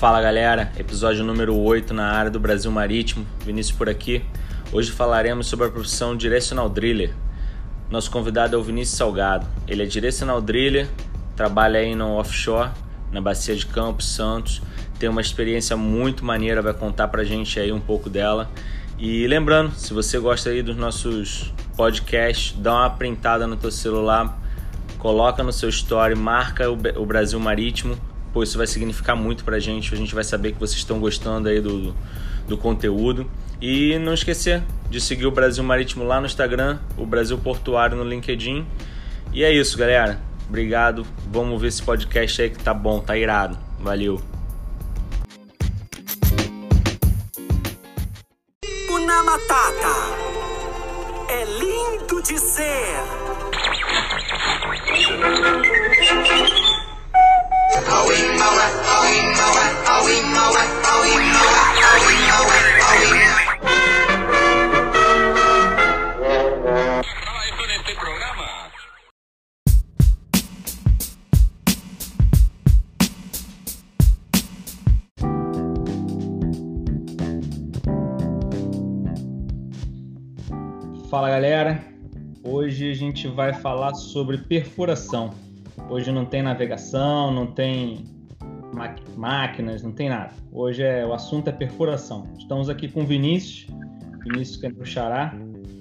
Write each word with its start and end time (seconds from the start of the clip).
Fala 0.00 0.18
galera, 0.22 0.72
episódio 0.78 1.22
número 1.22 1.54
8 1.54 1.92
na 1.92 2.06
área 2.06 2.30
do 2.30 2.40
Brasil 2.40 2.70
Marítimo, 2.72 3.26
Vinícius 3.44 3.76
por 3.76 3.86
aqui. 3.86 4.24
Hoje 4.72 4.90
falaremos 4.90 5.46
sobre 5.46 5.66
a 5.66 5.70
profissão 5.70 6.16
Directional 6.16 6.70
Driller. 6.70 7.14
Nosso 7.90 8.10
convidado 8.10 8.56
é 8.56 8.58
o 8.58 8.62
Vinícius 8.62 8.96
Salgado. 8.96 9.46
Ele 9.68 9.82
é 9.82 9.84
Directional 9.84 10.40
Driller, 10.40 10.88
trabalha 11.36 11.80
aí 11.80 11.94
no 11.94 12.14
offshore, 12.14 12.70
na 13.12 13.20
Bacia 13.20 13.54
de 13.54 13.66
Campos, 13.66 14.08
Santos. 14.10 14.62
Tem 14.98 15.06
uma 15.06 15.20
experiência 15.20 15.76
muito 15.76 16.24
maneira, 16.24 16.62
vai 16.62 16.72
contar 16.72 17.08
pra 17.08 17.22
gente 17.22 17.60
aí 17.60 17.70
um 17.70 17.78
pouco 17.78 18.08
dela. 18.08 18.50
E 18.98 19.26
lembrando, 19.26 19.74
se 19.74 19.92
você 19.92 20.18
gosta 20.18 20.48
aí 20.48 20.62
dos 20.62 20.76
nossos 20.78 21.52
podcasts, 21.76 22.58
dá 22.58 22.72
uma 22.72 22.88
printada 22.88 23.46
no 23.46 23.54
teu 23.54 23.70
celular, 23.70 24.40
coloca 24.98 25.42
no 25.42 25.52
seu 25.52 25.68
story, 25.68 26.14
marca 26.14 26.70
o 26.70 27.04
Brasil 27.04 27.38
Marítimo, 27.38 27.98
pois 28.32 28.48
isso 28.48 28.58
vai 28.58 28.66
significar 28.66 29.16
muito 29.16 29.44
pra 29.44 29.58
gente. 29.58 29.92
A 29.92 29.96
gente 29.96 30.14
vai 30.14 30.24
saber 30.24 30.52
que 30.52 30.58
vocês 30.58 30.78
estão 30.78 30.98
gostando 30.98 31.48
aí 31.48 31.60
do, 31.60 31.94
do 32.46 32.56
conteúdo. 32.56 33.30
E 33.60 33.98
não 33.98 34.14
esquecer 34.14 34.62
de 34.88 35.00
seguir 35.00 35.26
o 35.26 35.30
Brasil 35.30 35.62
Marítimo 35.62 36.04
lá 36.04 36.18
no 36.20 36.26
Instagram, 36.26 36.78
o 36.96 37.04
Brasil 37.04 37.36
Portuário 37.38 37.96
no 37.96 38.04
LinkedIn. 38.04 38.66
E 39.32 39.44
é 39.44 39.52
isso, 39.52 39.76
galera. 39.76 40.18
Obrigado. 40.48 41.06
Vamos 41.30 41.60
ver 41.60 41.68
esse 41.68 41.82
podcast 41.82 42.42
aí 42.42 42.50
que 42.50 42.58
tá 42.58 42.74
bom, 42.74 43.00
tá 43.00 43.16
irado. 43.16 43.56
Valeu. 43.78 44.20
Una 48.90 49.22
Matata 49.22 49.94
é 51.28 51.44
lindo 51.44 52.22
de 52.22 52.38
ser. 52.38 53.20
Fala 81.10 81.28
galera, 81.28 81.84
hoje 82.44 82.88
a 82.88 82.94
gente 82.94 83.26
vai 83.26 83.52
falar 83.52 83.94
sobre 83.94 84.38
perfuração. 84.38 85.34
Hoje 85.88 86.12
não 86.12 86.24
tem 86.24 86.40
navegação, 86.40 87.32
não 87.32 87.48
tem 87.48 88.19
máquinas, 89.16 89.82
não 89.82 89.92
tem 89.92 90.08
nada. 90.08 90.32
Hoje 90.52 90.82
é 90.82 91.04
o 91.04 91.12
assunto 91.12 91.48
é 91.48 91.52
perfuração. 91.52 92.26
Estamos 92.38 92.68
aqui 92.68 92.88
com 92.88 93.02
o 93.02 93.06
Vinícius, 93.06 93.66
Vinícius 94.24 94.56
que 94.56 94.66
é 94.66 94.70
pro 94.70 94.86
Xará, 94.86 95.34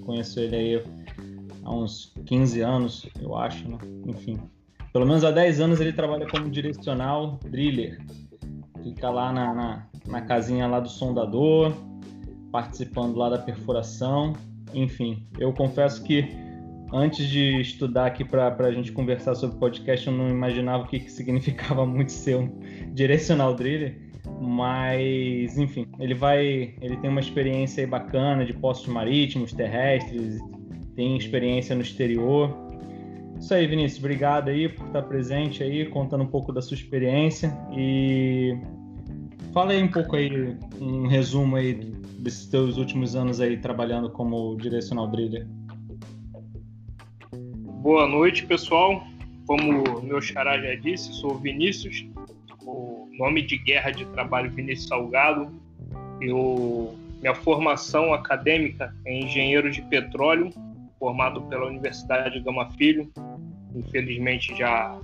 conheço 0.05 0.39
ele 0.39 0.55
aí 0.55 0.83
há 1.63 1.73
uns 1.73 2.13
15 2.25 2.61
anos, 2.61 3.09
eu 3.21 3.35
acho, 3.35 3.67
né? 3.69 3.77
Enfim. 4.05 4.39
Pelo 4.91 5.05
menos 5.05 5.23
há 5.23 5.31
10 5.31 5.59
anos 5.59 5.79
ele 5.79 5.93
trabalha 5.93 6.27
como 6.27 6.49
direcional 6.49 7.39
driller. 7.45 7.99
Fica 8.83 9.09
lá 9.09 9.31
na, 9.31 9.53
na, 9.53 9.87
na 10.07 10.21
casinha 10.21 10.67
lá 10.67 10.79
do 10.79 10.89
sondador, 10.89 11.73
participando 12.51 13.15
lá 13.17 13.29
da 13.29 13.37
perfuração 13.37 14.33
enfim, 14.73 15.25
eu 15.37 15.51
confesso 15.53 16.03
que 16.03 16.29
antes 16.93 17.27
de 17.27 17.61
estudar 17.61 18.07
aqui 18.07 18.23
para 18.23 18.55
a 18.57 18.71
gente 18.71 18.91
conversar 18.91 19.35
sobre 19.35 19.57
podcast, 19.57 20.07
eu 20.07 20.13
não 20.13 20.29
imaginava 20.29 20.83
o 20.83 20.87
que, 20.87 20.99
que 20.99 21.11
significava 21.11 21.85
muito 21.87 22.11
ser 22.11 22.37
um 22.37 22.49
direcional 22.93 23.53
driller, 23.53 23.97
mas 24.41 25.57
enfim, 25.57 25.87
ele 25.99 26.13
vai, 26.13 26.75
ele 26.81 26.97
tem 26.97 27.09
uma 27.09 27.19
experiência 27.19 27.85
bacana 27.87 28.45
de 28.45 28.53
postos 28.53 28.87
marítimos, 28.87 29.53
terrestres, 29.53 30.39
tem 30.95 31.17
experiência 31.17 31.75
no 31.75 31.81
exterior. 31.81 32.55
Isso 33.39 33.53
aí, 33.53 33.65
Vinícius, 33.67 33.99
obrigado 33.99 34.49
aí 34.49 34.67
por 34.67 34.87
estar 34.87 35.01
presente 35.03 35.63
aí, 35.63 35.85
contando 35.85 36.23
um 36.23 36.27
pouco 36.27 36.51
da 36.51 36.61
sua 36.61 36.75
experiência 36.75 37.55
e 37.71 38.57
fala 39.53 39.71
aí 39.71 39.81
um 39.81 39.87
pouco 39.87 40.15
aí, 40.15 40.57
um 40.81 41.07
resumo 41.07 41.55
aí 41.55 41.73
desses 42.19 42.47
teus 42.47 42.77
últimos 42.77 43.15
anos 43.15 43.39
aí 43.39 43.57
trabalhando 43.57 44.09
como 44.09 44.57
direcional 44.57 45.07
driller? 45.07 45.47
Boa 47.79 48.05
noite, 48.05 48.45
pessoal. 48.45 49.07
Como 49.47 50.01
meu 50.01 50.21
xará 50.21 50.59
já 50.59 50.75
disse, 50.75 51.13
sou 51.13 51.37
Vinícius, 51.37 52.05
o 52.65 53.07
nome 53.17 53.41
de 53.41 53.57
guerra 53.57 53.91
de 53.91 54.05
trabalho 54.07 54.51
Vinícius 54.51 54.89
Salgado. 54.89 55.49
Eu, 56.19 56.99
minha 57.21 57.33
formação 57.33 58.13
acadêmica 58.13 58.93
é 59.05 59.17
engenheiro 59.17 59.71
de 59.71 59.81
petróleo, 59.83 60.51
formado 60.99 61.41
pela 61.43 61.67
Universidade 61.67 62.37
de 62.37 62.41
Gama 62.41 62.69
Filho. 62.71 63.09
Infelizmente 63.73 64.53
já 64.57 64.99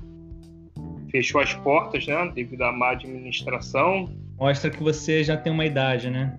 fechou 1.10 1.40
as 1.40 1.54
portas, 1.54 2.06
né, 2.06 2.30
devido 2.36 2.64
à 2.64 2.74
má 2.74 2.92
administração. 2.92 4.14
Mostra 4.38 4.70
que 4.70 4.84
você 4.84 5.24
já 5.24 5.38
tem 5.38 5.52
uma 5.52 5.66
idade, 5.66 6.10
né? 6.10 6.38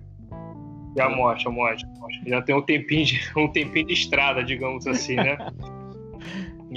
Já 0.95 1.09
mostra, 1.09 1.49
mostra, 1.49 1.89
mostra. 1.97 2.29
Já 2.29 2.41
tem 2.43 2.55
um 2.55 2.61
tempinho 2.61 3.05
de, 3.05 3.19
um 3.35 3.47
tempinho 3.47 3.87
de 3.87 3.93
estrada, 3.93 4.43
digamos 4.43 4.85
assim, 4.85 5.15
né? 5.15 5.35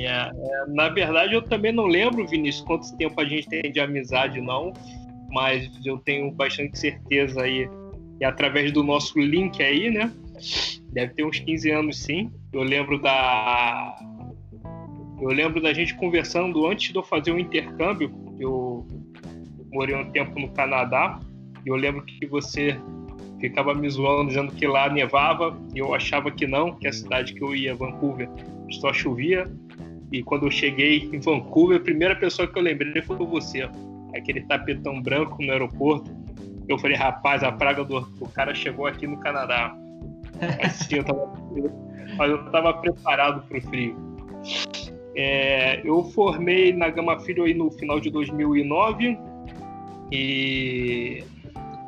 yeah. 0.03 0.33
é, 0.35 0.67
na 0.73 0.89
verdade, 0.89 1.35
eu 1.35 1.43
também 1.43 1.73
não 1.73 1.87
lembro, 1.87 2.27
Vinícius, 2.27 2.65
quanto 2.65 2.97
tempo 2.97 3.21
a 3.21 3.25
gente 3.25 3.49
tem 3.49 3.71
de 3.71 3.81
amizade, 3.81 4.41
não. 4.41 4.73
Mas 5.31 5.71
eu 5.85 5.99
tenho 5.99 6.31
bastante 6.33 6.79
certeza 6.79 7.43
aí, 7.43 7.69
e 8.21 8.25
através 8.25 8.73
do 8.73 8.83
nosso 8.83 9.19
link 9.19 9.63
aí, 9.63 9.91
né? 9.91 10.13
Deve 10.93 11.15
ter 11.15 11.25
uns 11.25 11.39
15 11.39 11.71
anos, 11.71 11.99
sim. 11.99 12.31
Eu 12.53 12.63
lembro 12.63 13.01
da... 13.01 13.97
Eu 15.21 15.29
lembro 15.29 15.61
da 15.61 15.73
gente 15.73 15.95
conversando 15.95 16.67
antes 16.67 16.93
de 16.93 16.99
eu 16.99 17.03
fazer 17.03 17.31
um 17.31 17.39
intercâmbio. 17.39 18.11
Eu 18.39 18.87
morei 19.73 19.95
um 19.95 20.11
tempo 20.11 20.39
no 20.39 20.51
Canadá. 20.53 21.21
E 21.65 21.69
eu 21.69 21.77
lembro 21.77 22.03
que 22.05 22.27
você 22.27 22.79
ficava 23.41 23.75
me 23.75 23.89
zoando 23.89 24.29
dizendo 24.29 24.53
que 24.53 24.67
lá 24.67 24.89
nevava 24.89 25.59
e 25.75 25.79
eu 25.79 25.95
achava 25.95 26.31
que 26.31 26.47
não, 26.47 26.75
que 26.75 26.87
a 26.87 26.93
cidade 26.93 27.33
que 27.35 27.43
eu 27.43 27.55
ia, 27.55 27.75
Vancouver, 27.75 28.29
só 28.71 28.93
chovia. 28.93 29.51
E 30.13 30.23
quando 30.23 30.47
eu 30.47 30.51
cheguei 30.51 31.09
em 31.13 31.19
Vancouver, 31.21 31.79
a 31.79 31.81
primeira 31.81 32.17
pessoa 32.17 32.49
que 32.49 32.59
eu 32.59 32.63
lembrei 32.63 33.01
foi 33.03 33.17
você, 33.17 33.69
aquele 34.15 34.41
tapetão 34.43 35.01
branco 35.01 35.43
no 35.43 35.53
aeroporto. 35.53 36.11
Eu 36.69 36.79
falei, 36.79 36.97
rapaz, 36.97 37.43
a 37.43 37.53
praga 37.53 37.85
do, 37.85 38.01
do 38.01 38.29
cara 38.29 38.55
chegou 38.55 38.87
aqui 38.87 39.07
no 39.07 39.19
Canadá. 39.19 39.75
Assim, 40.63 40.97
eu 40.97 41.05
tava, 41.05 41.33
mas 42.17 42.31
eu 42.31 42.45
estava 42.45 42.75
preparado 42.75 43.47
para 43.47 43.59
o 43.59 43.63
frio. 43.63 43.97
É, 45.15 45.81
eu 45.85 46.03
formei 46.05 46.73
na 46.73 46.89
Gama 46.89 47.19
Filho 47.21 47.45
aí 47.45 47.55
no 47.55 47.71
final 47.71 48.01
de 48.01 48.11
2009 48.11 49.19
e 50.11 51.25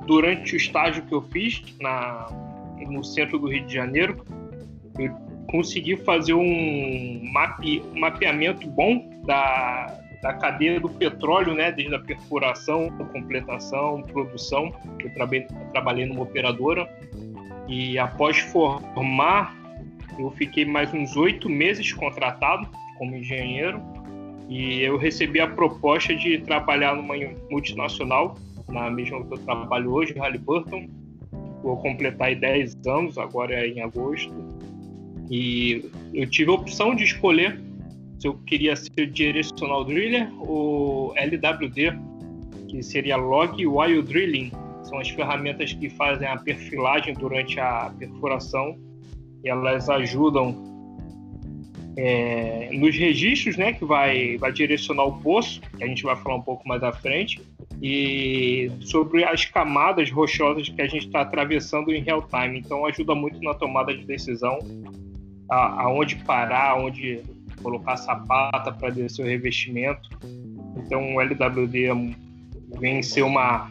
durante 0.07 0.55
o 0.55 0.57
estágio 0.57 1.05
que 1.05 1.13
eu 1.13 1.23
fiz 1.23 1.63
na, 1.81 2.27
no 2.89 3.03
centro 3.05 3.39
do 3.39 3.49
Rio 3.49 3.65
de 3.65 3.75
Janeiro, 3.75 4.25
eu 4.99 5.32
consegui 5.51 5.97
fazer 5.97 6.35
um, 6.35 7.21
mape, 7.33 7.83
mapeamento 7.95 8.69
bom 8.69 9.09
da, 9.25 9.99
da 10.23 10.35
cadeia 10.35 10.81
do 10.81 10.89
petróleo, 10.89 11.55
né, 11.55 11.73
desde 11.73 11.95
a 11.95 11.99
perfuração, 11.99 12.91
completação, 13.13 14.03
produção. 14.03 14.73
Eu 14.99 15.13
trabalhei, 15.13 15.47
trabalhei 15.73 16.07
numa 16.07 16.23
operadora 16.23 16.89
e 17.69 17.99
após 17.99 18.39
formar, 18.39 19.55
eu 20.19 20.31
fiquei 20.33 20.65
mais 20.65 20.93
uns 20.93 21.17
oito 21.17 21.49
meses 21.49 21.93
contratado 21.93 22.69
como 22.99 23.17
engenheiro 23.17 23.81
e 24.49 24.83
eu 24.83 24.97
recebi 24.97 25.41
a 25.41 25.47
proposta 25.47 26.15
de 26.15 26.39
trabalhar 26.39 26.95
numa 26.95 27.15
multinacional 27.51 28.37
na 28.69 28.91
mesma 28.91 29.25
que 29.25 29.35
eu 29.35 29.39
trabalho 29.39 29.93
hoje, 29.93 30.15
Halliburton. 30.19 30.89
Vou 31.63 31.77
completar 31.77 32.29
aí 32.29 32.35
10 32.35 32.87
anos, 32.87 33.19
agora 33.19 33.55
é 33.55 33.69
em 33.69 33.81
agosto. 33.81 34.33
E 35.33 35.91
eu 36.13 36.29
tive 36.29 36.51
a 36.51 36.55
opção 36.55 36.95
de 36.95 37.05
escolher 37.05 37.59
se 38.19 38.29
eu 38.29 38.35
queria 38.47 38.77
ser 38.77 39.07
direcional 39.07 39.83
driller 39.83 40.31
ou 40.39 41.17
LWD, 41.17 41.99
que 42.69 42.83
seria 42.83 43.17
Log 43.17 43.67
While 43.67 44.03
Drilling. 44.03 44.53
São 44.83 44.99
as 44.99 45.09
ferramentas 45.09 45.73
que 45.73 45.89
fazem 45.89 46.29
a 46.29 46.37
perfilagem 46.37 47.15
durante 47.15 47.59
a 47.59 47.91
perfuração 47.99 48.79
e 49.43 49.49
elas 49.49 49.89
ajudam 49.89 50.71
é, 51.97 52.69
nos 52.75 52.95
registros, 52.95 53.57
né, 53.57 53.73
que 53.73 53.87
vai, 53.87 54.37
vai 54.37 54.53
direcionar 54.53 55.05
o 55.05 55.19
poço, 55.19 55.63
que 55.79 55.83
a 55.83 55.87
gente 55.87 56.03
vai 56.03 56.15
falar 56.15 56.37
um 56.37 56.43
pouco 56.43 56.69
mais 56.69 56.83
à 56.83 56.93
frente, 56.93 57.41
e 57.81 58.71
sobre 58.81 59.25
as 59.25 59.47
camadas 59.47 60.11
rochosas 60.11 60.69
que 60.69 60.83
a 60.83 60.87
gente 60.87 61.07
está 61.07 61.23
atravessando 61.23 61.91
em 61.91 62.03
real 62.03 62.23
time. 62.23 62.59
Então 62.59 62.85
ajuda 62.85 63.15
muito 63.15 63.41
na 63.43 63.55
tomada 63.55 63.97
de 63.97 64.05
decisão, 64.05 64.59
a, 65.53 65.83
aonde 65.83 66.17
parar, 66.17 66.71
aonde 66.71 67.23
colocar 67.63 67.93
a 67.93 67.97
sapata 67.97 68.73
para 68.73 68.91
descer 68.91 69.25
o 69.25 69.29
revestimento. 69.29 70.09
Então 70.77 71.15
o 71.15 71.21
LWD 71.21 72.17
vem 72.79 73.03
ser 73.03 73.23
uma 73.23 73.71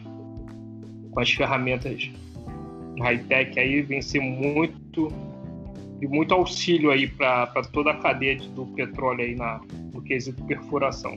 com 1.10 1.20
as 1.20 1.30
ferramentas 1.30 2.10
high-tech 3.00 3.58
aí 3.58 3.82
vem 3.82 4.00
ser 4.00 4.20
muito 4.20 5.08
e 6.00 6.06
muito 6.06 6.32
auxílio 6.34 6.90
aí 6.90 7.06
para 7.06 7.46
toda 7.72 7.90
a 7.90 7.96
cadeia 7.96 8.36
do 8.36 8.66
petróleo 8.66 9.22
aí 9.22 9.34
na, 9.34 9.60
no 9.92 10.02
quesito 10.02 10.42
perfuração. 10.44 11.16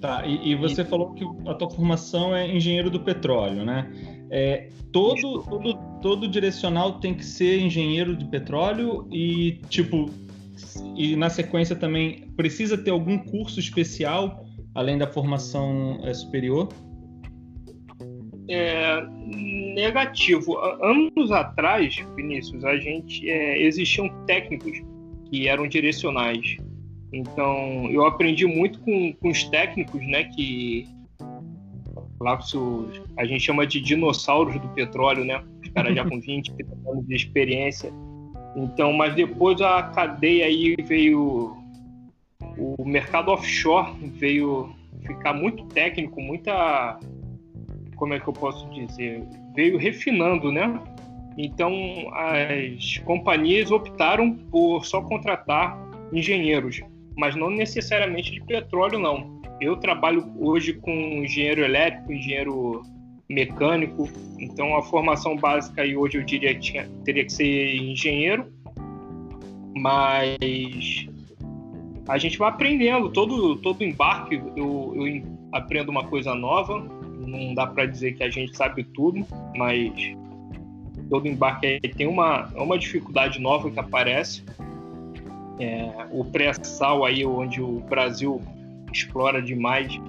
Tá, 0.00 0.26
e, 0.26 0.52
e 0.52 0.54
você 0.54 0.80
e... 0.80 0.84
falou 0.84 1.12
que 1.12 1.24
a 1.46 1.54
tua 1.54 1.70
formação 1.70 2.34
é 2.34 2.48
engenheiro 2.48 2.88
do 2.88 3.00
petróleo, 3.00 3.64
né? 3.64 3.90
É, 4.30 4.70
todo, 4.90 5.42
todo, 5.42 5.74
todo 6.00 6.28
direcional 6.28 6.98
tem 7.00 7.14
que 7.14 7.24
ser 7.24 7.60
engenheiro 7.60 8.16
de 8.16 8.24
petróleo 8.24 9.08
e, 9.12 9.60
tipo, 9.68 10.10
e 10.96 11.16
na 11.16 11.30
sequência 11.30 11.76
também 11.76 12.28
precisa 12.36 12.76
ter 12.76 12.90
algum 12.90 13.18
curso 13.18 13.60
especial 13.60 14.44
além 14.74 14.98
da 14.98 15.06
formação 15.06 16.00
é, 16.02 16.14
superior? 16.14 16.68
É, 18.48 19.06
negativo. 19.74 20.58
Anos 20.58 21.30
atrás, 21.30 21.96
Vinícius, 22.16 22.64
a 22.64 22.76
gente 22.76 23.28
é, 23.28 23.62
existiam 23.62 24.08
técnicos 24.26 24.82
que 25.30 25.48
eram 25.48 25.68
direcionais. 25.68 26.56
Então, 27.12 27.88
eu 27.90 28.04
aprendi 28.06 28.46
muito 28.46 28.80
com, 28.80 29.12
com 29.14 29.30
os 29.30 29.44
técnicos, 29.44 30.00
né, 30.06 30.24
que 30.24 30.86
lá 32.20 32.38
a 33.16 33.24
gente 33.24 33.40
chama 33.40 33.66
de 33.66 33.80
dinossauros 33.80 34.60
do 34.60 34.68
petróleo, 34.68 35.24
né? 35.24 35.42
Os 35.70 35.74
caras 35.74 35.94
já 35.94 36.04
com 36.04 36.20
20, 36.20 36.52
30 36.52 36.90
anos 36.90 37.06
de 37.06 37.14
experiência. 37.14 37.92
Então, 38.56 38.92
mas 38.92 39.14
depois 39.14 39.60
a 39.60 39.84
cadeia 39.84 40.46
aí 40.46 40.74
veio 40.82 41.56
o 42.58 42.84
mercado 42.84 43.30
offshore 43.30 43.92
veio 44.16 44.74
ficar 45.06 45.32
muito 45.32 45.64
técnico, 45.66 46.20
muita 46.20 46.98
como 47.94 48.14
é 48.14 48.18
que 48.20 48.26
eu 48.26 48.32
posso 48.32 48.68
dizer, 48.70 49.22
veio 49.54 49.78
refinando, 49.78 50.50
né? 50.50 50.80
Então 51.38 51.72
as 52.12 52.98
companhias 53.04 53.70
optaram 53.70 54.34
por 54.34 54.84
só 54.84 55.00
contratar 55.02 55.78
engenheiros, 56.12 56.80
mas 57.16 57.36
não 57.36 57.50
necessariamente 57.50 58.32
de 58.32 58.40
petróleo 58.42 58.98
não. 58.98 59.40
Eu 59.60 59.76
trabalho 59.76 60.32
hoje 60.38 60.72
com 60.72 60.90
engenheiro 60.90 61.62
elétrico, 61.62 62.12
engenheiro 62.12 62.82
mecânico, 63.30 64.08
então 64.40 64.76
a 64.76 64.82
formação 64.82 65.36
básica 65.36 65.82
aí 65.82 65.96
hoje 65.96 66.18
eu 66.18 66.24
diria 66.24 66.52
que 66.52 66.60
tinha, 66.60 66.90
teria 67.04 67.24
que 67.24 67.32
ser 67.32 67.76
engenheiro, 67.76 68.52
mas 69.76 71.06
a 72.08 72.18
gente 72.18 72.36
vai 72.36 72.48
aprendendo. 72.48 73.08
Todo 73.08 73.54
todo 73.56 73.84
embarque 73.84 74.34
eu, 74.56 74.92
eu 74.96 75.22
aprendo 75.52 75.90
uma 75.90 76.04
coisa 76.04 76.34
nova. 76.34 76.80
Não 77.20 77.54
dá 77.54 77.66
para 77.66 77.86
dizer 77.86 78.14
que 78.14 78.24
a 78.24 78.30
gente 78.30 78.56
sabe 78.56 78.82
tudo 78.82 79.24
mas 79.54 79.92
todo 81.08 81.28
embarque 81.28 81.78
tem 81.96 82.08
uma 82.08 82.48
uma 82.56 82.76
dificuldade 82.76 83.38
nova 83.38 83.70
que 83.70 83.78
aparece. 83.78 84.44
É, 85.60 86.06
o 86.10 86.24
pré-sal 86.24 87.04
aí 87.04 87.24
onde 87.24 87.60
o 87.62 87.80
Brasil 87.80 88.40
explora 88.92 89.40
demais 89.40 90.00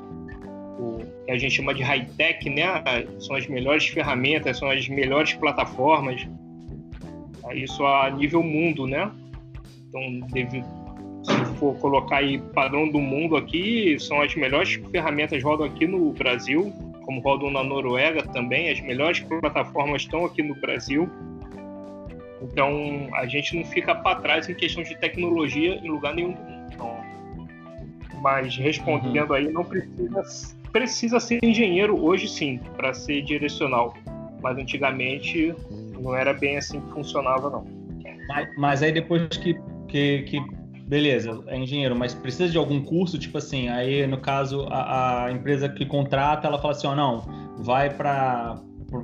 o 0.82 1.06
que 1.26 1.32
a 1.32 1.38
gente 1.38 1.56
chama 1.56 1.74
de 1.74 1.84
high-tech, 1.84 2.50
né? 2.50 2.84
São 3.20 3.36
as 3.36 3.48
melhores 3.48 3.88
ferramentas, 3.88 4.58
são 4.58 4.70
as 4.70 4.88
melhores 4.88 5.34
plataformas. 5.34 6.28
Isso 7.54 7.86
a 7.86 8.10
nível 8.10 8.42
mundo, 8.42 8.88
né? 8.88 9.12
Então, 9.88 10.28
devido, 10.32 10.66
se 11.24 11.56
for 11.58 11.76
colocar 11.76 12.18
aí 12.18 12.40
padrão 12.40 12.90
do 12.90 13.00
mundo 13.00 13.36
aqui, 13.36 13.98
são 14.00 14.22
as 14.22 14.34
melhores 14.36 14.80
ferramentas 14.90 15.44
rodam 15.44 15.66
aqui 15.68 15.86
no 15.86 16.12
Brasil, 16.14 16.74
como 17.06 17.22
rodam 17.22 17.52
na 17.52 17.64
Noruega 17.64 18.24
também, 18.24 18.70
as 18.70 18.80
melhores 18.82 19.20
plataformas 19.20 20.04
estão 20.04 20.26
aqui 20.26 20.42
no 20.42 20.56
Brasil. 20.56 21.10
Então, 22.42 23.08
a 23.14 23.28
gente 23.28 23.56
não 23.56 23.64
fica 23.66 23.94
para 23.94 24.20
trás 24.20 24.50
em 24.50 24.56
questão 24.56 24.82
de 24.82 24.98
tecnologia 24.98 25.76
em 25.76 25.90
lugar 25.90 26.16
nenhum 26.16 26.32
do 26.32 26.42
mundo. 26.42 26.62
Mas 28.22 28.56
respondendo 28.56 29.32
uhum. 29.32 29.36
aí, 29.36 29.52
não 29.52 29.64
precisa, 29.64 30.24
precisa 30.72 31.20
ser 31.20 31.40
engenheiro 31.44 32.04
hoje 32.04 32.28
sim, 32.28 32.60
para 32.76 32.94
ser 32.94 33.22
direcional. 33.22 33.94
Mas 34.42 34.58
antigamente 34.58 35.54
não 36.00 36.16
era 36.16 36.34
bem 36.34 36.58
assim 36.58 36.82
que 36.82 36.92
funcionava, 36.92 37.50
não. 37.50 37.66
Mas, 38.28 38.58
mas 38.58 38.84
aí 38.84 38.92
depois 38.92 39.28
que, 39.38 39.56
que, 39.88 40.24
que 40.24 40.40
beleza, 40.88 41.44
é 41.48 41.58
engenheiro, 41.58 41.96
mas 41.96 42.14
precisa 42.14 42.50
de 42.50 42.58
algum 42.58 42.82
curso, 42.82 43.18
tipo 43.18 43.38
assim, 43.38 43.70
aí 43.70 44.06
no 44.08 44.20
caso 44.20 44.68
a, 44.70 45.26
a 45.26 45.32
empresa 45.32 45.70
que 45.70 45.86
contrata, 45.86 46.48
ela 46.48 46.60
fala 46.60 46.74
assim, 46.74 46.88
ó, 46.88 46.92
oh, 46.92 46.96
não, 46.96 47.22
vai 47.60 47.90
para 47.90 48.60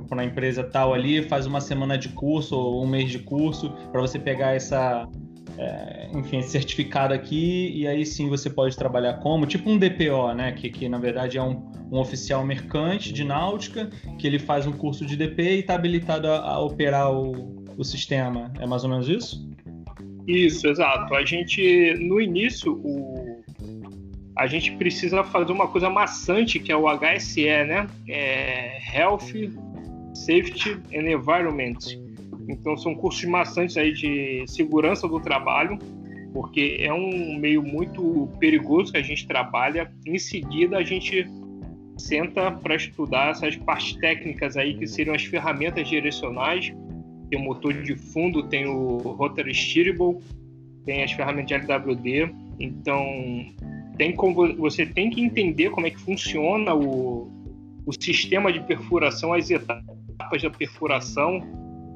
para 0.06 0.22
empresa 0.22 0.62
tal 0.62 0.92
ali, 0.92 1.22
faz 1.22 1.46
uma 1.46 1.62
semana 1.62 1.96
de 1.96 2.10
curso 2.10 2.54
ou 2.54 2.84
um 2.84 2.86
mês 2.86 3.10
de 3.10 3.20
curso 3.20 3.70
para 3.90 4.02
você 4.02 4.18
pegar 4.18 4.54
essa, 4.54 5.08
é, 5.56 6.08
enfim, 6.14 6.38
esse 6.38 6.50
certificado 6.50 7.14
aqui 7.14 7.72
e 7.74 7.86
aí 7.86 8.04
sim 8.04 8.28
você 8.28 8.50
pode 8.50 8.76
trabalhar 8.76 9.14
como, 9.14 9.46
tipo 9.46 9.70
um 9.70 9.78
DPO, 9.78 10.34
né, 10.34 10.52
que, 10.52 10.70
que 10.70 10.88
na 10.88 10.98
verdade 10.98 11.38
é 11.38 11.42
um, 11.42 11.72
um 11.90 11.98
oficial 11.98 12.44
mercante 12.44 13.12
de 13.12 13.24
náutica, 13.24 13.90
que 14.18 14.26
ele 14.26 14.38
faz 14.38 14.66
um 14.66 14.72
curso 14.72 15.06
de 15.06 15.16
DP 15.16 15.42
e 15.42 15.58
está 15.60 15.74
habilitado 15.74 16.28
a, 16.28 16.38
a 16.38 16.60
operar 16.60 17.12
o, 17.12 17.64
o 17.76 17.84
sistema. 17.84 18.52
É 18.58 18.66
mais 18.66 18.84
ou 18.84 18.90
menos 18.90 19.08
isso? 19.08 19.48
Isso, 20.26 20.66
exato. 20.66 21.14
A 21.14 21.24
gente, 21.24 21.94
no 21.94 22.20
início, 22.20 22.74
o, 22.74 23.42
a 24.36 24.46
gente 24.46 24.72
precisa 24.72 25.24
fazer 25.24 25.52
uma 25.52 25.66
coisa 25.66 25.88
maçante, 25.88 26.60
que 26.60 26.70
é 26.70 26.76
o 26.76 26.84
HSE, 26.86 27.46
né? 27.64 27.88
É 28.08 28.78
Health, 28.94 29.32
Safety 30.14 30.78
and 30.94 31.10
Environment. 31.10 31.78
Então, 32.48 32.76
são 32.76 32.94
cursos 32.94 33.24
maçantes 33.24 33.76
aí 33.76 33.92
de 33.92 34.44
segurança 34.46 35.06
do 35.06 35.20
trabalho, 35.20 35.78
porque 36.32 36.78
é 36.80 36.92
um 36.92 37.38
meio 37.38 37.62
muito 37.62 38.28
perigoso 38.38 38.92
que 38.92 38.98
a 38.98 39.02
gente 39.02 39.26
trabalha. 39.26 39.92
Em 40.06 40.18
seguida, 40.18 40.78
a 40.78 40.82
gente 40.82 41.26
senta 41.98 42.50
para 42.50 42.76
estudar 42.76 43.30
essas 43.30 43.56
partes 43.56 43.94
técnicas 43.96 44.56
aí, 44.56 44.74
que 44.74 44.86
seriam 44.86 45.14
as 45.14 45.24
ferramentas 45.24 45.88
direcionais, 45.88 46.72
tem 47.28 47.38
o 47.38 47.42
motor 47.42 47.74
de 47.74 47.94
fundo, 47.94 48.42
tem 48.44 48.66
o 48.66 48.98
Rotary 48.98 49.54
Steerable, 49.54 50.18
tem 50.86 51.02
as 51.02 51.12
ferramentas 51.12 51.48
de 51.48 51.54
LWD. 51.54 52.34
Então, 52.58 53.04
tem 53.98 54.14
como, 54.14 54.54
você 54.56 54.86
tem 54.86 55.10
que 55.10 55.20
entender 55.20 55.70
como 55.70 55.86
é 55.86 55.90
que 55.90 56.00
funciona 56.00 56.74
o, 56.74 57.30
o 57.84 57.92
sistema 57.92 58.52
de 58.52 58.60
perfuração, 58.60 59.32
as 59.32 59.50
etapas 59.50 60.42
da 60.42 60.50
perfuração. 60.50 61.42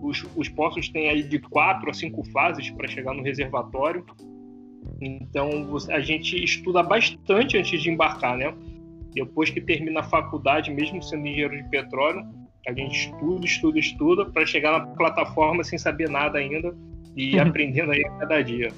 Os, 0.03 0.27
os 0.37 0.49
poços 0.49 0.89
têm 0.89 1.09
aí 1.09 1.23
de 1.23 1.39
quatro 1.39 1.89
a 1.89 1.95
cinco 1.95 2.25
fases 2.31 2.69
para 2.71 2.89
chegar 2.89 3.15
no 3.15 3.23
reservatório. 3.23 4.05
Então, 5.01 5.49
a 5.91 6.01
gente 6.01 6.43
estuda 6.43 6.83
bastante 6.83 7.57
antes 7.57 7.81
de 7.81 7.91
embarcar, 7.91 8.37
né? 8.37 8.53
Depois 9.15 9.49
que 9.49 9.61
termina 9.61 10.01
a 10.01 10.03
faculdade, 10.03 10.73
mesmo 10.73 11.03
sendo 11.03 11.27
engenheiro 11.27 11.57
de 11.57 11.69
petróleo, 11.69 12.25
a 12.67 12.73
gente 12.73 12.97
estuda, 12.97 13.45
estuda, 13.45 13.79
estuda 13.79 14.25
para 14.27 14.47
chegar 14.47 14.73
na 14.73 14.87
plataforma 14.95 15.63
sem 15.65 15.79
saber 15.79 16.09
nada 16.09 16.39
ainda 16.39 16.75
e 17.17 17.35
uhum. 17.35 17.43
aprendendo 17.49 17.93
aí 17.93 18.05
a 18.05 18.11
cada 18.19 18.43
dia. 18.43 18.73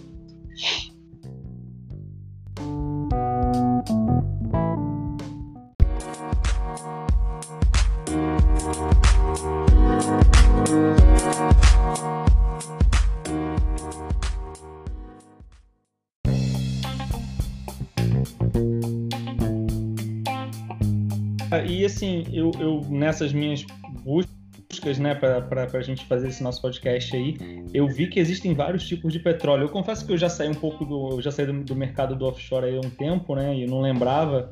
Assim, 21.95 22.25
eu, 22.33 22.51
eu 22.59 22.81
nessas 22.91 23.33
minhas 23.33 23.65
buscas, 24.03 24.99
né, 24.99 25.15
para 25.15 25.69
a 25.73 25.83
gente 25.83 26.05
fazer 26.07 26.29
esse 26.29 26.43
nosso 26.43 26.61
podcast 26.61 27.15
aí, 27.15 27.37
eu 27.73 27.87
vi 27.87 28.09
que 28.09 28.19
existem 28.19 28.55
vários 28.55 28.87
tipos 28.87 29.13
de 29.13 29.21
petróleo. 29.21 29.65
Eu 29.65 29.69
confesso 29.69 30.05
que 30.05 30.13
eu 30.13 30.19
já 30.19 30.29
saí 30.29 30.49
um 30.49 30.55
pouco 30.55 30.85
do, 30.85 31.21
já 31.21 31.31
saí 31.31 31.47
do, 31.47 31.65
do 31.65 31.77
mercado 31.77 32.17
do 32.17 32.27
offshore 32.27 32.67
aí 32.67 32.77
há 32.77 32.81
um 32.81 32.91
tempo, 32.91 33.35
né, 33.35 33.57
e 33.57 33.67
não 33.67 33.81
lembrava. 33.81 34.51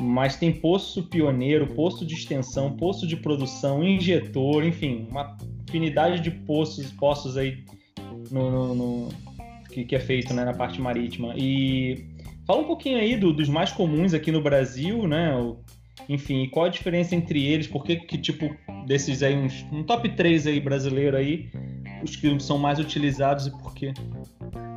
Mas 0.00 0.36
tem 0.36 0.50
poço 0.50 1.02
pioneiro, 1.02 1.66
poço 1.74 2.06
de 2.06 2.14
extensão, 2.14 2.74
poço 2.74 3.06
de 3.06 3.16
produção, 3.16 3.84
injetor, 3.84 4.64
enfim, 4.64 5.06
uma 5.10 5.36
infinidade 5.68 6.20
de 6.20 6.30
poços, 6.30 6.90
poços 6.92 7.36
aí 7.36 7.64
no, 8.30 8.50
no, 8.50 8.74
no 8.74 9.08
que, 9.70 9.84
que, 9.84 9.94
é 9.94 10.00
feito 10.00 10.32
né, 10.32 10.44
na 10.44 10.54
parte 10.54 10.80
marítima. 10.80 11.34
E 11.36 12.06
fala 12.46 12.62
um 12.62 12.66
pouquinho 12.66 12.98
aí 12.98 13.14
do, 13.16 13.32
dos 13.32 13.48
mais 13.48 13.72
comuns 13.72 14.14
aqui 14.14 14.32
no 14.32 14.40
Brasil, 14.40 15.06
né? 15.06 15.32
Enfim, 16.10 16.48
qual 16.48 16.66
a 16.66 16.68
diferença 16.68 17.14
entre 17.14 17.46
eles? 17.46 17.68
Por 17.68 17.84
que, 17.84 17.94
que 17.94 18.18
tipo, 18.18 18.52
desses 18.84 19.22
aí, 19.22 19.36
uns, 19.36 19.64
um 19.70 19.84
top 19.84 20.08
3 20.08 20.48
aí 20.48 20.58
brasileiro 20.58 21.16
aí, 21.16 21.48
os 22.02 22.16
que 22.16 22.40
são 22.40 22.58
mais 22.58 22.80
utilizados 22.80 23.46
e 23.46 23.50
por 23.52 23.72
quê? 23.72 23.94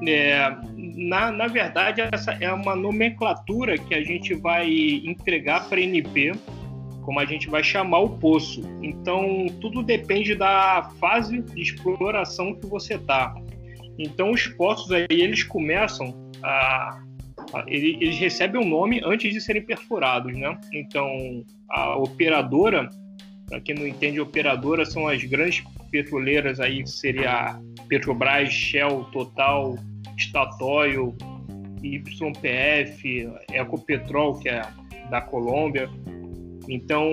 É, 0.07 0.55
na, 0.77 1.31
na 1.31 1.47
verdade, 1.47 2.01
essa 2.01 2.33
é 2.33 2.53
uma 2.53 2.75
nomenclatura 2.75 3.79
que 3.79 3.95
a 3.95 4.03
gente 4.03 4.35
vai 4.35 4.69
entregar 5.03 5.67
para 5.67 5.79
a 5.79 5.81
NP 5.81 6.33
como 7.01 7.19
a 7.19 7.25
gente 7.25 7.49
vai 7.49 7.63
chamar 7.63 7.99
o 7.99 8.09
poço. 8.09 8.61
Então, 8.83 9.47
tudo 9.59 9.81
depende 9.81 10.35
da 10.35 10.91
fase 10.99 11.41
de 11.41 11.61
exploração 11.61 12.53
que 12.53 12.67
você 12.67 12.93
está. 12.93 13.33
Então, 13.97 14.29
os 14.29 14.47
poços 14.47 14.91
aí, 14.91 15.07
eles 15.09 15.43
começam 15.43 16.31
a, 16.43 17.01
a. 17.53 17.63
eles 17.67 18.17
recebem 18.17 18.61
um 18.61 18.67
nome 18.67 19.01
antes 19.03 19.33
de 19.33 19.41
serem 19.41 19.61
perfurados, 19.61 20.35
né? 20.35 20.57
Então, 20.71 21.43
a 21.69 21.97
operadora, 21.97 22.89
para 23.47 23.59
quem 23.61 23.75
não 23.75 23.87
entende, 23.87 24.19
operadora 24.19 24.85
são 24.85 25.07
as 25.07 25.23
grandes 25.23 25.63
petroleiras 25.91 26.59
aí, 26.59 26.83
que 26.83 26.89
seria 26.89 27.59
Petrobras, 27.87 28.51
Shell, 28.51 29.05
Total, 29.11 29.75
Statoil, 30.17 31.15
YPF, 31.83 33.29
Ecopetrol, 33.51 34.39
que 34.39 34.49
é 34.49 34.61
da 35.09 35.21
Colômbia. 35.21 35.89
Então, 36.67 37.05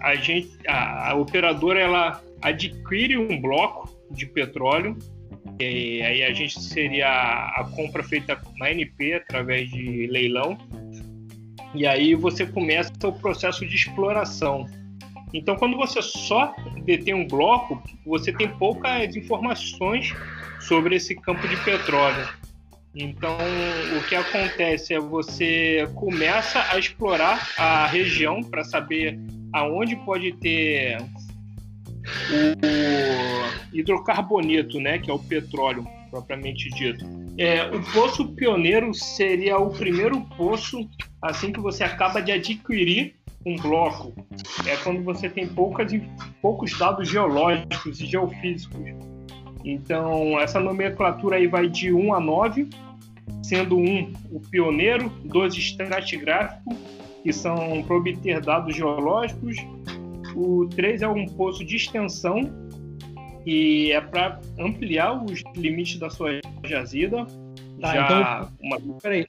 a 0.00 0.14
gente, 0.14 0.50
a, 0.66 1.10
a 1.10 1.14
operadora 1.14 1.78
ela 1.78 2.22
adquire 2.40 3.16
um 3.16 3.40
bloco 3.40 3.88
de 4.10 4.26
petróleo 4.26 4.96
e 5.58 6.02
aí 6.02 6.22
a 6.24 6.32
gente 6.32 6.60
seria 6.60 7.08
a 7.08 7.64
compra 7.74 8.02
feita 8.02 8.40
na 8.56 8.70
NP 8.70 9.14
através 9.14 9.70
de 9.70 10.06
leilão. 10.06 10.58
E 11.74 11.86
aí 11.86 12.14
você 12.14 12.46
começa 12.46 12.92
o 13.04 13.12
processo 13.12 13.66
de 13.66 13.74
exploração. 13.74 14.66
Então, 15.32 15.56
quando 15.56 15.76
você 15.76 16.02
só 16.02 16.54
detém 16.84 17.14
um 17.14 17.26
bloco, 17.26 17.82
você 18.04 18.32
tem 18.32 18.48
poucas 18.48 19.16
informações 19.16 20.14
sobre 20.60 20.96
esse 20.96 21.14
campo 21.14 21.46
de 21.48 21.56
petróleo. 21.64 22.28
Então, 22.94 23.38
o 23.98 24.06
que 24.06 24.14
acontece 24.14 24.92
é 24.92 25.00
você 25.00 25.88
começa 25.94 26.62
a 26.70 26.78
explorar 26.78 27.48
a 27.56 27.86
região 27.86 28.42
para 28.42 28.62
saber 28.62 29.18
aonde 29.52 29.96
pode 29.96 30.32
ter 30.32 30.98
o 32.30 33.76
hidrocarboneto, 33.76 34.78
né, 34.80 34.98
que 34.98 35.10
é 35.10 35.14
o 35.14 35.18
petróleo 35.18 35.86
propriamente 36.10 36.68
dito. 36.70 37.04
É, 37.38 37.64
o 37.64 37.82
poço 37.92 38.28
pioneiro 38.34 38.92
seria 38.92 39.58
o 39.58 39.70
primeiro 39.70 40.20
poço 40.36 40.86
assim 41.22 41.52
que 41.52 41.60
você 41.60 41.82
acaba 41.82 42.20
de 42.20 42.32
adquirir 42.32 43.14
um 43.46 43.56
bloco. 43.56 44.12
É 44.66 44.76
quando 44.76 45.02
você 45.02 45.28
tem 45.28 45.46
poucas, 45.46 45.90
poucos 46.40 46.78
dados 46.78 47.08
geológicos 47.08 48.00
e 48.00 48.06
geofísicos 48.06 49.12
então, 49.64 50.38
essa 50.40 50.58
nomenclatura 50.58 51.36
aí 51.36 51.46
vai 51.46 51.68
de 51.68 51.92
1 51.92 52.14
a 52.14 52.20
9, 52.20 52.68
sendo 53.42 53.76
1 53.76 54.12
o 54.32 54.40
pioneiro, 54.40 55.08
2 55.24 55.54
estratigráfico, 55.54 56.76
que 57.22 57.32
são 57.32 57.82
para 57.84 57.96
obter 57.96 58.40
dados 58.40 58.74
geológicos, 58.74 59.56
o 60.34 60.68
3 60.68 61.02
é 61.02 61.08
um 61.08 61.26
poço 61.26 61.64
de 61.64 61.76
extensão, 61.76 62.40
que 63.44 63.92
é 63.92 64.00
para 64.00 64.40
ampliar 64.58 65.24
os 65.24 65.42
limites 65.56 65.98
da 65.98 66.10
sua 66.10 66.40
jazida. 66.64 67.26
Tá, 67.80 67.94
Já 67.94 68.04
então, 68.04 68.78
uma... 68.80 68.98
peraí. 69.00 69.26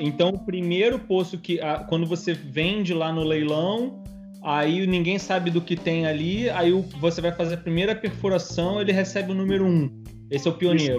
Então, 0.00 0.30
o 0.30 0.38
primeiro 0.38 0.98
poço 0.98 1.38
que, 1.38 1.60
quando 1.88 2.06
você 2.06 2.32
vende 2.32 2.92
lá 2.92 3.12
no 3.12 3.22
leilão, 3.22 4.02
aí 4.42 4.86
ninguém 4.86 5.18
sabe 5.18 5.50
do 5.50 5.60
que 5.60 5.76
tem 5.76 6.06
ali, 6.06 6.50
aí 6.50 6.72
você 6.98 7.20
vai 7.20 7.32
fazer 7.32 7.54
a 7.54 7.58
primeira 7.58 7.94
perfuração, 7.94 8.80
ele 8.80 8.92
recebe 8.92 9.30
o 9.32 9.34
número 9.34 9.64
1. 9.64 10.02
Esse 10.30 10.48
é 10.48 10.50
o 10.50 10.54
pioneiro. 10.54 10.98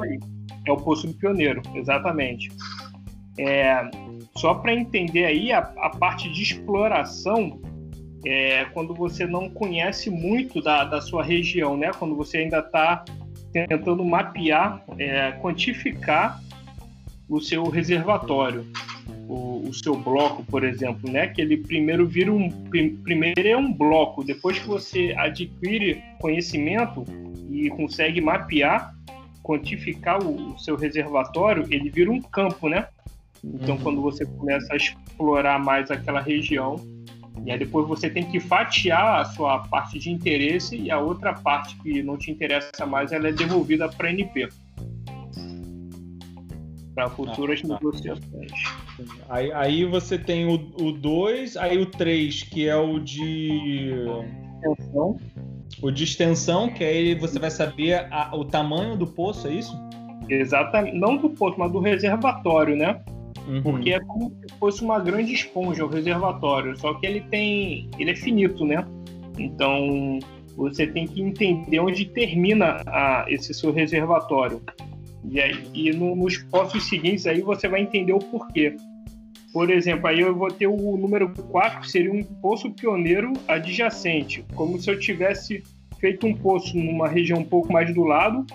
É 0.66 0.72
o 0.72 0.78
poço 0.78 1.08
do 1.08 1.14
pioneiro, 1.14 1.62
exatamente. 1.76 2.50
É, 3.38 3.90
só 4.38 4.54
para 4.54 4.74
entender 4.74 5.26
aí 5.26 5.52
a, 5.52 5.60
a, 5.60 5.90
parte 5.90 6.32
de 6.32 6.44
exploração, 6.44 7.60
é, 8.26 8.66
quando 8.66 8.94
você 8.94 9.26
não 9.26 9.50
conhece 9.50 10.10
muito 10.10 10.62
da, 10.62 10.84
da 10.84 11.02
sua 11.02 11.24
região, 11.24 11.78
né? 11.78 11.92
Quando 11.98 12.16
você 12.16 12.38
ainda 12.40 12.60
está 12.60 13.04
tentando 13.52 14.04
mapear, 14.04 14.84
é, 14.98 15.32
quantificar 15.34 16.42
o 17.30 17.40
seu 17.40 17.64
reservatório 17.70 18.66
o, 19.28 19.68
o, 19.68 19.74
seu 19.74 19.96
bloco, 19.96 20.44
por 20.44 20.64
exemplo, 20.64 21.10
né? 21.10 21.28
Que 21.28 21.42
ele 21.42 21.58
primeiro 21.58 22.08
vira 22.08 22.32
um 22.32 22.50
primeiro 23.04 23.48
é 23.48 23.58
um 23.58 23.72
bloco. 23.72 24.24
Depois 24.24 24.60
que 24.60 24.68
você 24.68 25.14
adquire 25.18 26.02
conhecimento 26.20 27.06
e 27.50 27.70
consegue 27.70 28.22
mapear, 28.22 28.94
quantificar 29.42 30.24
o, 30.24 30.54
o 30.54 30.60
seu 30.60 30.76
reservatório, 30.76 31.66
ele 31.70 31.90
vira 31.90 32.12
um 32.12 32.22
campo, 32.22 32.70
né? 32.70 32.88
Então, 33.44 33.76
uhum. 33.76 33.82
quando 33.82 34.02
você 34.02 34.26
começa 34.26 34.74
a 34.74 34.78
explorar 34.78 35.60
mais 35.60 35.92
aquela 35.92 36.22
região, 36.22 36.76
e 37.46 37.52
aí 37.52 37.60
depois 37.60 37.88
você 37.88 38.10
tem 38.10 38.24
que 38.24 38.40
fatiar 38.40 39.22
a 39.22 39.26
sua 39.26 39.60
parte 39.60 40.00
de 40.00 40.10
interesse 40.10 40.78
e 40.78 40.92
a 40.92 41.00
outra 41.00 41.34
parte 41.34 41.76
que 41.82 42.02
não 42.02 42.18
te 42.18 42.32
interessa 42.32 42.86
mais, 42.86 43.12
ela 43.12 43.28
é 43.28 43.32
devolvida 43.32 43.90
para 43.90 44.08
a 44.08 44.12
NP 44.12 44.50
para 46.94 47.10
futuras 47.10 47.62
ah, 47.64 47.68
tá. 47.68 47.74
negociações. 47.74 48.52
Aí, 49.30 49.52
aí 49.52 49.86
você 49.86 50.18
tem 50.18 50.46
o 50.46 50.92
2, 50.92 51.58
aí 51.58 51.78
o 51.78 51.86
3, 51.86 52.44
que 52.44 52.68
é 52.68 52.76
o 52.76 53.00
de. 53.00 53.92
Extensão. 54.62 55.18
O 55.82 55.92
de 55.92 56.04
extensão, 56.04 56.70
que 56.70 56.84
aí 56.84 57.16
você 57.16 57.40
vai 57.40 57.52
saber 57.52 58.08
a, 58.12 58.36
o 58.36 58.46
tamanho 58.46 58.96
do 58.96 59.08
poço, 59.08 59.48
é 59.48 59.54
isso? 59.54 59.76
Exatamente. 60.30 60.98
Não 60.98 61.18
do 61.18 61.32
poço, 61.32 61.60
mas 61.60 61.72
do 61.72 61.80
reservatório, 61.80 62.76
né? 62.76 63.02
Uhum. 63.48 63.62
Porque 63.62 63.92
é 63.92 64.00
como 64.00 64.30
se 64.30 64.58
fosse 64.58 64.82
uma 64.82 65.00
grande 65.00 65.34
esponja 65.34 65.86
o 65.86 65.88
reservatório, 65.88 66.78
só 66.78 66.94
que 66.94 67.06
ele 67.06 67.22
tem. 67.22 67.90
ele 68.00 68.12
é 68.12 68.16
finito, 68.16 68.66
né? 68.66 68.86
Então 69.38 70.20
você 70.56 70.86
tem 70.86 71.08
que 71.08 71.22
entender 71.22 71.80
onde 71.80 72.06
termina 72.06 72.82
a, 72.86 73.26
esse 73.28 73.54
seu 73.54 73.72
reservatório. 73.72 74.62
E, 75.30 75.40
aí, 75.40 75.64
e 75.74 75.92
no, 75.92 76.16
nos 76.16 76.38
poços 76.38 76.88
seguintes 76.88 77.26
aí 77.26 77.42
você 77.42 77.68
vai 77.68 77.82
entender 77.82 78.14
o 78.14 78.20
porquê. 78.20 78.76
Por 79.52 79.70
exemplo, 79.70 80.08
aí 80.08 80.20
eu 80.20 80.36
vou 80.36 80.50
ter 80.50 80.68
o 80.68 80.98
número 80.98 81.30
4, 81.30 81.88
seria 81.88 82.12
um 82.12 82.24
poço 82.24 82.72
pioneiro 82.72 83.34
adjacente, 83.48 84.44
como 84.56 84.80
se 84.80 84.90
eu 84.90 85.00
tivesse 85.00 85.64
feito 86.00 86.26
um 86.26 86.34
poço 86.36 86.76
numa 86.76 87.08
região 87.08 87.40
um 87.40 87.46
pouco 87.46 87.72
mais 87.72 87.94
do 87.94 88.04
lado 88.04 88.46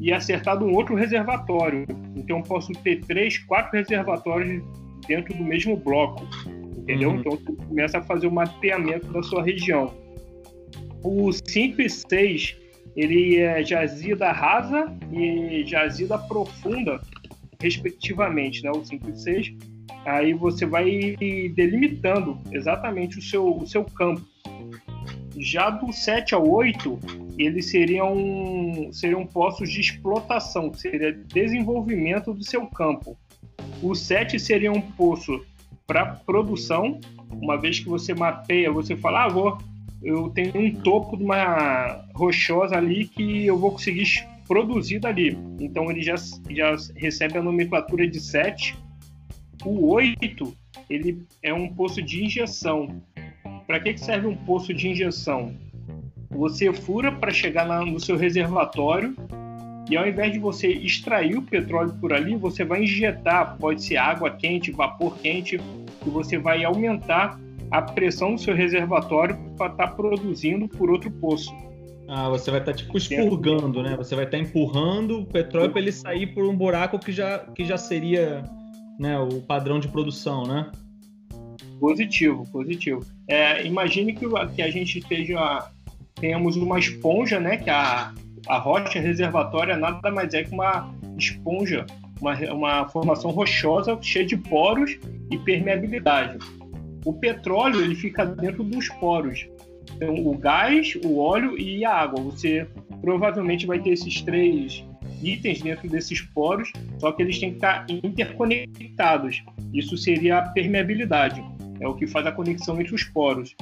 e 0.00 0.12
acertado 0.12 0.64
um 0.64 0.74
outro 0.74 0.94
reservatório. 0.94 1.86
Então 2.16 2.38
eu 2.38 2.42
posso 2.42 2.72
ter 2.72 3.00
três, 3.04 3.38
quatro 3.38 3.76
reservatórios 3.76 4.62
dentro 5.06 5.34
do 5.36 5.44
mesmo 5.44 5.76
bloco, 5.76 6.26
entendeu? 6.76 7.10
Uhum. 7.10 7.20
Então 7.20 7.32
você 7.32 7.52
começa 7.52 7.98
a 7.98 8.02
fazer 8.02 8.26
o 8.26 8.32
mapeamento 8.32 9.06
da 9.12 9.22
sua 9.22 9.42
região. 9.42 9.92
O 11.02 11.30
5 11.32 11.82
e 11.82 11.90
6 11.90 12.56
ele 12.96 13.38
é 13.38 13.62
jazida 13.64 14.30
rasa 14.30 14.92
e 15.12 15.64
jazida 15.66 16.16
profunda, 16.16 17.00
respectivamente, 17.60 18.62
né? 18.62 18.70
O 18.70 18.84
5 18.84 19.10
e 19.10 19.18
6. 19.18 19.54
Aí 20.06 20.32
você 20.32 20.66
vai 20.66 21.16
delimitando 21.54 22.38
exatamente 22.52 23.18
o 23.18 23.22
seu, 23.22 23.56
o 23.56 23.66
seu 23.66 23.84
campo. 23.84 24.22
Já 25.36 25.70
do 25.70 25.92
7 25.92 26.34
ao 26.34 26.48
8, 26.48 26.98
eles 27.38 27.70
seriam, 27.70 28.90
seriam 28.92 29.26
postos 29.26 29.70
de 29.70 29.80
explotação, 29.80 30.72
seria 30.72 31.12
desenvolvimento 31.12 32.32
do 32.32 32.44
seu 32.44 32.66
campo. 32.66 33.16
O 33.82 33.94
7 33.94 34.38
seria 34.38 34.72
um 34.72 34.80
poço 34.80 35.44
para 35.86 36.06
produção, 36.06 37.00
uma 37.30 37.56
vez 37.56 37.80
que 37.80 37.88
você 37.88 38.14
mapeia, 38.14 38.72
você 38.72 38.96
fala, 38.96 39.24
ah, 39.24 39.28
vou 39.28 39.58
eu 40.04 40.28
tenho 40.28 40.60
um 40.60 40.70
topo 40.70 41.16
de 41.16 41.24
uma 41.24 42.04
rochosa 42.14 42.76
ali 42.76 43.06
que 43.06 43.46
eu 43.46 43.58
vou 43.58 43.72
conseguir 43.72 44.04
produzir 44.46 44.98
dali. 44.98 45.36
Então 45.58 45.90
ele 45.90 46.02
já, 46.02 46.14
já 46.50 46.76
recebe 46.94 47.38
a 47.38 47.42
nomenclatura 47.42 48.06
de 48.06 48.20
7. 48.20 48.76
O 49.64 49.94
8, 49.94 50.54
ele 50.90 51.24
é 51.42 51.54
um 51.54 51.68
poço 51.68 52.02
de 52.02 52.22
injeção. 52.22 53.02
Para 53.66 53.80
que, 53.80 53.94
que 53.94 54.00
serve 54.00 54.26
um 54.26 54.36
poço 54.36 54.74
de 54.74 54.88
injeção? 54.88 55.54
Você 56.34 56.72
fura 56.72 57.12
para 57.12 57.32
chegar 57.32 57.64
lá 57.64 57.84
no 57.84 58.00
seu 58.00 58.16
reservatório 58.16 59.14
e 59.88 59.96
ao 59.96 60.06
invés 60.06 60.32
de 60.32 60.38
você 60.38 60.68
extrair 60.68 61.36
o 61.36 61.42
petróleo 61.42 61.94
por 62.00 62.12
ali, 62.12 62.36
você 62.36 62.64
vai 62.64 62.84
injetar, 62.84 63.56
pode 63.58 63.82
ser 63.82 63.96
água 63.98 64.30
quente, 64.30 64.70
vapor 64.70 65.16
quente, 65.18 65.60
e 66.04 66.10
você 66.10 66.38
vai 66.38 66.64
aumentar 66.64 67.38
a 67.70 67.82
pressão 67.82 68.34
do 68.34 68.40
seu 68.40 68.54
reservatório 68.54 69.36
para 69.56 69.72
estar 69.72 69.88
tá 69.88 69.92
produzindo 69.94 70.68
por 70.68 70.90
outro 70.90 71.10
poço. 71.10 71.52
Ah, 72.08 72.28
você 72.28 72.50
vai 72.50 72.60
estar 72.60 72.72
tá, 72.72 72.78
tipo 72.78 72.96
expurgando, 72.96 73.82
né? 73.82 73.96
Você 73.96 74.14
vai 74.14 74.24
estar 74.24 74.36
tá 74.36 74.42
empurrando 74.42 75.20
o 75.20 75.26
petróleo 75.26 75.70
para 75.70 75.80
ele 75.80 75.92
sair 75.92 76.28
por 76.28 76.44
um 76.44 76.56
buraco 76.56 76.98
que 76.98 77.12
já, 77.12 77.38
que 77.38 77.64
já 77.64 77.76
seria 77.76 78.42
né, 78.98 79.18
o 79.18 79.40
padrão 79.42 79.80
de 79.80 79.88
produção, 79.88 80.46
né? 80.46 80.70
Positivo, 81.80 82.46
positivo. 82.50 83.04
É, 83.28 83.66
imagine 83.66 84.12
que, 84.12 84.26
que 84.54 84.62
a 84.62 84.70
gente 84.70 84.98
esteja 84.98 85.68
tenhamos 86.14 86.56
uma 86.56 86.78
esponja, 86.78 87.40
né? 87.40 87.56
Que 87.56 87.70
a, 87.70 88.12
a 88.46 88.58
rocha 88.58 89.00
reservatória 89.00 89.76
nada 89.76 90.10
mais 90.10 90.32
é 90.34 90.44
que 90.44 90.52
uma 90.52 90.92
esponja, 91.18 91.86
uma, 92.20 92.34
uma 92.52 92.88
formação 92.88 93.30
rochosa 93.30 93.98
cheia 94.00 94.24
de 94.24 94.36
poros 94.36 94.98
e 95.30 95.38
permeabilidade. 95.38 96.38
O 97.04 97.12
petróleo 97.12 97.80
ele 97.80 97.94
fica 97.94 98.24
dentro 98.24 98.64
dos 98.64 98.88
poros. 98.88 99.46
Então, 99.96 100.14
o 100.26 100.36
gás, 100.36 100.96
o 101.04 101.18
óleo 101.18 101.58
e 101.58 101.84
a 101.84 101.92
água. 101.92 102.20
Você 102.22 102.66
provavelmente 103.00 103.66
vai 103.66 103.78
ter 103.78 103.90
esses 103.90 104.22
três 104.22 104.84
itens 105.22 105.60
dentro 105.62 105.88
desses 105.88 106.20
poros, 106.20 106.72
só 106.98 107.12
que 107.12 107.22
eles 107.22 107.38
têm 107.38 107.50
que 107.50 107.56
estar 107.56 107.86
interconectados. 107.88 109.42
Isso 109.72 109.96
seria 109.96 110.38
a 110.38 110.42
permeabilidade, 110.48 111.42
é 111.80 111.88
o 111.88 111.94
que 111.94 112.06
faz 112.06 112.26
a 112.26 112.32
conexão 112.32 112.80
entre 112.80 112.94
os 112.94 113.04
poros. 113.04 113.54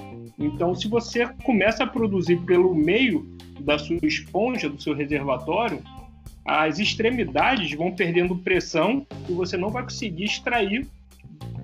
Então, 0.42 0.74
se 0.74 0.88
você 0.88 1.26
começa 1.44 1.84
a 1.84 1.86
produzir 1.86 2.38
pelo 2.40 2.74
meio 2.74 3.26
da 3.60 3.78
sua 3.78 3.98
esponja, 4.02 4.68
do 4.68 4.80
seu 4.80 4.94
reservatório, 4.94 5.82
as 6.44 6.78
extremidades 6.78 7.72
vão 7.76 7.92
perdendo 7.92 8.36
pressão 8.36 9.06
e 9.28 9.32
você 9.32 9.56
não 9.56 9.70
vai 9.70 9.84
conseguir 9.84 10.24
extrair 10.24 10.86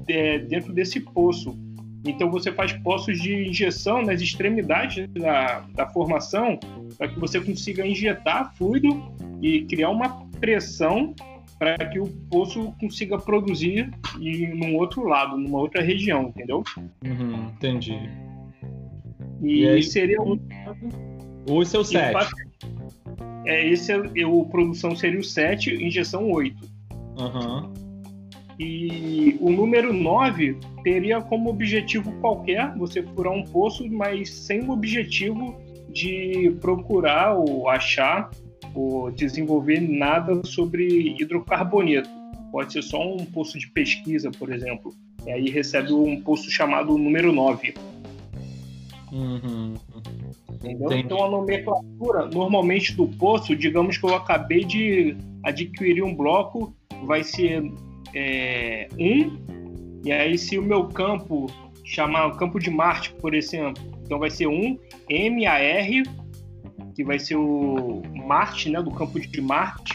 é, 0.09 0.39
dentro 0.39 0.73
desse 0.73 1.01
poço. 1.01 1.57
Então 2.05 2.31
você 2.31 2.53
faz 2.53 2.73
poços 2.73 3.21
de 3.21 3.49
injeção 3.49 4.03
nas 4.03 4.23
extremidades 4.23 5.09
da, 5.09 5.61
da 5.75 5.87
formação 5.89 6.59
para 6.97 7.09
que 7.09 7.19
você 7.19 7.41
consiga 7.41 7.87
injetar 7.87 8.55
fluido 8.55 9.03
e 9.43 9.63
criar 9.63 9.91
uma 9.91 10.25
pressão 10.41 11.15
para 11.59 11.77
que 11.89 11.99
o 11.99 12.07
poço 12.31 12.73
consiga 12.81 13.19
produzir 13.19 13.91
e 14.21 14.47
num 14.47 14.77
outro 14.77 15.03
lado, 15.07 15.37
numa 15.37 15.59
outra 15.59 15.83
região, 15.83 16.29
entendeu? 16.29 16.63
Uhum, 17.05 17.49
entendi. 17.57 17.99
E, 19.43 19.63
e 19.63 19.69
aí, 19.69 19.83
seria 19.83 20.21
o. 20.21 20.39
Ou 21.49 21.63
esse 21.63 21.77
é 21.77 21.79
o 21.79 21.85
7. 21.85 22.31
É, 23.47 23.67
esse 23.67 23.93
é, 23.93 24.27
o 24.27 24.45
produção 24.45 24.95
seria 24.95 25.21
o 25.21 25.25
7, 25.25 25.75
injeção 25.83 26.31
8. 26.31 26.57
Uhum. 27.19 27.73
E 28.59 29.37
o 29.41 29.51
número 29.51 29.93
9 29.93 30.59
teria 30.83 31.21
como 31.21 31.49
objetivo 31.49 32.13
qualquer 32.21 32.75
você 32.77 33.03
furar 33.03 33.33
um 33.33 33.45
poço, 33.45 33.89
mas 33.89 34.31
sem 34.31 34.63
o 34.63 34.73
objetivo 34.73 35.57
de 35.91 36.57
procurar 36.61 37.35
ou 37.35 37.69
achar 37.69 38.31
ou 38.75 39.11
desenvolver 39.11 39.81
nada 39.81 40.45
sobre 40.45 41.15
hidrocarboneto. 41.21 42.11
Pode 42.51 42.73
ser 42.73 42.83
só 42.83 43.15
um 43.15 43.25
poço 43.25 43.59
de 43.59 43.71
pesquisa, 43.71 44.31
por 44.31 44.53
exemplo. 44.53 44.93
E 45.27 45.31
aí 45.31 45.51
recebe 45.51 45.93
um 45.93 46.21
poço 46.21 46.51
chamado 46.51 46.97
número 46.99 47.33
9. 47.33 47.75
Uhum. 49.13 49.75
Entendeu? 50.53 50.93
Então 50.93 51.25
a 51.25 51.31
nomenclatura 51.31 52.27
normalmente 52.27 52.95
do 52.95 53.07
poço, 53.07 53.57
digamos 53.57 53.97
que 53.97 54.05
eu 54.05 54.15
acabei 54.15 54.65
de 54.65 55.17
adquirir 55.43 56.03
um 56.03 56.15
bloco, 56.15 56.75
vai 57.05 57.23
ser 57.23 57.63
é, 58.15 58.89
um, 58.99 60.01
e 60.05 60.13
aí 60.13 60.37
se 60.37 60.59
o 60.59 60.63
meu 60.63 60.89
campo 60.89 61.47
chamar 61.85 62.37
campo 62.37 62.59
de 62.59 62.71
Marte, 62.71 63.13
por 63.15 63.35
exemplo, 63.35 63.83
então 64.05 64.19
vai 64.19 64.31
ser 64.31 64.47
um 64.47 64.79
MAR, 65.11 66.03
que 66.95 67.05
vai 67.05 67.19
ser 67.19 67.37
o 67.37 68.03
Marte, 68.27 68.69
né, 68.69 68.83
do 68.83 68.91
campo 68.91 69.19
de 69.19 69.41
Marte, 69.41 69.95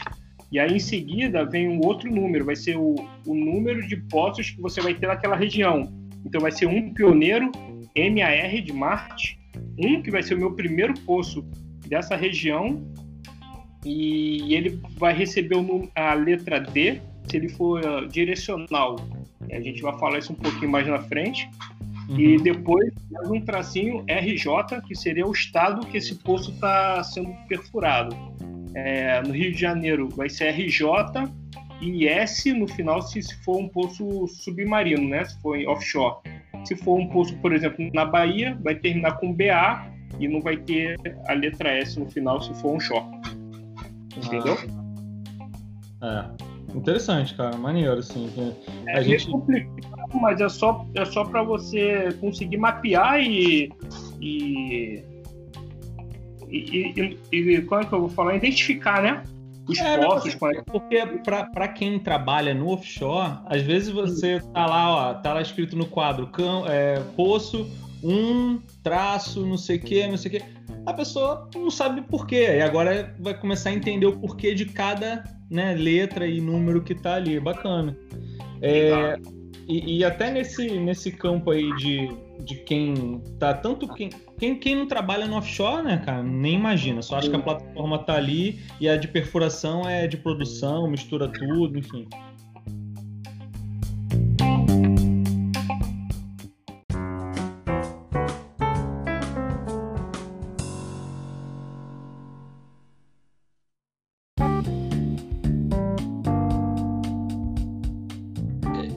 e 0.50 0.58
aí 0.58 0.74
em 0.74 0.80
seguida 0.80 1.44
vem 1.44 1.68
um 1.68 1.80
outro 1.84 2.10
número, 2.10 2.44
vai 2.44 2.56
ser 2.56 2.76
o, 2.76 2.94
o 3.26 3.34
número 3.34 3.86
de 3.86 3.96
poços 3.96 4.50
que 4.50 4.60
você 4.60 4.80
vai 4.80 4.94
ter 4.94 5.06
naquela 5.06 5.36
região. 5.36 5.92
Então 6.24 6.40
vai 6.40 6.52
ser 6.52 6.66
um 6.66 6.92
pioneiro 6.92 7.50
MAR 7.96 8.62
de 8.62 8.72
Marte, 8.72 9.38
um 9.78 10.02
que 10.02 10.10
vai 10.10 10.22
ser 10.22 10.34
o 10.34 10.38
meu 10.38 10.52
primeiro 10.52 10.94
poço 11.00 11.44
dessa 11.86 12.16
região, 12.16 12.84
e 13.84 14.54
ele 14.54 14.80
vai 14.96 15.14
receber 15.14 15.56
a 15.94 16.14
letra 16.14 16.58
D 16.58 17.00
se 17.28 17.36
ele 17.36 17.48
for 17.48 17.80
uh, 17.84 18.08
direcional. 18.08 18.96
A 19.50 19.60
gente 19.60 19.80
vai 19.82 19.96
falar 19.98 20.18
isso 20.18 20.32
um 20.32 20.36
pouquinho 20.36 20.70
mais 20.70 20.86
na 20.86 20.98
frente. 21.00 21.48
Uhum. 22.08 22.18
E 22.18 22.36
depois 22.38 22.92
mais 23.10 23.30
um 23.30 23.40
tracinho 23.40 24.04
RJ, 24.08 24.80
que 24.86 24.94
seria 24.94 25.26
o 25.26 25.32
estado 25.32 25.86
que 25.86 25.96
esse 25.96 26.16
poço 26.16 26.50
está 26.50 27.02
sendo 27.02 27.32
perfurado. 27.48 28.14
É, 28.74 29.22
no 29.22 29.32
Rio 29.32 29.52
de 29.52 29.58
Janeiro 29.58 30.08
vai 30.10 30.28
ser 30.28 30.50
RJ 30.50 30.84
e 31.80 32.06
S 32.06 32.52
no 32.52 32.66
final 32.68 33.02
se 33.02 33.22
for 33.44 33.58
um 33.58 33.68
poço 33.68 34.26
submarino, 34.28 35.08
né? 35.08 35.24
Se 35.24 35.40
for 35.40 35.58
offshore. 35.66 36.16
Se 36.64 36.76
for 36.76 36.98
um 36.98 37.08
poço, 37.08 37.36
por 37.38 37.52
exemplo, 37.52 37.90
na 37.92 38.04
Bahia, 38.04 38.58
vai 38.62 38.74
terminar 38.74 39.18
com 39.18 39.32
BA 39.32 39.86
e 40.18 40.28
não 40.28 40.40
vai 40.40 40.56
ter 40.56 40.96
a 41.26 41.32
letra 41.32 41.70
S 41.70 41.98
no 41.98 42.08
final 42.10 42.40
se 42.40 42.54
for 42.54 42.76
um. 42.76 42.78
Entendeu? 44.16 44.56
Ah. 46.00 46.30
É. 46.40 46.44
Interessante, 46.74 47.34
cara, 47.34 47.56
maneiro, 47.56 47.98
assim. 47.98 48.28
A 48.88 48.98
é 48.98 49.02
gente... 49.04 49.30
complicado, 49.30 50.20
mas 50.20 50.40
é 50.40 50.48
só, 50.48 50.84
é 50.94 51.04
só 51.04 51.24
para 51.24 51.42
você 51.42 52.12
conseguir 52.20 52.56
mapear 52.56 53.20
e, 53.20 53.72
e, 54.20 55.04
e, 56.48 57.16
e, 57.32 57.38
e, 57.38 57.62
como 57.62 57.80
é 57.80 57.84
que 57.84 57.92
eu 57.92 58.00
vou 58.00 58.08
falar? 58.08 58.34
Identificar, 58.34 59.02
né? 59.02 59.22
Os 59.66 59.78
é, 59.78 59.98
postos. 59.98 60.36
Não, 60.40 60.64
porque 60.64 61.02
para 61.24 61.68
quem 61.68 61.98
trabalha 61.98 62.52
no 62.52 62.68
offshore, 62.68 63.38
às 63.46 63.62
vezes 63.62 63.88
você 63.90 64.40
tá 64.52 64.66
lá, 64.66 64.90
ó, 64.90 65.14
tá 65.14 65.34
lá 65.34 65.40
escrito 65.42 65.76
no 65.76 65.86
quadro, 65.86 66.26
cão, 66.26 66.64
é, 66.66 67.00
poço, 67.16 67.70
um 68.02 68.60
traço, 68.82 69.46
não 69.46 69.56
sei 69.56 69.78
o 69.78 69.80
que, 69.80 70.06
não 70.06 70.16
sei 70.16 70.28
o 70.30 70.34
que. 70.34 70.44
A 70.84 70.92
pessoa 70.92 71.48
não 71.54 71.70
sabe 71.70 72.02
por 72.02 72.26
quê. 72.26 72.56
E 72.58 72.60
agora 72.60 73.14
vai 73.18 73.32
começar 73.32 73.70
a 73.70 73.72
entender 73.72 74.06
o 74.06 74.18
porquê 74.18 74.54
de 74.54 74.66
cada 74.66 75.24
né, 75.50 75.74
letra 75.74 76.26
e 76.26 76.40
número 76.40 76.82
que 76.82 76.94
tá 76.94 77.14
ali. 77.14 77.40
Bacana. 77.40 77.96
É, 78.60 79.18
e, 79.66 79.98
e, 79.98 80.04
até 80.04 80.30
nesse, 80.30 80.78
nesse 80.78 81.10
campo 81.10 81.50
aí 81.50 81.74
de, 81.76 82.10
de 82.40 82.56
quem 82.56 83.22
tá 83.38 83.54
tanto 83.54 83.86
quem, 83.94 84.10
quem, 84.38 84.58
quem 84.58 84.76
não 84.76 84.86
trabalha 84.86 85.26
no 85.26 85.36
offshore, 85.36 85.82
né, 85.82 86.02
cara, 86.04 86.22
nem 86.22 86.54
imagina. 86.54 87.02
Só 87.02 87.16
acha 87.16 87.30
que 87.30 87.36
a 87.36 87.40
plataforma 87.40 87.98
tá 87.98 88.14
ali 88.14 88.60
e 88.80 88.88
a 88.88 88.96
de 88.96 89.08
perfuração 89.08 89.88
é 89.88 90.06
de 90.06 90.16
produção, 90.16 90.88
mistura 90.88 91.28
tudo, 91.28 91.78
enfim. 91.78 92.06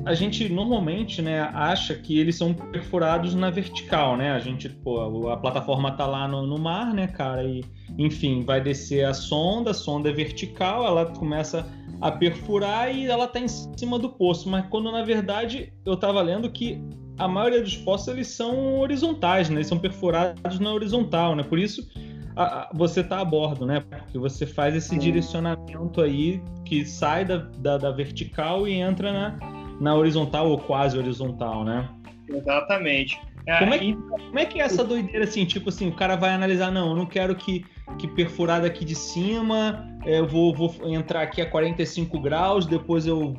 A 0.08 0.14
gente 0.14 0.48
normalmente 0.48 1.22
né, 1.22 1.42
acha 1.54 1.94
que 1.94 2.18
eles 2.18 2.38
são 2.38 2.54
perfurados 2.54 3.36
na 3.36 3.50
vertical, 3.50 4.16
né? 4.16 4.32
A 4.32 4.40
gente, 4.40 4.70
pô, 4.70 5.30
a 5.30 5.36
plataforma 5.36 5.92
tá 5.92 6.08
lá 6.08 6.26
no, 6.30 6.48
no 6.48 6.58
mar, 6.58 6.94
né, 6.94 7.08
cara? 7.08 7.44
E, 7.44 7.62
enfim, 7.98 8.42
vai 8.46 8.62
descer 8.62 9.06
a 9.06 9.14
sonda, 9.14 9.72
a 9.72 9.74
sonda 9.74 10.10
é 10.10 10.14
vertical, 10.14 10.86
ela 10.86 11.08
começa 11.08 11.68
a 12.00 12.10
perfurar 12.10 12.96
e 12.96 13.06
ela 13.06 13.28
tá 13.28 13.38
em 13.38 13.50
cima 13.50 14.00
do 14.00 14.08
poço. 14.08 14.50
Mas 14.50 14.66
quando 14.70 14.90
na 14.94 15.04
verdade 15.04 15.74
eu 15.86 15.98
tava 15.98 16.22
lendo 16.22 16.50
que 16.50 16.82
a 17.18 17.28
maioria 17.28 17.62
dos 17.62 17.76
poços 17.76 18.08
eles 18.08 18.28
são 18.28 18.80
horizontais, 18.80 19.50
né? 19.50 19.58
Eles 19.58 19.68
são 19.68 19.78
perfurados 19.78 20.58
na 20.58 20.72
horizontal, 20.72 21.36
né? 21.36 21.44
Por 21.44 21.60
isso 21.60 21.86
a, 22.34 22.44
a, 22.44 22.70
você 22.74 23.04
tá 23.04 23.20
a 23.20 23.26
bordo, 23.26 23.66
né? 23.66 23.82
Porque 23.82 24.18
você 24.18 24.46
faz 24.46 24.74
esse 24.74 24.98
direcionamento 24.98 26.02
aí 26.02 26.42
que 26.64 26.86
sai 26.86 27.26
da, 27.26 27.38
da, 27.58 27.78
da 27.78 27.92
vertical 27.92 28.66
e 28.66 28.76
entra 28.76 29.12
na 29.12 29.57
na 29.80 29.96
horizontal 29.96 30.50
ou 30.50 30.58
quase 30.58 30.98
horizontal, 30.98 31.64
né? 31.64 31.88
Exatamente. 32.28 33.20
É, 33.46 33.60
como, 33.60 33.74
é, 33.74 33.80
que, 33.80 33.94
como 33.94 34.40
é 34.40 34.46
que 34.46 34.60
é 34.60 34.66
essa 34.66 34.84
doideira 34.84 35.24
assim? 35.24 35.46
Tipo 35.46 35.70
assim, 35.70 35.88
o 35.88 35.94
cara 35.94 36.18
vai 36.18 36.32
analisar, 36.32 36.70
não, 36.70 36.90
eu 36.90 36.96
não 36.96 37.06
quero 37.06 37.34
que, 37.34 37.66
que 37.98 38.08
perfurar 38.08 38.62
daqui 38.62 38.84
de 38.84 38.94
cima, 38.94 39.88
é, 40.06 40.20
eu 40.20 40.28
vou, 40.28 40.54
vou 40.54 40.76
entrar 40.94 41.22
aqui 41.22 41.42
a 41.42 41.50
45 41.50 42.20
graus, 42.20 42.66
depois 42.66 43.08
eu 43.08 43.38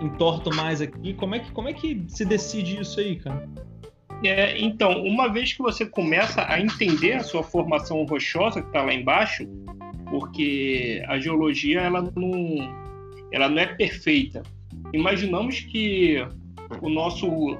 entorto 0.00 0.54
mais 0.54 0.80
aqui. 0.80 1.14
Como 1.14 1.34
é 1.34 1.40
que, 1.40 1.50
como 1.50 1.68
é 1.68 1.72
que 1.72 2.04
se 2.06 2.24
decide 2.24 2.80
isso 2.80 3.00
aí, 3.00 3.16
cara? 3.16 3.48
É, 4.24 4.56
então, 4.60 5.02
uma 5.02 5.28
vez 5.28 5.52
que 5.52 5.60
você 5.60 5.84
começa 5.84 6.46
a 6.48 6.60
entender 6.60 7.14
a 7.14 7.24
sua 7.24 7.42
formação 7.42 8.04
rochosa 8.04 8.62
que 8.62 8.68
está 8.68 8.82
lá 8.82 8.94
embaixo, 8.94 9.46
porque 10.08 11.02
a 11.08 11.18
geologia 11.18 11.80
ela 11.80 12.02
não, 12.14 12.72
ela 13.32 13.48
não 13.48 13.58
é 13.58 13.66
perfeita 13.66 14.42
imaginamos 14.94 15.60
que 15.60 16.26
o 16.80 16.88
nosso 16.88 17.58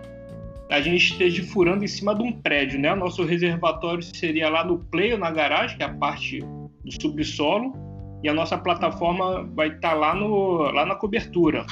a 0.70 0.80
gente 0.80 1.12
esteja 1.12 1.42
furando 1.44 1.84
em 1.84 1.88
cima 1.88 2.14
de 2.14 2.22
um 2.22 2.32
prédio, 2.32 2.80
né? 2.80 2.94
Nosso 2.94 3.22
reservatório 3.24 4.02
seria 4.02 4.48
lá 4.48 4.64
no 4.64 4.78
play 4.78 5.16
na 5.16 5.30
garagem, 5.30 5.76
que 5.76 5.82
é 5.82 5.86
a 5.86 5.92
parte 5.92 6.40
do 6.40 7.00
subsolo, 7.00 7.72
e 8.22 8.28
a 8.28 8.34
nossa 8.34 8.56
plataforma 8.56 9.44
vai 9.54 9.68
estar 9.68 9.90
tá 9.90 9.94
lá, 9.94 10.14
no, 10.14 10.56
lá 10.72 10.86
na 10.86 10.94
cobertura. 10.94 11.66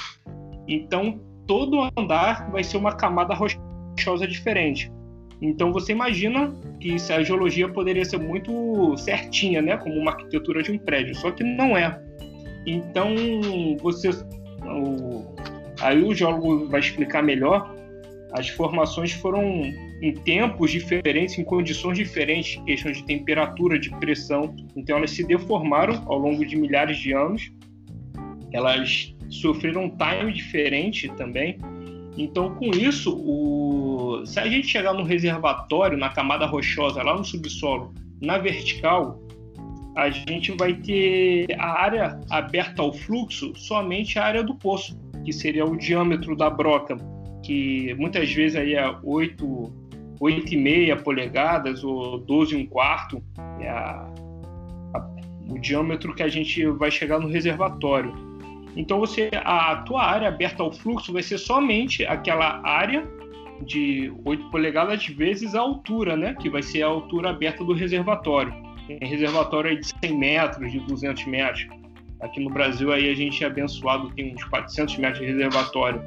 Então, 0.69 1.21
todo 1.47 1.89
andar 1.97 2.51
vai 2.51 2.63
ser 2.63 2.77
uma 2.77 2.93
camada 2.93 3.35
rochosa 3.35 4.27
diferente. 4.27 4.93
Então, 5.41 5.73
você 5.73 5.93
imagina 5.93 6.55
que 6.79 6.97
a 7.13 7.23
geologia 7.23 7.69
poderia 7.69 8.05
ser 8.05 8.19
muito 8.19 8.97
certinha, 8.97 9.61
né? 9.61 9.77
Como 9.77 9.95
uma 9.97 10.13
arquitetura 10.13 10.63
de 10.63 10.71
um 10.71 10.79
prédio, 10.79 11.15
só 11.17 11.31
que 11.31 11.43
não 11.43 11.77
é. 11.77 12.01
Então, 12.67 13.15
você, 13.81 14.11
o, 14.65 15.35
Aí 15.83 16.03
o 16.03 16.15
geólogo 16.15 16.69
vai 16.69 16.81
explicar 16.81 17.23
melhor, 17.23 17.75
as 18.33 18.49
formações 18.49 19.13
foram 19.13 19.43
em 20.01 20.15
tempos 20.25 20.71
diferentes, 20.71 21.39
em 21.39 21.45
condições 21.45 21.99
diferentes, 21.99 22.61
questões 22.65 22.97
de 22.97 23.05
temperatura, 23.05 23.79
de 23.79 23.91
pressão. 23.97 24.55
Então 24.75 24.97
elas 24.97 25.11
se 25.11 25.23
deformaram 25.23 26.03
ao 26.07 26.19
longo 26.19 26.45
de 26.45 26.57
milhares 26.57 26.97
de 26.99 27.13
anos. 27.13 27.53
Elas 28.53 29.15
sofreram 29.29 29.85
um 29.85 29.91
time 29.91 30.33
diferente 30.33 31.09
também. 31.17 31.59
Então, 32.17 32.55
com 32.55 32.67
isso, 32.67 33.15
o... 33.17 34.25
se 34.27 34.39
a 34.39 34.47
gente 34.47 34.67
chegar 34.67 34.93
no 34.93 35.03
reservatório, 35.03 35.97
na 35.97 36.11
camada 36.11 36.47
rochosa, 36.47 37.03
lá 37.03 37.17
no 37.17 37.25
subsolo, 37.25 37.95
na 38.21 38.39
vertical, 38.39 39.19
a 39.97 40.11
gente 40.11 40.53
vai 40.53 40.75
ter 40.75 41.47
a 41.59 41.83
área 41.83 42.21
aberta 42.31 42.83
ao 42.83 42.93
fluxo 42.93 43.53
somente 43.57 44.19
a 44.19 44.25
área 44.25 44.43
do 44.43 44.55
poço, 44.55 44.99
que 45.25 45.33
seria 45.33 45.65
o 45.65 45.77
diâmetro 45.77 46.37
da 46.37 46.51
broca, 46.51 46.97
que 47.43 47.95
muitas 47.95 48.33
vezes 48.33 48.57
aí 48.57 48.75
é 48.75 48.97
8, 49.03 49.73
8,5 50.21 51.03
polegadas 51.03 51.83
ou 51.83 52.19
12 52.19 52.57
um 52.57 52.67
quarto, 52.67 53.23
é 53.61 53.69
a, 53.69 54.09
a, 54.95 55.11
o 55.49 55.59
diâmetro 55.59 56.15
que 56.15 56.23
a 56.23 56.29
gente 56.29 56.65
vai 56.67 56.91
chegar 56.91 57.19
no 57.19 57.29
reservatório. 57.29 58.13
Então 58.77 58.99
você 58.99 59.31
a 59.45 59.77
tua 59.77 60.03
área 60.03 60.29
aberta 60.29 60.63
ao 60.63 60.73
fluxo 60.73 61.13
vai 61.13 61.23
ser 61.23 61.39
somente 61.39 62.07
aquela 62.07 62.67
área 62.67 63.07
de 63.67 64.13
8 64.25 64.51
polegadas 64.51 65.07
vezes 65.07 65.55
a 65.55 65.61
altura, 65.61 66.17
né? 66.17 66.35
Que 66.41 66.49
vai 66.49 66.63
ser 66.63 66.83
a 66.83 66.87
altura 66.87 67.31
aberta 67.31 67.63
do 67.65 67.73
reservatório. 67.73 68.53
Tem 68.87 68.99
reservatório 69.09 69.79
de 69.79 69.87
100 69.87 70.19
metros, 70.19 70.73
de 70.73 70.81
200 70.81 71.27
metros. 71.27 71.67
Aqui 72.23 72.39
no 72.39 72.51
Brasil 72.51 72.93
aí 72.93 73.11
a 73.11 73.15
gente 73.15 73.43
é 73.43 73.49
abençoado, 73.49 74.11
tem 74.15 74.33
uns 74.33 74.45
400 74.45 74.97
metros 74.99 75.21
de 75.21 75.27
reservatório. 75.27 76.03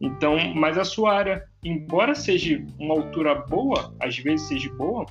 Então, 0.00 0.36
mas 0.54 0.76
a 0.76 0.84
sua 0.84 1.14
área, 1.14 1.44
embora 1.64 2.14
seja 2.14 2.62
uma 2.78 2.94
altura 2.94 3.36
boa, 3.36 3.94
às 4.00 4.18
vezes 4.18 4.48
seja 4.48 4.70
boa, 4.74 5.06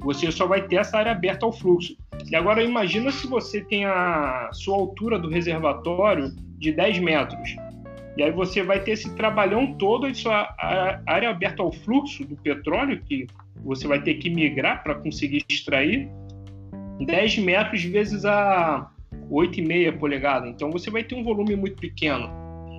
você 0.00 0.30
só 0.30 0.46
vai 0.46 0.62
ter 0.66 0.76
essa 0.76 0.98
área 0.98 1.12
aberta 1.12 1.46
ao 1.46 1.52
fluxo. 1.52 1.96
E 2.28 2.34
agora 2.34 2.62
imagina 2.62 3.10
se 3.12 3.26
você 3.26 3.62
tem 3.62 3.84
a 3.84 4.50
sua 4.52 4.76
altura 4.76 5.18
do 5.18 5.30
reservatório 5.30 6.34
de 6.58 6.72
10 6.72 6.98
metros. 6.98 7.56
E 8.16 8.22
aí 8.22 8.30
você 8.30 8.62
vai 8.62 8.80
ter 8.80 8.92
esse 8.92 9.14
trabalhão 9.14 9.74
todo 9.74 10.08
em 10.08 10.14
sua 10.14 10.54
área 11.06 11.30
aberta 11.30 11.62
ao 11.62 11.72
fluxo 11.72 12.24
do 12.24 12.36
petróleo, 12.36 13.00
que 13.04 13.26
você 13.64 13.86
vai 13.86 14.02
ter 14.02 14.14
que 14.14 14.28
migrar 14.28 14.82
para 14.82 14.96
conseguir 14.96 15.44
extrair, 15.48 16.08
10 17.00 17.38
metros 17.38 17.82
vezes 17.84 18.24
a 18.24 18.90
8,5 19.30 19.98
polegada. 19.98 20.48
Então 20.48 20.70
você 20.70 20.90
vai 20.90 21.02
ter 21.02 21.14
um 21.14 21.24
volume 21.24 21.56
muito 21.56 21.76
pequeno. 21.76 22.26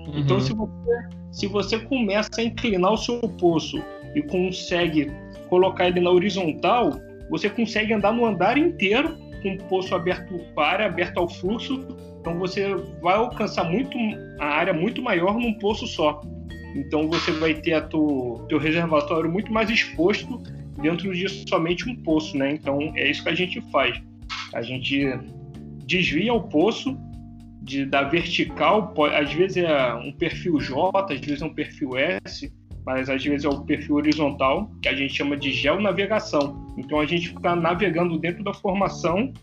Uhum. 0.08 0.20
Então 0.20 0.40
se 0.40 0.54
você, 0.54 1.08
se 1.32 1.48
você 1.48 1.80
começa 1.80 2.30
a 2.40 2.44
inclinar 2.44 2.94
o 2.94 2.98
seu 2.98 3.20
poço 3.22 3.82
e 4.14 4.22
consegue 4.24 5.12
colocar 5.50 5.88
ele 5.88 6.00
na 6.00 6.10
horizontal, 6.10 6.92
você 7.30 7.50
consegue 7.50 7.94
andar 7.94 8.14
no 8.14 8.26
andar 8.26 8.58
inteiro 8.58 9.18
com 9.42 9.54
o 9.54 9.64
poço 9.70 9.94
aberto 9.94 10.40
para 10.56 10.74
área 10.74 10.86
aberta 10.88 11.20
ao 11.20 11.30
fluxo, 11.30 11.86
então 12.20 12.38
você 12.40 12.74
vai 13.02 13.16
alcançar 13.16 13.64
muito 13.66 13.98
a 14.40 14.46
área 14.46 14.74
muito 14.74 15.02
maior 15.02 15.36
num 15.36 15.54
poço 15.54 15.86
só. 15.86 16.22
Então 16.76 17.08
você 17.08 17.32
vai 17.32 17.54
ter 17.54 17.74
a 17.74 17.82
tu, 17.82 18.44
teu 18.50 18.58
reservatório 18.58 19.32
muito 19.32 19.52
mais 19.54 19.70
exposto 19.70 20.42
dentro 20.82 21.14
de 21.14 21.30
somente 21.48 21.88
um 21.90 21.96
poço, 21.96 22.38
né? 22.38 22.54
Então 22.54 22.80
é 22.96 23.10
isso 23.10 23.24
que 23.24 23.30
a 23.30 23.36
gente 23.36 23.62
faz. 23.72 24.02
A 24.54 24.62
gente 24.62 25.08
desvia 25.86 26.34
o 26.34 26.44
poço 26.44 26.98
de, 27.62 27.86
da 27.86 28.04
vertical, 28.04 28.94
às 29.14 29.34
vezes 29.34 29.58
é 29.58 29.94
um 29.96 30.12
perfil 30.12 30.60
J, 30.60 31.14
às 31.14 31.20
vezes 31.20 31.42
é 31.42 31.46
um 31.46 31.54
perfil 31.54 31.98
S, 31.98 32.54
mas 32.86 33.10
às 33.10 33.24
vezes 33.24 33.46
é 33.46 33.50
o 33.50 33.62
perfil 33.62 33.96
horizontal, 33.96 34.70
que 34.82 34.88
a 34.88 34.96
gente 34.96 35.14
chama 35.14 35.36
de 35.36 35.52
geonavegação. 35.52 36.68
Então 36.78 37.00
a 37.00 37.06
gente 37.06 37.30
fica 37.30 37.56
navegando 37.56 38.18
dentro 38.20 38.44
da 38.44 38.54
formação 38.54 39.34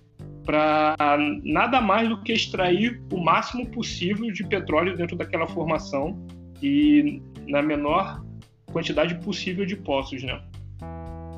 para 0.45 0.97
nada 1.45 1.81
mais 1.81 2.09
do 2.09 2.21
que 2.21 2.33
extrair 2.33 3.01
o 3.13 3.19
máximo 3.19 3.67
possível 3.71 4.31
de 4.33 4.45
petróleo 4.45 4.97
dentro 4.97 5.17
daquela 5.17 5.47
formação 5.47 6.25
e 6.63 7.23
na 7.47 7.63
menor 7.63 8.25
quantidade 8.73 9.15
possível 9.17 9.67
de 9.67 9.77
poços, 9.77 10.23
né? 10.23 10.41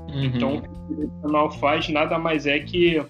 Uhum. 0.08 0.24
Então, 0.24 0.56
o 0.56 0.62
que 0.62 0.68
o 0.68 0.94
direcional 0.94 1.50
faz 1.50 1.88
nada 1.88 2.18
mais 2.18 2.46
é 2.46 2.58
que 2.58 3.04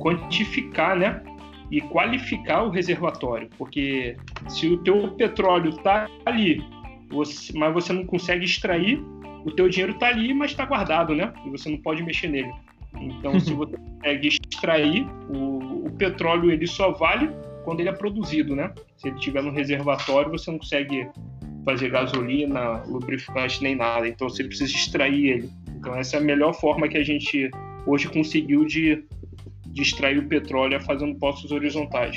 quantificar, 0.00 0.96
né? 0.96 1.22
E 1.70 1.80
qualificar 1.80 2.64
o 2.64 2.70
reservatório, 2.70 3.48
porque 3.56 4.16
se 4.48 4.66
o 4.66 4.78
teu 4.78 5.12
petróleo 5.12 5.70
está 5.70 6.08
ali 6.26 6.60
você, 7.10 7.52
mas 7.58 7.74
você 7.74 7.92
não 7.92 8.06
consegue 8.06 8.44
extrair, 8.44 9.02
o 9.44 9.50
teu 9.50 9.68
dinheiro 9.68 9.92
está 9.92 10.06
ali, 10.06 10.32
mas 10.32 10.52
está 10.52 10.64
guardado, 10.64 11.14
né? 11.14 11.32
E 11.44 11.50
você 11.50 11.68
não 11.68 11.78
pode 11.78 12.02
mexer 12.02 12.28
nele. 12.28 12.52
Então, 13.00 13.38
se 13.38 13.52
você 13.54 13.76
consegue 13.76 14.28
extrair, 14.28 15.06
o, 15.28 15.86
o, 15.86 15.90
petróleo 15.98 16.50
ele 16.50 16.66
só 16.66 16.92
vale 16.92 17.30
quando 17.64 17.80
ele 17.80 17.88
é 17.88 17.92
produzido, 17.92 18.54
né? 18.54 18.72
Se 18.96 19.08
ele 19.08 19.16
estiver 19.16 19.42
no 19.42 19.50
reservatório, 19.50 20.30
você 20.30 20.50
não 20.50 20.58
consegue 20.58 21.08
fazer 21.64 21.90
gasolina, 21.90 22.82
lubrificante 22.86 23.62
nem 23.62 23.74
nada. 23.74 24.08
Então, 24.08 24.28
você 24.28 24.44
precisa 24.44 24.72
extrair 24.72 25.26
ele. 25.26 25.50
Então, 25.76 25.94
essa 25.96 26.16
é 26.16 26.20
a 26.20 26.22
melhor 26.22 26.54
forma 26.54 26.88
que 26.88 26.96
a 26.96 27.02
gente 27.02 27.50
hoje 27.86 28.08
conseguiu 28.08 28.64
de, 28.64 29.04
de 29.70 29.82
extrair 29.82 30.18
o 30.18 30.28
petróleo 30.28 30.76
é 30.76 30.80
fazendo 30.80 31.14
poços 31.18 31.50
horizontais. 31.50 32.16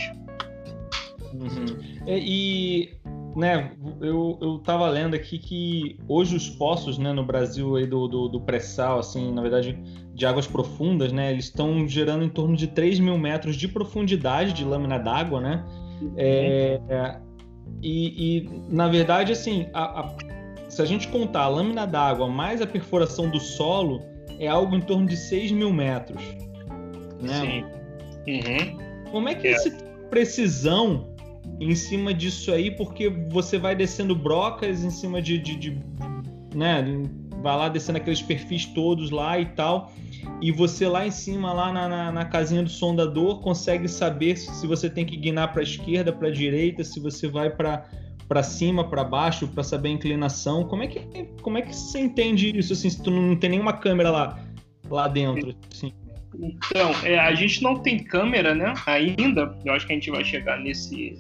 Uhum. 1.34 2.06
E 2.08 2.90
né, 3.36 3.72
eu, 4.02 4.38
eu 4.42 4.60
tava 4.60 4.88
lendo 4.90 5.16
aqui 5.16 5.38
que 5.40 5.98
hoje 6.08 6.36
os 6.36 6.50
poços, 6.50 6.98
né, 6.98 7.12
no 7.12 7.26
Brasil 7.26 7.76
aí 7.76 7.88
do, 7.88 8.08
do, 8.08 8.28
do 8.28 8.42
pré-sal, 8.42 9.00
assim, 9.00 9.32
na 9.34 9.42
verdade, 9.42 9.78
de 10.14 10.26
águas 10.26 10.46
profundas, 10.46 11.12
né, 11.12 11.32
eles 11.32 11.46
estão 11.46 11.88
gerando 11.88 12.24
em 12.24 12.30
torno 12.30 12.56
de 12.56 12.68
3 12.68 13.00
mil 13.00 13.18
metros 13.18 13.56
de 13.56 13.68
profundidade 13.68 14.54
de 14.54 14.64
lâmina 14.64 15.00
d'água, 15.00 15.42
né, 15.42 15.66
é, 16.16 16.80
é, 16.90 17.20
e, 17.82 18.38
e, 18.38 18.50
na 18.70 18.88
verdade, 18.88 19.32
assim, 19.32 19.68
a, 19.74 20.02
a, 20.02 20.16
se 20.70 20.82
a 20.82 20.86
gente 20.86 21.08
contar 21.08 21.44
a 21.44 21.48
lâmina 21.48 21.88
d'água 21.88 22.28
mais 22.28 22.62
a 22.62 22.68
perfuração 22.68 23.30
do 23.30 23.40
solo, 23.40 24.02
é 24.40 24.48
algo 24.48 24.76
em 24.76 24.82
torno 24.82 25.08
de 25.08 25.18
6 25.18 25.52
mil 25.52 25.72
metros, 25.72 26.22
né? 27.24 27.42
Sim. 27.42 27.64
Uhum. 28.32 29.12
Como 29.12 29.30
é 29.30 29.36
que 29.36 29.48
é. 29.48 29.52
essa 29.52 29.70
precisão 30.10 31.14
em 31.60 31.76
cima 31.76 32.14
disso 32.14 32.52
aí, 32.52 32.72
porque 32.72 33.10
você 33.30 33.58
vai 33.58 33.76
descendo 33.76 34.16
brocas 34.16 34.84
em 34.84 34.90
cima 34.90 35.22
de, 35.22 35.38
de, 35.38 35.56
de 35.56 35.78
né, 36.56 36.84
vai 37.42 37.58
lá 37.58 37.70
descendo 37.70 37.98
aqueles 37.98 38.22
perfis 38.22 38.66
todos 38.66 39.12
lá 39.12 39.40
e 39.40 39.46
tal, 39.48 39.92
e 40.42 40.52
você 40.52 40.88
lá 40.88 41.06
em 41.06 41.12
cima, 41.12 41.54
lá 41.54 41.72
na, 41.72 41.88
na, 41.88 42.12
na 42.12 42.26
casinha 42.26 42.64
do 42.64 42.70
sondador, 42.70 43.40
consegue 43.42 43.88
saber 43.88 44.38
se 44.38 44.66
você 44.66 44.90
tem 44.90 45.06
que 45.06 45.18
guinar 45.18 45.52
para 45.52 45.62
a 45.62 45.64
esquerda, 45.64 46.12
para 46.12 46.30
a 46.30 46.32
direita, 46.32 46.84
se 46.84 47.00
você 47.00 47.28
vai 47.28 47.50
para 47.50 47.86
para 48.26 48.42
cima, 48.42 48.90
para 48.90 49.04
baixo, 49.04 49.48
para 49.50 49.62
saber 49.64 49.90
a 49.90 49.92
inclinação. 49.92 50.64
Como 50.64 50.82
é 50.82 50.88
que 50.88 51.26
como 51.42 51.58
é 51.58 51.62
que 51.62 51.76
você 51.76 52.00
entende 52.00 52.58
isso 52.58 52.74
assim, 52.74 52.90
se 52.90 53.04
tu 53.04 53.12
não 53.12 53.36
tem 53.36 53.50
nenhuma 53.52 53.74
câmera 53.74 54.10
lá 54.10 54.40
lá 54.90 55.08
dentro, 55.08 55.54
assim? 55.72 55.94
Então, 56.40 56.92
é, 57.04 57.20
a 57.20 57.34
gente 57.36 57.62
não 57.62 57.80
tem 57.80 58.04
câmera, 58.04 58.56
né? 58.56 58.74
Ainda. 58.86 59.58
Eu 59.66 59.74
acho 59.74 59.86
que 59.86 59.94
a 59.94 59.96
gente 59.96 60.12
vai 60.12 60.24
chegar 60.24 60.60
nesse 60.60 61.18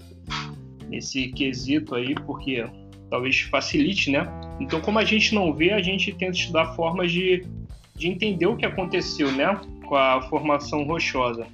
nesse 0.89 1.29
quesito 1.29 1.95
aí, 1.95 2.13
porque 2.13 2.63
talvez 3.09 3.41
facilite, 3.41 4.11
né? 4.11 4.27
Então, 4.59 4.79
como 4.79 4.99
a 4.99 5.03
gente 5.03 5.33
não 5.33 5.53
vê, 5.53 5.71
a 5.71 5.81
gente 5.81 6.13
tenta 6.13 6.37
estudar 6.37 6.75
formas 6.75 7.11
de, 7.11 7.43
de 7.95 8.07
entender 8.07 8.45
o 8.45 8.55
que 8.55 8.65
aconteceu, 8.65 9.31
né? 9.31 9.59
Com 9.85 9.95
a 9.95 10.21
formação 10.23 10.83
rochosa. 10.83 11.47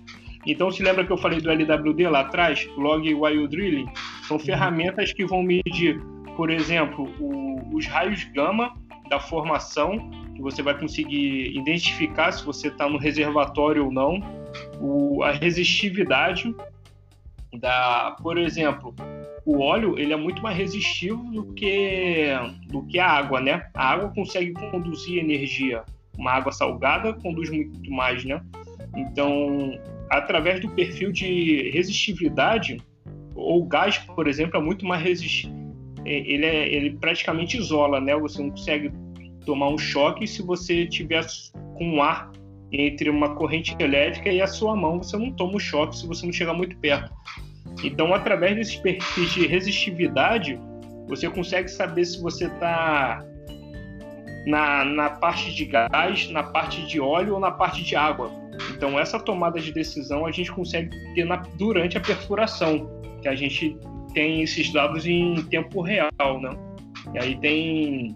Então, 0.46 0.72
se 0.72 0.82
lembra 0.84 1.06
que 1.06 1.12
eu 1.12 1.18
falei 1.18 1.40
do 1.40 1.50
LWD 1.50 2.08
lá 2.10 2.22
atrás? 2.22 2.68
Log 2.78 3.14
While 3.14 3.48
Drilling? 3.48 3.90
São 4.28 4.38
uhum. 4.38 4.44
ferramentas 4.44 5.14
que 5.14 5.26
vão 5.26 5.44
medir, 5.44 6.00
por 6.36 6.50
exemplo, 6.50 7.10
o, 7.20 7.76
os 7.76 7.86
raios 7.88 8.24
gama 8.34 8.74
da 9.10 9.20
formação, 9.20 10.10
que 10.40 10.44
você 10.44 10.64
vai 10.64 10.78
conseguir 10.78 11.56
identificar 11.56 12.32
se 12.32 12.44
você 12.44 12.70
está 12.70 12.90
no 12.90 12.98
reservatório 12.98 13.86
ou 13.86 13.92
não, 13.92 14.22
o, 14.80 15.22
a 15.22 15.32
resistividade 15.32 16.56
da, 17.60 18.16
por 18.22 18.38
exemplo, 18.38 18.96
o 19.46 19.60
óleo 19.60 20.00
ele 20.00 20.14
é 20.14 20.16
muito 20.16 20.42
mais 20.42 20.58
resistivo 20.58 21.22
do 21.32 21.54
que 21.54 22.30
do 22.68 22.84
que 22.84 23.00
a 23.00 23.08
água, 23.08 23.42
né? 23.42 23.68
A 23.74 23.92
água 23.92 24.10
consegue 24.10 24.54
conduzir 24.72 25.20
energia, 25.20 25.84
uma 26.18 26.32
água 26.32 26.52
salgada 26.52 27.14
conduz 27.14 27.50
muito 27.50 27.92
mais, 27.92 28.24
né? 28.24 28.42
Então, 28.96 29.78
através 30.10 30.62
do 30.62 30.70
perfil 30.70 31.12
de 31.12 31.70
resistividade, 31.72 32.82
ou 33.36 33.66
gás, 33.66 33.98
por 33.98 34.28
exemplo, 34.28 34.58
é 34.58 34.64
muito 34.64 34.86
mais 34.86 35.04
resistente. 35.04 35.54
É, 36.06 36.14
ele, 36.14 36.46
é, 36.46 36.74
ele 36.74 36.92
praticamente 36.92 37.58
isola, 37.58 38.00
né? 38.00 38.16
Você 38.18 38.42
não 38.42 38.52
consegue 38.52 38.92
tomar 39.50 39.70
um 39.70 39.80
choque 39.80 40.28
se 40.28 40.44
você 40.44 40.86
tiver 40.86 41.26
com 41.76 42.04
ar 42.04 42.32
entre 42.72 43.10
uma 43.10 43.34
corrente 43.34 43.76
elétrica 43.80 44.30
e 44.30 44.40
a 44.40 44.46
sua 44.46 44.76
mão, 44.76 45.02
você 45.02 45.18
não 45.18 45.32
toma 45.32 45.56
o 45.56 45.60
choque 45.60 45.98
se 45.98 46.06
você 46.06 46.24
não 46.24 46.32
chegar 46.32 46.54
muito 46.54 46.78
perto. 46.78 47.12
Então, 47.84 48.14
através 48.14 48.56
desses 48.56 48.76
perfis 48.76 49.32
de 49.32 49.48
resistividade, 49.48 50.60
você 51.08 51.28
consegue 51.28 51.68
saber 51.68 52.06
se 52.06 52.22
você 52.22 52.46
está 52.46 53.26
na, 54.46 54.86
na 54.86 55.10
parte 55.10 55.52
de 55.56 55.66
gás, 55.66 56.30
na 56.30 56.44
parte 56.44 56.86
de 56.86 57.00
óleo 57.00 57.34
ou 57.34 57.40
na 57.40 57.50
parte 57.50 57.84
de 57.84 57.96
água. 57.96 58.32
Então, 58.76 59.00
essa 59.00 59.20
tomada 59.20 59.60
de 59.60 59.74
decisão 59.74 60.28
a 60.28 60.32
gente 60.32 60.52
consegue 60.52 60.92
ter 61.16 61.26
na, 61.26 61.38
durante 61.58 61.98
a 61.98 62.02
perfuração, 62.02 62.88
que 63.20 63.28
a 63.28 63.34
gente 63.34 63.76
tem 64.14 64.44
esses 64.44 64.72
dados 64.72 65.08
em 65.08 65.42
tempo 65.46 65.82
real, 65.82 66.40
né? 66.40 66.52
E 67.16 67.18
aí 67.18 67.36
tem, 67.40 68.16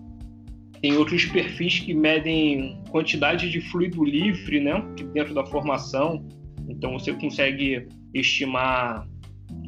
tem 0.83 0.97
outros 0.97 1.23
perfis 1.23 1.79
que 1.79 1.93
medem 1.93 2.77
quantidade 2.91 3.49
de 3.49 3.61
fluido 3.61 4.03
livre, 4.03 4.59
né? 4.59 4.83
Dentro 5.13 5.33
da 5.33 5.45
formação. 5.45 6.27
Então, 6.67 6.99
você 6.99 7.13
consegue 7.13 7.87
estimar 8.13 9.07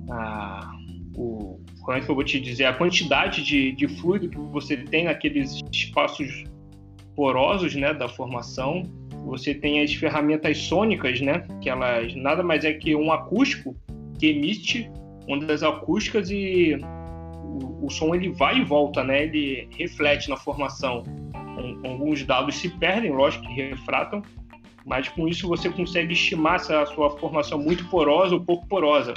a, 0.10 0.72
o, 1.16 1.58
como 1.80 1.98
é 1.98 2.02
que 2.02 2.10
eu 2.10 2.16
vou 2.16 2.24
te 2.24 2.38
dizer, 2.38 2.66
a 2.66 2.74
quantidade 2.74 3.46
de, 3.46 3.72
de 3.72 3.88
fluido 3.88 4.28
que 4.28 4.38
você 4.38 4.76
tem 4.76 5.06
naqueles 5.06 5.62
espaços 5.72 6.44
porosos, 7.16 7.76
né, 7.76 7.94
da 7.94 8.10
formação. 8.10 8.84
Você 9.26 9.56
tem 9.56 9.82
as 9.82 9.94
ferramentas 9.94 10.58
sônicas, 10.58 11.22
né, 11.22 11.48
que 11.62 11.70
elas 11.70 12.14
nada 12.14 12.44
mais 12.44 12.66
é 12.66 12.74
que 12.74 12.94
um 12.94 13.10
acústico 13.10 13.74
que 14.20 14.28
emite 14.28 14.92
ondas 15.30 15.64
acústicas 15.64 16.30
e 16.30 16.78
o, 17.82 17.90
som 17.90 18.14
ele 18.14 18.30
vai 18.30 18.60
e 18.60 18.64
volta, 18.64 19.04
né, 19.04 19.24
ele 19.24 19.68
reflete 19.78 20.30
na 20.30 20.38
formação. 20.38 21.04
Alguns 21.84 22.24
dados 22.24 22.56
se 22.56 22.70
perdem, 22.70 23.12
lógico 23.12 23.46
que 23.48 23.54
refratam, 23.54 24.22
mas 24.86 25.08
com 25.10 25.28
isso 25.28 25.48
você 25.48 25.70
consegue 25.70 26.14
estimar 26.14 26.60
se 26.60 26.74
a 26.74 26.86
sua 26.86 27.10
formação 27.18 27.58
muito 27.58 27.86
porosa 27.90 28.36
ou 28.36 28.42
pouco 28.42 28.68
porosa. 28.68 29.14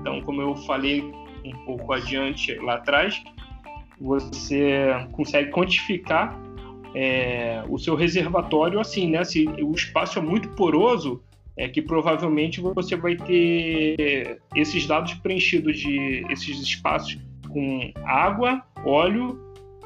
Então, 0.00 0.20
como 0.22 0.40
eu 0.40 0.56
falei 0.56 1.02
um 1.44 1.52
pouco 1.64 1.92
adiante 1.92 2.54
lá 2.56 2.74
atrás, 2.74 3.22
você 4.00 4.88
consegue 5.12 5.50
quantificar 5.50 6.38
é, 6.94 7.62
o 7.68 7.78
seu 7.78 7.94
reservatório 7.94 8.80
assim, 8.80 9.10
né? 9.10 9.22
Se 9.24 9.46
o 9.46 9.72
espaço 9.72 10.18
é 10.18 10.22
muito 10.22 10.48
poroso, 10.50 11.22
é 11.56 11.68
que 11.68 11.80
provavelmente 11.80 12.60
você 12.60 12.96
vai 12.96 13.16
ter 13.16 14.40
esses 14.54 14.86
dados 14.86 15.14
preenchidos 15.14 15.78
de 15.78 16.24
esses 16.30 16.60
espaços 16.60 17.18
com 17.56 17.90
água, 18.04 18.62
óleo 18.84 19.40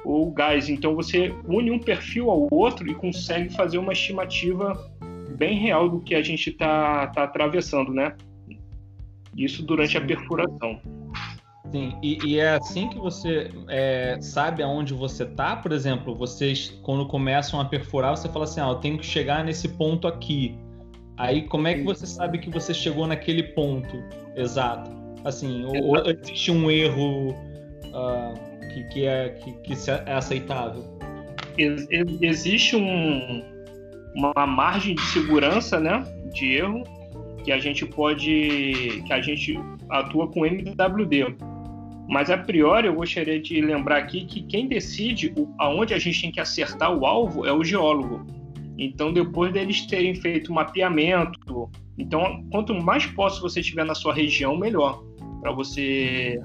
ou 0.05 0.29
gás. 0.33 0.69
Então 0.69 0.97
você 0.97 1.33
une 1.47 1.71
um 1.71 1.79
perfil 1.79 2.29
ao 2.29 2.49
outro 2.51 2.91
e 2.91 2.95
consegue 2.95 3.55
fazer 3.55 3.79
uma 3.79 3.93
estimativa 3.93 4.73
bem 5.39 5.57
real 5.57 5.89
do 5.89 6.01
que 6.01 6.17
a 6.17 6.23
gente 6.23 6.51
está 6.51 7.07
tá 7.07 7.23
atravessando, 7.23 7.93
né? 7.93 8.17
Isso 9.37 9.63
durante 9.63 9.97
a 9.97 10.01
perfuração. 10.01 10.81
Sim, 11.71 11.97
e, 12.03 12.19
e, 12.27 12.41
é 12.41 12.57
assim 12.57 12.89
que 12.89 12.99
você 12.99 13.49
é, 13.69 14.19
sabe 14.21 14.61
aonde 14.61 14.93
você 14.93 15.25
tá, 15.25 15.55
por 15.55 15.71
exemplo, 15.71 16.17
vocês 16.17 16.77
quando 16.83 17.07
começam 17.07 17.61
a 17.61 17.65
perfurar, 17.65 18.17
você 18.17 18.29
fala 18.29 18.43
assim, 18.45 18.61
ah, 18.61 18.71
eu 18.71 18.75
tenho 18.77 18.99
que 18.99 19.07
chegar 19.07 19.45
nesse 19.45 19.69
ponto 19.69 20.09
aqui. 20.09 20.59
Aí 21.17 21.43
como 21.43 21.69
é 21.69 21.75
que 21.75 21.85
você 21.85 22.07
sabe 22.09 22.39
que 22.39 22.51
você 22.51 22.75
chegou 22.75 23.07
naquele 23.07 23.45
ponto 23.45 24.03
exato? 24.35 24.91
Assim, 25.25 25.65
ou, 25.65 25.91
ou 25.91 26.11
existe 26.11 26.51
um 26.51 26.69
erro 26.69 27.50
uh, 27.93 28.69
que, 28.73 28.85
que, 28.85 29.07
é, 29.07 29.31
que, 29.31 29.53
que 29.53 29.91
é 29.91 30.13
aceitável? 30.13 30.85
Existe 32.23 32.77
um, 32.77 33.43
uma 34.15 34.47
margem 34.47 34.95
de 34.95 35.03
segurança, 35.03 35.79
né, 35.79 36.03
de 36.33 36.55
erro, 36.55 36.85
que 37.45 37.53
a 37.53 37.59
gente 37.59 37.85
pode, 37.87 39.03
que 39.07 39.13
a 39.13 39.21
gente 39.21 39.59
atua 39.89 40.29
com 40.29 40.47
MWD. 40.47 41.37
Mas 42.09 42.29
a 42.29 42.37
priori 42.37 42.89
eu 42.89 42.95
gostaria 42.95 43.41
de 43.41 43.61
lembrar 43.61 43.99
aqui 43.99 44.25
que 44.25 44.43
quem 44.43 44.67
decide 44.67 45.33
aonde 45.59 45.95
a 45.95 45.99
gente 45.99 46.23
tem 46.23 46.33
que 46.33 46.41
acertar 46.41 46.93
o 46.93 47.07
alvo 47.07 47.47
é 47.47 47.53
o 47.53 47.63
geólogo. 47.63 48.27
Então, 48.77 49.13
depois 49.13 49.53
deles 49.53 49.87
terem 49.87 50.15
feito 50.15 50.51
o 50.51 50.55
mapeamento, 50.55 51.71
então 51.99 52.43
quanto 52.51 52.75
mais 52.75 53.05
posse 53.07 53.41
você 53.41 53.63
tiver 53.63 53.85
na 53.85 53.95
sua 53.95 54.15
região, 54.15 54.57
melhor 54.57 55.05
para 55.41 55.53
você 55.53 56.41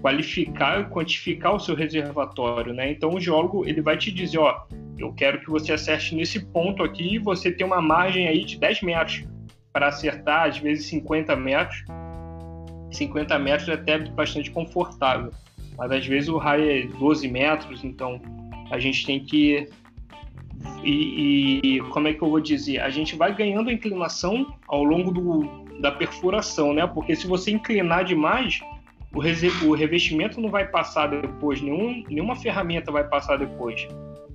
qualificar 0.00 0.80
e 0.80 0.84
quantificar 0.84 1.54
o 1.54 1.60
seu 1.60 1.74
reservatório, 1.74 2.72
né? 2.72 2.90
Então 2.90 3.14
o 3.14 3.20
geólogo 3.20 3.66
ele 3.66 3.80
vai 3.80 3.96
te 3.96 4.12
dizer, 4.12 4.38
ó, 4.38 4.64
eu 4.98 5.12
quero 5.12 5.40
que 5.40 5.50
você 5.50 5.72
acerte 5.72 6.14
nesse 6.14 6.40
ponto 6.46 6.82
aqui 6.82 7.14
e 7.14 7.18
você 7.18 7.50
tem 7.50 7.66
uma 7.66 7.80
margem 7.80 8.26
aí 8.28 8.44
de 8.44 8.58
10 8.58 8.82
metros 8.82 9.24
para 9.72 9.88
acertar, 9.88 10.48
às 10.48 10.58
vezes 10.58 10.86
50 10.86 11.36
metros. 11.36 11.84
50 12.90 13.38
metros 13.38 13.68
é 13.68 13.74
até 13.74 13.98
bastante 13.98 14.50
confortável, 14.50 15.30
mas 15.76 15.90
às 15.92 16.06
vezes 16.06 16.28
o 16.28 16.38
raio 16.38 16.70
é 16.70 16.86
12 16.98 17.28
metros, 17.28 17.84
então 17.84 18.20
a 18.70 18.78
gente 18.78 19.04
tem 19.04 19.20
que. 19.20 19.68
E, 20.82 21.60
e 21.62 21.80
como 21.90 22.08
é 22.08 22.14
que 22.14 22.22
eu 22.22 22.30
vou 22.30 22.40
dizer? 22.40 22.80
A 22.80 22.90
gente 22.90 23.14
vai 23.14 23.34
ganhando 23.34 23.70
inclinação 23.70 24.54
ao 24.66 24.82
longo 24.82 25.12
do, 25.12 25.80
da 25.80 25.92
perfuração, 25.92 26.72
né? 26.72 26.86
Porque 26.86 27.14
se 27.14 27.26
você 27.26 27.50
inclinar 27.50 28.04
demais, 28.04 28.60
o, 29.12 29.66
o 29.66 29.74
revestimento 29.74 30.40
não 30.40 30.50
vai 30.50 30.66
passar 30.66 31.08
depois, 31.08 31.60
nenhum, 31.60 32.04
nenhuma 32.08 32.36
ferramenta 32.36 32.92
vai 32.92 33.04
passar 33.04 33.38
depois. 33.38 33.86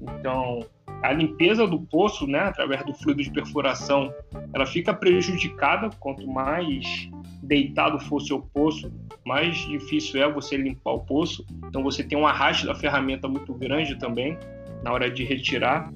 Então, 0.01 0.65
a 1.01 1.11
limpeza 1.11 1.67
do 1.67 1.81
poço, 1.81 2.25
né, 2.25 2.39
através 2.39 2.83
do 2.85 2.93
fluido 2.93 3.21
de 3.21 3.31
perfuração, 3.31 4.13
ela 4.53 4.65
fica 4.65 4.93
prejudicada 4.93 5.89
quanto 5.99 6.25
mais 6.27 7.09
deitado 7.43 7.99
for 7.99 8.21
seu 8.21 8.39
poço, 8.39 8.91
mais 9.25 9.57
difícil 9.67 10.23
é 10.23 10.31
você 10.31 10.55
limpar 10.55 10.91
o 10.91 10.99
poço. 11.01 11.45
Então 11.67 11.83
você 11.83 12.03
tem 12.03 12.17
um 12.17 12.25
arraste 12.25 12.65
da 12.65 12.73
ferramenta 12.73 13.27
muito 13.27 13.53
grande 13.53 13.97
também 13.97 14.37
na 14.81 14.93
hora 14.93 15.11
de 15.11 15.23
retirar. 15.23 15.91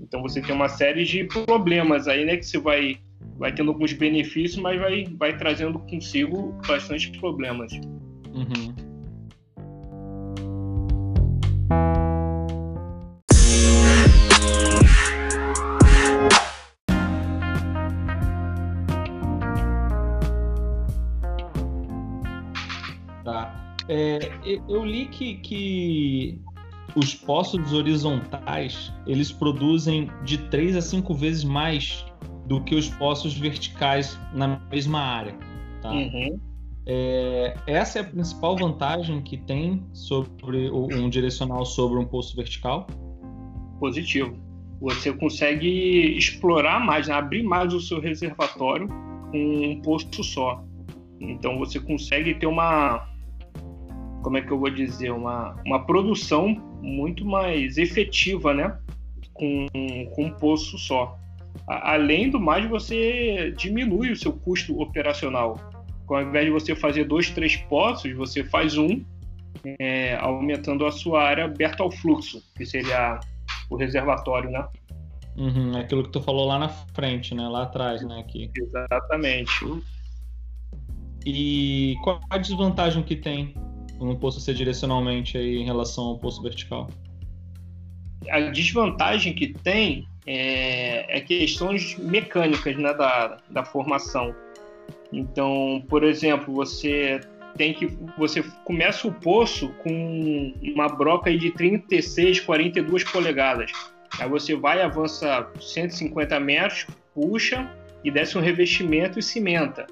Então 0.00 0.22
você 0.22 0.40
tem 0.40 0.54
uma 0.54 0.68
série 0.68 1.04
de 1.04 1.24
problemas 1.24 2.08
aí, 2.08 2.24
né, 2.24 2.36
que 2.36 2.46
você 2.46 2.58
vai 2.58 2.96
vai 3.38 3.52
tendo 3.52 3.70
alguns 3.70 3.92
benefícios, 3.92 4.60
mas 4.60 4.80
vai 4.80 5.04
vai 5.18 5.36
trazendo 5.36 5.78
consigo 5.80 6.58
bastante 6.66 7.10
problemas. 7.18 7.72
Uhum. 8.32 8.84
É, 23.88 24.18
eu 24.68 24.84
li 24.84 25.06
que, 25.06 25.34
que 25.36 26.40
os 26.96 27.14
poços 27.14 27.72
horizontais 27.72 28.92
eles 29.06 29.30
produzem 29.30 30.10
de 30.24 30.38
3 30.48 30.76
a 30.76 30.80
5 30.80 31.14
vezes 31.14 31.44
mais 31.44 32.04
do 32.46 32.62
que 32.62 32.74
os 32.74 32.88
poços 32.88 33.36
verticais 33.36 34.18
na 34.32 34.60
mesma 34.70 35.00
área. 35.00 35.34
Tá? 35.80 35.92
Uhum. 35.92 36.38
É, 36.86 37.56
essa 37.66 37.98
é 37.98 38.02
a 38.02 38.04
principal 38.04 38.56
vantagem 38.56 39.22
que 39.22 39.38
tem 39.38 39.82
sobre 39.92 40.70
um 40.70 41.08
direcional 41.08 41.64
sobre 41.64 41.98
um 41.98 42.04
poço 42.04 42.36
vertical? 42.36 42.86
Positivo. 43.80 44.36
Você 44.80 45.12
consegue 45.12 46.16
explorar 46.16 46.84
mais, 46.84 47.08
né? 47.08 47.14
abrir 47.14 47.42
mais 47.42 47.72
o 47.72 47.80
seu 47.80 48.00
reservatório 48.00 48.88
com 49.30 49.66
um 49.66 49.80
posto 49.80 50.22
só. 50.22 50.62
Então 51.20 51.58
você 51.58 51.80
consegue 51.80 52.34
ter 52.34 52.46
uma, 52.46 53.08
como 54.22 54.36
é 54.36 54.42
que 54.42 54.50
eu 54.50 54.58
vou 54.58 54.70
dizer, 54.70 55.10
uma, 55.10 55.56
uma 55.64 55.86
produção 55.86 56.48
muito 56.82 57.24
mais 57.24 57.78
efetiva, 57.78 58.52
né? 58.52 58.76
Com, 59.32 59.66
com 60.14 60.24
um 60.26 60.30
poço 60.32 60.76
só. 60.76 61.18
Além 61.66 62.30
do 62.30 62.40
mais, 62.40 62.68
você 62.68 63.52
diminui 63.56 64.10
o 64.10 64.16
seu 64.16 64.32
custo 64.32 64.80
operacional. 64.80 65.58
Ao 66.08 66.22
invés 66.22 66.46
de 66.46 66.50
você 66.50 66.74
fazer 66.74 67.04
dois, 67.04 67.30
três 67.30 67.56
poços, 67.56 68.12
você 68.12 68.44
faz 68.44 68.76
um, 68.76 69.02
é, 69.80 70.16
aumentando 70.16 70.84
a 70.86 70.92
sua 70.92 71.22
área 71.22 71.44
aberta 71.44 71.82
ao 71.82 71.90
fluxo, 71.90 72.42
que 72.56 72.66
seria 72.66 73.18
o 73.70 73.76
reservatório, 73.76 74.50
né? 74.50 74.66
Uhum, 75.36 75.76
aquilo 75.76 76.04
que 76.04 76.10
tu 76.10 76.20
falou 76.20 76.46
lá 76.46 76.58
na 76.58 76.68
frente, 76.68 77.34
né? 77.34 77.48
Lá 77.48 77.62
atrás, 77.62 78.02
né? 78.02 78.20
Aqui. 78.20 78.50
Exatamente. 78.56 79.82
E 81.26 81.96
qual 82.02 82.20
a 82.28 82.38
desvantagem 82.38 83.02
que 83.02 83.16
tem 83.16 83.54
no 83.98 84.16
poço 84.16 84.40
ser 84.40 84.54
direcionalmente 84.54 85.38
aí 85.38 85.56
em 85.56 85.64
relação 85.64 86.04
ao 86.04 86.18
poço 86.18 86.42
vertical? 86.42 86.88
A 88.30 88.40
desvantagem 88.40 89.32
que 89.34 89.52
tem 89.52 90.06
é, 90.26 91.18
é 91.18 91.20
questões 91.20 91.96
mecânicas 91.98 92.76
né, 92.76 92.92
da, 92.94 93.38
da 93.50 93.64
formação. 93.64 94.34
Então, 95.12 95.84
por 95.88 96.02
exemplo, 96.02 96.52
você 96.52 97.20
tem 97.56 97.72
que 97.72 97.86
você 98.18 98.42
começa 98.64 99.06
o 99.06 99.12
poço 99.12 99.68
com 99.82 100.52
uma 100.62 100.88
broca 100.88 101.36
de 101.36 101.50
36, 101.52 102.40
42 102.40 103.04
polegadas. 103.04 103.70
Aí 104.18 104.28
você 104.28 104.54
vai 104.54 104.82
avança 104.82 105.48
150 105.60 106.38
metros, 106.40 106.86
puxa 107.14 107.70
e 108.02 108.10
desce 108.10 108.36
um 108.36 108.40
revestimento 108.40 109.18
e 109.18 109.22
cimenta. 109.22 109.86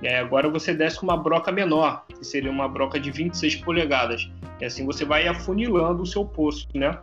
E 0.00 0.08
agora 0.08 0.48
você 0.48 0.72
desce 0.72 0.98
com 0.98 1.06
uma 1.06 1.16
broca 1.16 1.50
menor, 1.50 2.04
que 2.06 2.24
seria 2.24 2.50
uma 2.50 2.68
broca 2.68 3.00
de 3.00 3.10
26 3.10 3.56
polegadas. 3.56 4.30
E 4.60 4.64
assim 4.64 4.86
você 4.86 5.04
vai 5.04 5.26
afunilando 5.26 6.02
o 6.02 6.06
seu 6.06 6.24
poço, 6.24 6.68
né? 6.74 6.96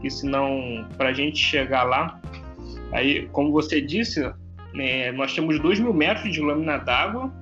Que 0.00 0.10
senão, 0.10 0.86
para 0.96 1.10
a 1.10 1.12
gente 1.12 1.38
chegar 1.38 1.84
lá, 1.84 2.20
aí, 2.92 3.28
como 3.32 3.52
você 3.52 3.80
disse, 3.80 4.20
né, 4.74 5.12
nós 5.12 5.34
temos 5.34 5.58
2 5.60 5.80
mil 5.80 5.92
metros 5.92 6.32
de 6.32 6.40
lâmina 6.40 6.78
d'água 6.78 7.32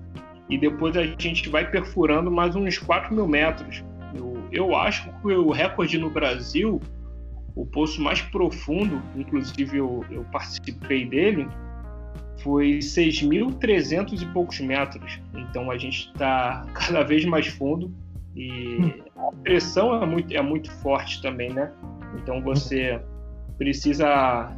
e 0.48 0.58
depois 0.58 0.96
a 0.96 1.04
gente 1.04 1.48
vai 1.48 1.70
perfurando 1.70 2.30
mais 2.30 2.54
uns 2.54 2.78
4 2.78 3.14
mil 3.14 3.26
metros. 3.26 3.82
Eu, 4.14 4.42
eu 4.52 4.76
acho 4.76 5.10
que 5.20 5.32
o 5.32 5.50
recorde 5.50 5.98
no 5.98 6.10
Brasil, 6.10 6.80
o 7.54 7.66
poço 7.66 8.00
mais 8.00 8.20
profundo, 8.20 9.02
inclusive 9.16 9.78
eu, 9.78 10.04
eu 10.10 10.24
participei 10.30 11.06
dele, 11.06 11.48
foi 12.42 12.78
6.300 12.78 14.22
e 14.22 14.26
poucos 14.26 14.60
metros. 14.60 15.20
Então 15.34 15.70
a 15.70 15.78
gente 15.78 16.10
está 16.12 16.64
cada 16.74 17.02
vez 17.02 17.24
mais 17.24 17.46
fundo 17.46 17.92
e 18.36 19.02
a 19.16 19.32
pressão 19.42 20.02
é 20.02 20.06
muito, 20.06 20.34
é 20.34 20.42
muito 20.42 20.70
forte 20.80 21.22
também, 21.22 21.52
né? 21.52 21.72
Então 22.16 22.40
você 22.42 23.00
precisa 23.58 24.52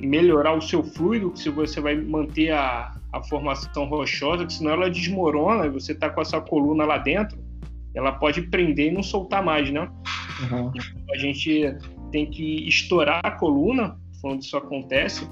melhorar 0.00 0.54
o 0.54 0.62
seu 0.62 0.82
fluido, 0.82 1.32
se 1.34 1.50
você 1.50 1.80
vai 1.80 1.96
manter 1.96 2.50
a, 2.50 2.94
a 3.12 3.22
formação 3.22 3.86
rochosa, 3.86 4.46
que 4.46 4.52
senão 4.52 4.72
ela 4.72 4.90
desmorona 4.90 5.66
e 5.66 5.70
você 5.70 5.92
está 5.92 6.08
com 6.08 6.20
essa 6.20 6.40
coluna 6.40 6.84
lá 6.84 6.98
dentro, 6.98 7.38
ela 7.94 8.12
pode 8.12 8.42
prender 8.42 8.92
e 8.92 8.94
não 8.94 9.02
soltar 9.02 9.42
mais, 9.42 9.70
né? 9.70 9.88
Uhum. 10.50 10.72
A 11.12 11.18
gente 11.18 11.74
tem 12.12 12.26
que 12.26 12.68
estourar 12.68 13.20
a 13.24 13.30
coluna 13.32 13.98
quando 14.20 14.42
isso 14.42 14.56
acontece. 14.56 15.28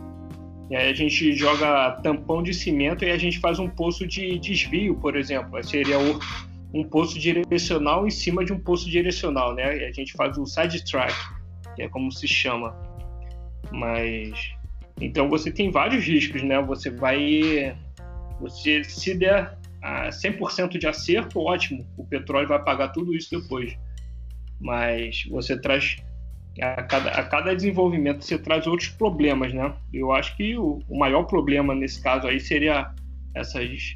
E 0.68 0.74
aí 0.74 0.90
a 0.90 0.94
gente 0.94 1.32
joga 1.32 1.92
tampão 2.02 2.42
de 2.42 2.52
cimento 2.52 3.04
e 3.04 3.10
a 3.10 3.16
gente 3.16 3.38
faz 3.38 3.58
um 3.60 3.68
poço 3.68 4.06
de 4.06 4.36
desvio, 4.38 4.96
por 4.96 5.16
exemplo. 5.16 5.62
Seria 5.62 5.98
o, 5.98 6.18
um 6.80 6.84
poço 6.84 7.18
direcional 7.18 8.06
em 8.06 8.10
cima 8.10 8.44
de 8.44 8.52
um 8.52 8.58
poço 8.58 8.88
direcional, 8.88 9.54
né? 9.54 9.64
A 9.86 9.92
gente 9.92 10.12
faz 10.12 10.36
o 10.36 10.46
side 10.46 10.84
track, 10.84 11.14
que 11.74 11.82
é 11.82 11.88
como 11.88 12.12
se 12.12 12.28
chama. 12.28 12.76
Mas 13.72 14.54
então 15.00 15.28
você 15.28 15.50
tem 15.50 15.70
vários 15.70 16.04
riscos, 16.04 16.42
né? 16.42 16.60
Você 16.62 16.90
vai. 16.90 17.76
Você 18.40 18.84
se 18.84 19.14
der 19.14 19.56
a 19.82 20.08
100% 20.08 20.78
de 20.78 20.86
acerto, 20.86 21.40
ótimo. 21.40 21.86
O 21.96 22.04
petróleo 22.04 22.48
vai 22.48 22.62
pagar 22.62 22.88
tudo 22.88 23.14
isso 23.14 23.30
depois. 23.30 23.76
Mas 24.60 25.24
você 25.30 25.58
traz. 25.58 25.96
A 26.60 26.82
cada, 26.82 27.10
a 27.10 27.22
cada 27.22 27.54
desenvolvimento 27.54 28.24
você 28.24 28.38
traz 28.38 28.66
outros 28.66 28.88
problemas, 28.88 29.52
né? 29.52 29.74
Eu 29.92 30.10
acho 30.12 30.34
que 30.38 30.56
o, 30.56 30.80
o 30.88 30.98
maior 30.98 31.24
problema 31.24 31.74
nesse 31.74 32.02
caso 32.02 32.26
aí 32.26 32.40
seria 32.40 32.94
essas 33.34 33.94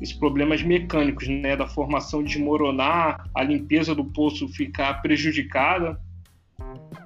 esses 0.00 0.12
problemas 0.12 0.62
mecânicos, 0.62 1.28
né, 1.28 1.56
da 1.56 1.66
formação 1.66 2.22
desmoronar, 2.22 3.28
a 3.34 3.42
limpeza 3.42 3.94
do 3.94 4.04
poço 4.04 4.48
ficar 4.48 5.02
prejudicada, 5.02 6.00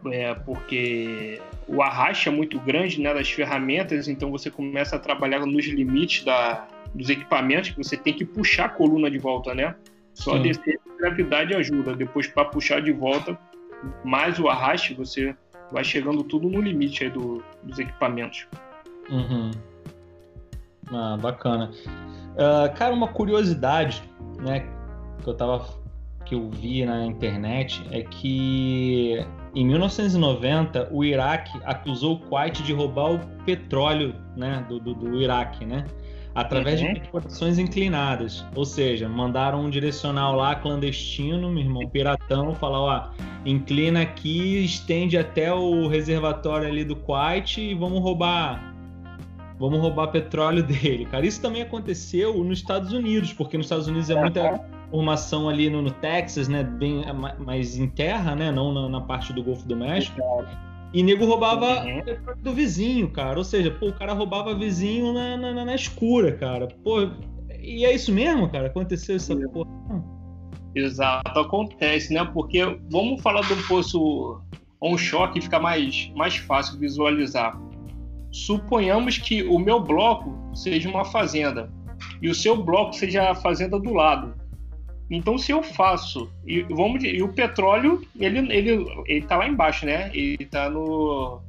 é, 0.07 0.35
porque 0.35 1.41
o 1.67 1.83
arraste 1.83 2.29
é 2.29 2.33
muito 2.33 2.59
grande 2.61 3.01
né, 3.01 3.13
das 3.13 3.31
ferramentas, 3.31 4.09
então 4.09 4.31
você 4.31 4.51
começa 4.51 4.97
a 4.97 4.99
trabalhar 4.99 5.45
nos 5.45 5.67
limites 5.67 6.25
da, 6.25 6.67
dos 6.95 7.11
equipamentos, 7.11 7.71
que 7.71 7.77
você 7.77 7.97
tem 7.97 8.15
que 8.15 8.25
puxar 8.25 8.67
a 8.67 8.69
coluna 8.69 9.11
de 9.11 9.19
volta, 9.19 9.55
né? 9.55 9.75
Só 10.15 10.37
Sim. 10.37 10.43
descer 10.43 10.81
a 10.87 10.99
gravidade 10.99 11.55
ajuda. 11.55 11.95
Depois, 11.95 12.27
para 12.27 12.45
puxar 12.45 12.81
de 12.83 12.91
volta, 12.91 13.39
mais 14.05 14.39
o 14.39 14.49
arraste, 14.49 14.95
você 14.95 15.35
vai 15.71 15.85
chegando 15.85 16.25
tudo 16.25 16.49
no 16.49 16.61
limite 16.61 17.05
aí 17.05 17.11
do, 17.11 17.43
dos 17.63 17.79
equipamentos. 17.79 18.47
Uhum. 19.11 19.51
Ah, 20.93 21.17
bacana. 21.21 21.71
Uh, 22.35 22.75
cara, 22.77 22.95
uma 22.95 23.09
curiosidade, 23.09 24.03
né, 24.41 24.67
que 25.23 25.29
eu 25.29 25.35
tava 25.35 25.67
que 26.25 26.35
eu 26.35 26.51
vi 26.51 26.85
na 26.85 27.07
internet 27.07 27.83
é 27.91 28.03
que 28.03 29.25
em 29.55 29.67
1990, 29.67 30.89
o 30.93 31.03
Iraque 31.03 31.59
acusou 31.65 32.15
o 32.15 32.19
Kuwait 32.21 32.63
de 32.63 32.73
roubar 32.73 33.15
o 33.15 33.19
petróleo 33.45 34.15
né, 34.37 34.65
do, 34.69 34.79
do, 34.79 34.95
do 34.95 35.21
Iraque, 35.21 35.65
né? 35.65 35.85
Através 36.35 36.81
uhum. 36.81 36.93
de 36.93 37.01
exportações 37.01 37.59
inclinadas. 37.59 38.45
Ou 38.55 38.65
seja, 38.65 39.09
mandaram 39.09 39.65
um 39.65 39.71
direcional 39.71 40.37
lá 40.37 40.55
clandestino, 40.55 41.51
meu 41.51 41.65
irmão, 41.65 41.89
piratão, 41.89 42.55
falar, 42.55 42.81
ó, 42.81 43.11
inclina 43.45 44.03
aqui, 44.03 44.65
estende 44.65 45.17
até 45.17 45.53
o 45.53 45.89
reservatório 45.89 46.69
ali 46.69 46.85
do 46.85 46.95
Kuwait 46.95 47.59
e 47.61 47.75
vamos 47.75 48.01
roubar. 48.01 48.68
Vamos 49.59 49.81
roubar 49.81 50.09
petróleo 50.09 50.63
dele. 50.65 51.07
Cara, 51.07 51.27
isso 51.27 51.41
também 51.41 51.63
aconteceu 51.63 52.43
nos 52.45 52.59
Estados 52.59 52.93
Unidos, 52.93 53.33
porque 53.33 53.57
nos 53.57 53.67
Estados 53.67 53.89
Unidos 53.89 54.09
é 54.11 54.21
muita 54.21 54.61
formação 54.91 55.49
ali 55.49 55.69
no, 55.69 55.83
no, 55.83 55.91
Texas, 55.91 56.49
né, 56.49 56.63
bem 56.65 57.05
mais 57.39 57.77
em 57.77 57.89
terra, 57.89 58.35
né, 58.35 58.51
não 58.51 58.73
na, 58.73 58.89
na 58.89 59.01
parte 59.01 59.33
do 59.33 59.43
Golfo 59.43 59.67
do 59.67 59.77
México. 59.77 60.19
E 60.93 61.03
nego 61.03 61.27
roubava 61.27 61.85
uhum. 61.85 62.03
do 62.43 62.53
vizinho, 62.55 63.11
cara. 63.11 63.39
Ou 63.39 63.45
seja, 63.45 63.71
pô, 63.71 63.89
o 63.89 63.93
cara 63.93 64.15
roubava 64.15 64.55
vizinho 64.55 65.13
na, 65.13 65.37
na, 65.37 65.65
na 65.65 65.75
escura, 65.75 66.33
cara. 66.33 66.69
Pô, 66.83 67.11
e 67.61 67.85
é 67.85 67.95
isso 67.95 68.11
mesmo, 68.11 68.49
cara? 68.49 68.69
Aconteceu 68.69 69.17
essa 69.17 69.35
é. 69.35 69.49
porra? 69.49 69.69
Exato, 70.75 71.39
acontece, 71.39 72.15
né? 72.15 72.25
Porque 72.33 72.65
vamos 72.91 73.21
falar 73.21 73.43
do 73.43 73.57
poço 73.67 74.41
onshore 74.81 75.33
que 75.33 75.41
fica 75.41 75.59
mais, 75.59 76.11
mais 76.15 76.37
fácil 76.37 76.79
visualizar. 76.79 77.61
Suponhamos 78.31 79.19
que 79.19 79.43
o 79.43 79.59
meu 79.59 79.81
bloco 79.81 80.39
seja 80.55 80.89
uma 80.89 81.05
fazenda 81.05 81.71
e 82.21 82.29
o 82.29 82.35
seu 82.35 82.63
bloco 82.63 82.93
seja 82.93 83.31
a 83.31 83.35
fazenda 83.35 83.79
do 83.79 83.93
lado. 83.93 84.35
Então, 85.11 85.39
se 85.39 85.53
eu 85.53 85.63
faço, 85.63 86.31
e, 86.47 86.63
vamos, 86.63 87.03
e 87.03 87.23
o 87.23 87.33
petróleo, 87.33 88.07
ele, 88.19 88.41
ele, 88.53 88.87
ele 89.07 89.27
tá 89.27 89.37
lá 89.37 89.49
embaixo, 89.49 89.87
né? 89.87 90.11
Ele 90.13 90.45
tá 90.45 90.69
no. 90.69 91.41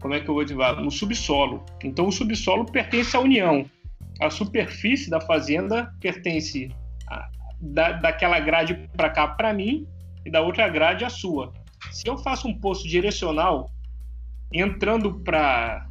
Como 0.00 0.14
é 0.14 0.20
que 0.20 0.28
eu 0.28 0.34
vou 0.34 0.44
dizer? 0.44 0.56
No 0.76 0.90
subsolo. 0.90 1.64
Então, 1.84 2.06
o 2.06 2.12
subsolo 2.12 2.64
pertence 2.64 3.14
à 3.14 3.20
União. 3.20 3.66
A 4.20 4.30
superfície 4.30 5.10
da 5.10 5.20
fazenda 5.20 5.92
pertence 6.00 6.70
a, 7.10 7.28
da, 7.60 7.92
daquela 7.92 8.40
grade 8.40 8.88
para 8.96 9.10
cá 9.10 9.28
para 9.28 9.52
mim 9.52 9.86
e 10.24 10.30
da 10.30 10.40
outra 10.40 10.66
grade 10.68 11.04
à 11.04 11.10
sua. 11.10 11.52
Se 11.90 12.08
eu 12.08 12.16
faço 12.16 12.48
um 12.48 12.58
poço 12.58 12.88
direcional 12.88 13.70
entrando 14.52 15.20
para 15.20 15.86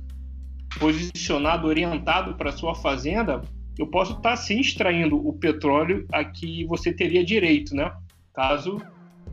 posicionado, 0.79 1.67
orientado 1.67 2.35
para 2.35 2.51
sua 2.51 2.75
fazenda, 2.75 3.41
eu 3.77 3.87
posso 3.87 4.13
estar 4.13 4.31
tá, 4.31 4.35
sim 4.35 4.59
extraindo 4.59 5.15
o 5.15 5.33
petróleo 5.33 6.05
a 6.11 6.23
que 6.23 6.65
você 6.65 6.93
teria 6.93 7.23
direito, 7.23 7.75
né? 7.75 7.91
Caso 8.33 8.81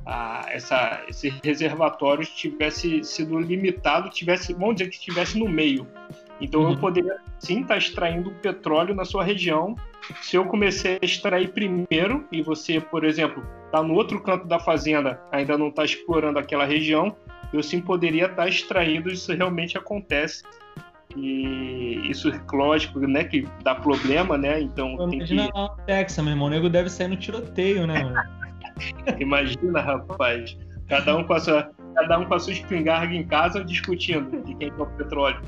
ah, 0.05 0.47
essa, 0.49 1.05
esse 1.09 1.33
reservatório 1.45 2.25
tivesse 2.25 3.05
sido 3.05 3.39
limitado, 3.39 4.11
tivesse, 4.11 4.53
vamos 4.53 4.77
dizer 4.77 4.91
que 4.91 4.97
estivesse 4.97 5.39
no 5.39 5.49
meio. 5.49 5.87
Então 6.41 6.63
uhum. 6.63 6.73
eu 6.73 6.79
poderia 6.79 7.17
sim 7.39 7.63
estar 7.63 7.75
tá 7.75 7.79
extraindo 7.79 8.33
petróleo 8.43 8.95
na 8.95 9.05
sua 9.05 9.23
região. 9.23 9.77
Se 10.21 10.37
eu 10.37 10.45
comecei 10.47 10.99
a 11.01 11.05
extrair 11.05 11.53
primeiro 11.53 12.27
e 12.33 12.43
você, 12.43 12.81
por 12.81 13.05
exemplo, 13.05 13.45
está 13.67 13.83
no 13.83 13.95
outro 13.95 14.21
canto 14.21 14.47
da 14.47 14.59
fazenda, 14.59 15.21
ainda 15.31 15.57
não 15.57 15.69
está 15.69 15.85
explorando 15.85 16.39
aquela 16.39 16.65
região, 16.65 17.15
eu 17.53 17.63
sim 17.63 17.81
poderia 17.81 18.25
estar 18.25 18.43
tá 18.43 18.49
extraindo. 18.49 19.11
Isso 19.11 19.33
realmente 19.35 19.77
acontece 19.77 20.43
e 21.17 22.01
isso, 22.09 22.33
lógico, 22.53 23.01
né, 23.01 23.25
que 23.25 23.47
dá 23.63 23.75
problema, 23.75 24.39
né? 24.39 24.61
Então 24.61 24.97
tem 25.09 25.19
imagina 25.19 25.47
que... 25.47 25.59
lá 25.59 25.63
no 25.63 25.85
Texas, 25.85 26.25
meu 26.25 26.33
irmão, 26.33 26.47
o 26.47 26.51
nego 26.51 26.69
deve 26.69 26.89
sair 26.89 27.09
no 27.09 27.17
tiroteio, 27.17 27.87
né? 27.87 28.13
imagina, 29.21 29.81
rapaz. 29.81 30.57
Cada 30.89 31.17
um 31.17 31.25
com 31.25 31.35
a 31.35 31.41
sua, 31.41 31.71
cada 31.95 32.19
um 32.19 32.25
com 32.25 32.35
a 32.35 32.39
sua 32.39 32.53
espingarda 32.53 33.15
em 33.15 33.25
casa 33.25 33.65
discutindo 33.65 34.43
de 34.43 34.55
quem 34.55 34.69
é 34.69 34.83
o 34.83 34.87
petróleo. 34.87 35.41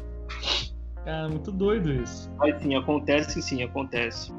Cara, 1.05 1.29
muito 1.29 1.51
doido 1.53 1.93
isso. 1.93 2.31
Mas 2.39 2.63
sim, 2.63 2.75
acontece 2.75 3.43
sim, 3.43 3.63
acontece. 3.63 4.33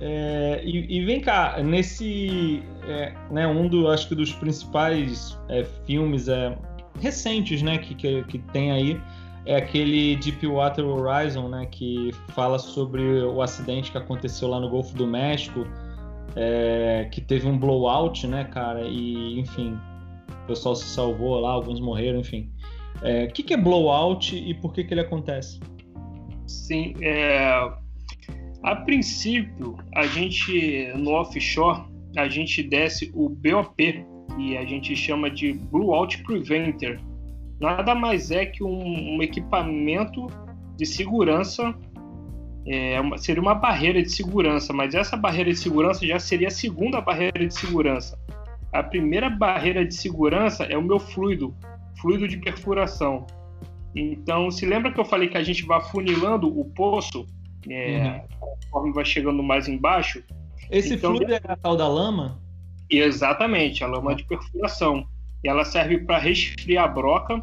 É, 0.00 0.60
e, 0.64 0.98
e, 0.98 1.04
vem 1.04 1.20
cá, 1.20 1.62
nesse, 1.62 2.62
é, 2.86 3.14
né, 3.30 3.46
um 3.46 3.68
do, 3.68 3.88
acho 3.88 4.08
que 4.08 4.14
dos 4.14 4.32
principais 4.32 5.38
é, 5.48 5.64
filmes 5.86 6.28
é, 6.28 6.58
recentes, 7.00 7.62
né, 7.62 7.78
que, 7.78 7.94
que, 7.94 8.22
que 8.24 8.38
tem 8.38 8.72
aí, 8.72 9.00
é 9.46 9.56
aquele 9.56 10.16
Deepwater 10.16 10.84
Horizon, 10.86 11.48
né, 11.48 11.66
que 11.66 12.10
fala 12.28 12.58
sobre 12.58 13.02
o 13.22 13.42
acidente 13.42 13.90
que 13.90 13.98
aconteceu 13.98 14.48
lá 14.48 14.58
no 14.58 14.68
Golfo 14.68 14.94
do 14.96 15.06
México, 15.06 15.66
é, 16.36 17.08
que 17.10 17.20
teve 17.20 17.46
um 17.46 17.58
blowout, 17.58 18.26
né, 18.26 18.44
cara, 18.44 18.82
e 18.86 19.38
enfim, 19.38 19.78
o 20.44 20.46
pessoal 20.46 20.74
se 20.74 20.86
salvou 20.86 21.40
lá, 21.40 21.50
alguns 21.50 21.80
morreram, 21.80 22.20
enfim. 22.20 22.50
É, 23.02 23.24
o 23.24 23.32
que, 23.32 23.42
que 23.42 23.54
é 23.54 23.56
blowout 23.56 24.36
e 24.36 24.54
por 24.54 24.72
que, 24.72 24.84
que 24.84 24.94
ele 24.94 25.00
acontece? 25.00 25.60
Sim, 26.46 26.94
é, 27.02 27.70
a 28.62 28.76
princípio, 28.76 29.76
a 29.94 30.06
gente 30.06 30.92
no 30.96 31.10
offshore, 31.10 31.82
a 32.16 32.28
gente 32.28 32.62
desce 32.62 33.10
o 33.14 33.28
BOP, 33.28 34.06
e 34.38 34.56
a 34.56 34.64
gente 34.64 34.94
chama 34.96 35.30
de 35.30 35.52
Blowout 35.52 36.22
Preventer, 36.24 37.00
nada 37.60 37.94
mais 37.94 38.30
é 38.30 38.46
que 38.46 38.62
um, 38.62 39.16
um 39.16 39.22
equipamento 39.22 40.26
de 40.76 40.86
segurança. 40.86 41.74
É, 42.66 42.98
seria 43.18 43.42
uma 43.42 43.54
barreira 43.54 44.02
de 44.02 44.10
segurança, 44.10 44.72
mas 44.72 44.94
essa 44.94 45.18
barreira 45.18 45.50
de 45.50 45.58
segurança 45.58 46.06
já 46.06 46.18
seria 46.18 46.48
a 46.48 46.50
segunda 46.50 46.98
barreira 46.98 47.46
de 47.46 47.52
segurança. 47.52 48.18
a 48.72 48.82
primeira 48.82 49.28
barreira 49.28 49.84
de 49.84 49.94
segurança 49.94 50.64
é 50.64 50.76
o 50.76 50.82
meu 50.82 50.98
fluido, 50.98 51.54
fluido 52.00 52.26
de 52.26 52.38
perfuração. 52.38 53.26
Então, 53.94 54.50
se 54.50 54.66
lembra 54.66 54.90
que 54.90 54.98
eu 54.98 55.04
falei 55.04 55.28
que 55.28 55.36
a 55.36 55.42
gente 55.42 55.64
vai 55.64 55.80
funilando 55.80 56.48
o 56.48 56.64
poço, 56.64 57.26
é, 57.68 58.22
uhum. 58.40 58.48
conforme 58.62 58.92
vai 58.92 59.04
chegando 59.04 59.42
mais 59.42 59.68
embaixo? 59.68 60.24
Esse 60.70 60.94
então, 60.94 61.14
fluido 61.14 61.34
é 61.34 61.40
a 61.46 61.56
tal 61.56 61.76
da 61.76 61.86
lama? 61.86 62.42
Exatamente, 62.98 63.82
a 63.82 63.86
lama 63.86 64.14
de 64.14 64.24
perfuração. 64.24 65.06
E 65.42 65.48
ela 65.48 65.64
serve 65.64 65.98
para 65.98 66.18
resfriar 66.18 66.84
a 66.84 66.88
broca, 66.88 67.42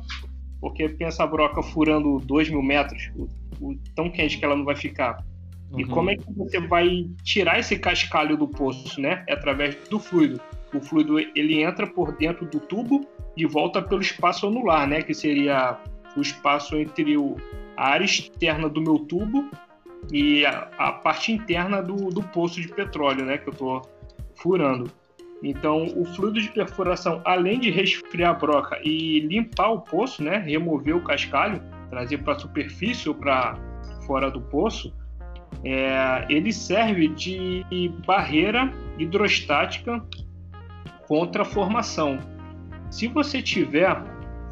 porque 0.60 0.89
pensa 0.89 1.24
a 1.24 1.28
broca 1.28 1.62
furando 1.62 2.20
2 2.20 2.49
mil 2.49 2.62
metros, 2.62 3.12
o, 3.16 3.28
o, 3.60 3.76
tão 3.95 4.10
quente 4.10 4.38
que 4.38 4.45
ela 4.45 4.56
não 4.56 4.66
vai 4.66 4.76
ficar. 4.76 5.24
Uhum. 5.72 5.80
E 5.80 5.86
como 5.86 6.10
é 6.10 6.16
que 6.16 6.34
você 6.34 6.60
vai 6.60 7.08
tirar 7.24 7.60
esse 7.60 7.78
cascalho 7.78 8.38
do 8.38 8.47
poço, 8.47 8.99
né? 8.99 9.24
É 9.28 9.34
através 9.34 9.76
do 9.89 9.99
fluido. 9.99 10.41
O 10.74 10.82
fluido 10.82 11.20
ele 11.20 11.62
entra 11.62 11.88
por 11.88 12.16
dentro 12.18 12.45
do 12.45 12.60
tubo 12.60 13.06
e 13.36 13.45
volta 13.45 13.82
pelo 13.82 14.02
espaço 14.02 14.47
anular, 14.47 14.88
né? 14.88 15.02
Que 15.02 15.14
seria 15.14 15.78
o 16.16 16.22
espaço 16.22 16.76
entre 16.76 17.18
o, 17.18 17.38
a 17.78 17.89
área 17.89 18.06
externa 18.06 18.68
do 18.68 18.82
meu 18.82 18.99
tubo 18.99 19.49
e 20.12 20.45
a, 20.45 20.70
a 20.78 20.91
parte 20.91 21.32
interna 21.32 21.82
do, 21.82 22.10
do 22.10 22.24
poço 22.24 22.60
de 22.62 22.68
petróleo, 22.68 23.26
né? 23.26 23.38
Que 23.38 23.49
eu 23.49 23.54
estou 23.54 23.82
furando. 24.36 24.91
Então, 25.44 25.86
o 25.96 26.06
fluido 26.06 26.39
de 26.39 26.50
perfuração, 26.50 27.22
além 27.26 27.60
de 27.60 27.72
resfriar 27.72 28.32
a 28.32 28.34
broca 28.34 28.80
e 28.84 29.22
limpar 29.22 29.72
o 29.72 29.82
poço, 29.82 30.24
né, 30.24 30.38
remover 30.38 30.96
o 30.96 31.04
cascalho, 31.04 31.62
trazer 31.89 32.20
para 32.20 32.34
a 32.34 32.39
superfície 32.39 33.10
ou 33.10 33.16
para 33.16 33.56
fora 34.06 34.30
do 34.30 34.39
poço, 34.39 34.94
é, 35.64 36.26
ele 36.30 36.54
serve 36.54 37.08
de 37.10 37.66
barreira 38.06 38.72
hidrostática 38.98 40.04
contra 41.08 41.42
a 41.42 41.46
formação. 41.46 42.20
Se 42.89 43.08
você 43.08 43.42
tiver 43.42 43.96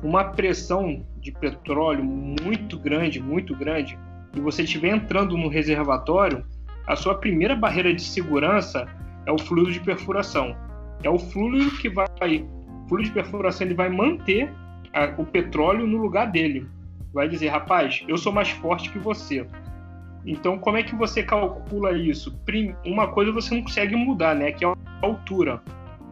uma 0.04 0.24
pressão 0.26 1.06
de 1.20 1.32
petróleo 1.32 2.04
muito 2.04 2.80
grande, 2.80 3.22
muito 3.22 3.56
grande, 3.56 3.98
e 4.36 4.40
você 4.40 4.64
estiver 4.64 4.90
entrando 4.90 5.38
no 5.38 5.50
reservatório, 5.50 6.46
a 6.88 6.96
sua 6.96 7.16
primeira 7.16 7.56
barreira 7.56 7.94
de 7.94 8.02
segurança 8.02 8.88
é 9.26 9.32
o 9.32 9.38
fluido 9.38 9.72
de 9.72 9.80
perfuração. 9.80 10.56
É 11.04 11.10
o 11.10 11.18
fluido 11.18 11.72
que 11.78 11.90
vai, 11.90 12.08
o 12.08 12.88
fluido 12.88 13.10
de 13.10 13.14
perfuração 13.14 13.66
ele 13.66 13.76
vai 13.76 13.90
manter 13.90 14.52
a, 14.94 15.14
o 15.18 15.26
petróleo 15.26 15.88
no 15.88 15.98
lugar 15.98 16.32
dele. 16.32 16.68
Vai 17.14 17.28
dizer, 17.28 17.48
rapaz, 17.48 18.04
eu 18.08 18.18
sou 18.18 18.32
mais 18.32 18.50
forte 18.50 18.92
que 18.92 19.00
você. 19.00 19.46
Então, 20.26 20.60
como 20.60 20.78
é 20.78 20.84
que 20.84 20.96
você 20.96 21.24
calcula 21.24 21.98
isso? 21.98 22.38
Uma 22.86 23.08
coisa 23.08 23.32
você 23.32 23.56
não 23.56 23.64
consegue 23.64 23.96
mudar, 23.96 24.36
né? 24.36 24.52
Que 24.52 24.66
é 24.66 24.68
a 24.68 24.76
altura. 25.02 25.62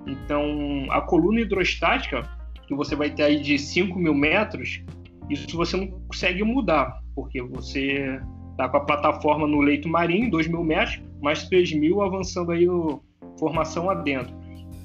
Então, 0.08 0.88
a 0.90 1.02
coluna 1.02 1.42
hidrostática, 1.42 2.28
que 2.66 2.74
você 2.74 2.96
vai 2.96 3.10
ter 3.10 3.24
aí 3.24 3.42
de 3.42 3.60
5 3.60 4.00
mil 4.00 4.14
metros, 4.14 4.82
isso 5.30 5.56
você 5.56 5.76
não 5.76 5.88
consegue 6.08 6.44
mudar, 6.44 7.02
porque 7.14 7.42
você 7.42 8.20
está 8.52 8.70
com 8.70 8.78
a 8.78 8.86
plataforma 8.86 9.46
no 9.46 9.60
leito 9.60 9.90
marinho, 9.90 10.32
2 10.32 10.48
mil 10.48 10.64
metros, 10.64 11.02
mais 11.22 11.48
3 11.48 11.74
mil 11.74 12.02
avançando 12.02 12.52
aí 12.52 12.66
no 12.66 13.02
formação 13.38 13.90
adentro. 13.90 14.34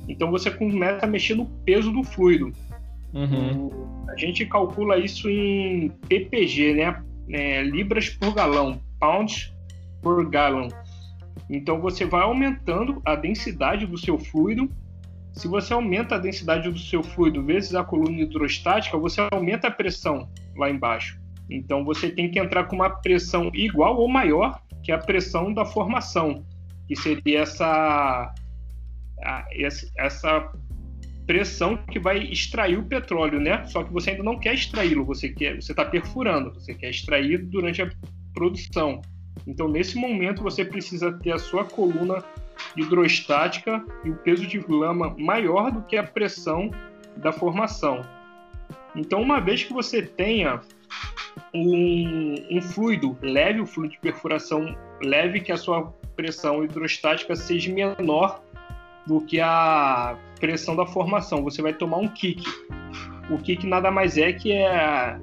Então 0.08 0.30
você 0.30 0.50
começa 0.50 1.04
a 1.04 1.08
mexer 1.08 1.34
no 1.34 1.46
peso 1.64 1.92
do 1.92 2.02
fluido. 2.02 2.52
Uhum. 3.12 3.70
A 4.08 4.16
gente 4.16 4.44
calcula 4.46 4.98
isso 4.98 5.28
em 5.28 5.90
ppg, 6.08 6.74
né? 6.74 7.02
É, 7.30 7.62
libras 7.62 8.08
por 8.10 8.34
galão, 8.34 8.80
pounds 8.98 9.52
por 10.02 10.28
gallon. 10.28 10.68
Então 11.48 11.80
você 11.80 12.04
vai 12.04 12.22
aumentando 12.22 13.00
a 13.04 13.14
densidade 13.14 13.86
do 13.86 13.96
seu 13.96 14.18
fluido 14.18 14.68
se 15.32 15.48
você 15.48 15.72
aumenta 15.72 16.14
a 16.14 16.18
densidade 16.18 16.70
do 16.70 16.78
seu 16.78 17.02
fluido 17.02 17.42
vezes 17.42 17.74
a 17.74 17.82
coluna 17.82 18.20
hidrostática, 18.20 18.98
você 18.98 19.26
aumenta 19.32 19.68
a 19.68 19.70
pressão 19.70 20.28
lá 20.56 20.70
embaixo. 20.70 21.18
Então 21.50 21.84
você 21.84 22.10
tem 22.10 22.30
que 22.30 22.38
entrar 22.38 22.64
com 22.64 22.76
uma 22.76 22.90
pressão 22.90 23.50
igual 23.54 23.96
ou 23.96 24.08
maior 24.08 24.60
que 24.82 24.92
a 24.92 24.98
pressão 24.98 25.52
da 25.52 25.64
formação, 25.64 26.44
que 26.86 26.94
seria 26.94 27.40
essa 27.40 28.32
essa 29.96 30.52
pressão 31.26 31.76
que 31.76 31.98
vai 31.98 32.18
extrair 32.18 32.78
o 32.78 32.84
petróleo, 32.84 33.40
né? 33.40 33.64
Só 33.66 33.84
que 33.84 33.92
você 33.92 34.10
ainda 34.10 34.22
não 34.22 34.38
quer 34.38 34.54
extraí-lo, 34.54 35.04
você 35.04 35.28
quer, 35.28 35.60
você 35.60 35.72
está 35.72 35.84
perfurando, 35.84 36.52
você 36.52 36.74
quer 36.74 36.90
extrair 36.90 37.38
durante 37.38 37.80
a 37.82 37.90
produção. 38.34 39.00
Então 39.46 39.68
nesse 39.68 39.96
momento 39.96 40.42
você 40.42 40.64
precisa 40.64 41.12
ter 41.12 41.32
a 41.32 41.38
sua 41.38 41.64
coluna 41.64 42.22
hidrostática 42.76 43.84
e 44.04 44.10
o 44.10 44.16
peso 44.16 44.46
de 44.46 44.58
lama 44.68 45.14
maior 45.18 45.70
do 45.70 45.82
que 45.82 45.96
a 45.96 46.02
pressão 46.02 46.70
da 47.16 47.32
formação. 47.32 48.02
Então, 48.94 49.22
uma 49.22 49.40
vez 49.40 49.64
que 49.64 49.72
você 49.72 50.02
tenha 50.02 50.60
um, 51.54 52.34
um 52.50 52.60
fluido 52.60 53.16
leve, 53.22 53.60
o 53.60 53.66
fluido 53.66 53.94
de 53.94 54.00
perfuração 54.00 54.76
leve, 55.02 55.40
que 55.40 55.52
a 55.52 55.56
sua 55.56 55.92
pressão 56.14 56.62
hidrostática 56.62 57.34
seja 57.34 57.72
menor 57.72 58.42
do 59.06 59.20
que 59.20 59.40
a 59.40 60.16
pressão 60.40 60.76
da 60.76 60.86
formação. 60.86 61.42
Você 61.42 61.62
vai 61.62 61.72
tomar 61.72 61.98
um 61.98 62.08
kick. 62.08 62.42
O 63.30 63.38
kick 63.38 63.66
nada 63.66 63.90
mais 63.90 64.16
é 64.16 64.32
que 64.32 64.52
é 64.52 64.66
a, 64.66 65.20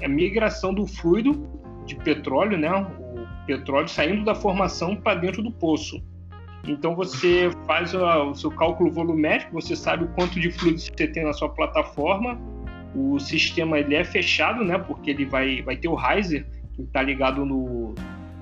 é 0.00 0.08
migração 0.08 0.72
do 0.72 0.86
fluido 0.86 1.48
de 1.84 1.96
petróleo, 1.96 2.58
né? 2.58 2.70
O 2.70 3.46
petróleo 3.46 3.88
saindo 3.88 4.24
da 4.24 4.34
formação 4.34 4.96
para 4.96 5.20
dentro 5.20 5.42
do 5.42 5.50
poço. 5.50 6.02
Então 6.66 6.96
você 6.96 7.50
faz 7.66 7.94
o 7.94 8.34
seu 8.34 8.50
cálculo 8.50 8.90
volumétrico, 8.90 9.52
você 9.52 9.76
sabe 9.76 10.04
o 10.04 10.08
quanto 10.08 10.40
de 10.40 10.50
fluido 10.50 10.80
você 10.80 11.06
tem 11.06 11.24
na 11.24 11.32
sua 11.32 11.48
plataforma. 11.48 12.38
O 12.94 13.18
sistema 13.18 13.78
ele 13.78 13.94
é 13.94 14.04
fechado, 14.04 14.64
né? 14.64 14.78
Porque 14.78 15.10
ele 15.10 15.24
vai, 15.24 15.62
vai 15.62 15.76
ter 15.76 15.88
o 15.88 15.94
riser 15.94 16.46
que 16.74 16.82
está 16.82 17.02
ligado 17.02 17.44
no, 17.44 17.94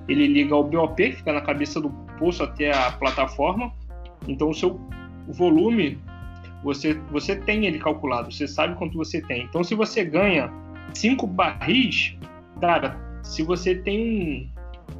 ele 0.08 0.26
liga 0.26 0.54
ao 0.54 0.64
BOP 0.64 0.96
que 0.96 1.16
fica 1.16 1.32
na 1.32 1.40
cabeça 1.40 1.80
do 1.80 1.90
poço 2.18 2.42
até 2.42 2.74
a 2.74 2.92
plataforma. 2.92 3.72
Então 4.26 4.50
o 4.50 4.54
seu 4.54 4.80
volume 5.28 5.98
você 6.62 6.94
você 7.10 7.36
tem 7.36 7.66
ele 7.66 7.78
calculado, 7.78 8.32
você 8.32 8.48
sabe 8.48 8.76
quanto 8.76 8.96
você 8.96 9.20
tem. 9.20 9.44
Então 9.44 9.62
se 9.62 9.74
você 9.74 10.04
ganha 10.04 10.50
cinco 10.92 11.26
barris, 11.26 12.16
cara, 12.60 12.98
se 13.22 13.42
você 13.42 13.74
tem 13.74 14.52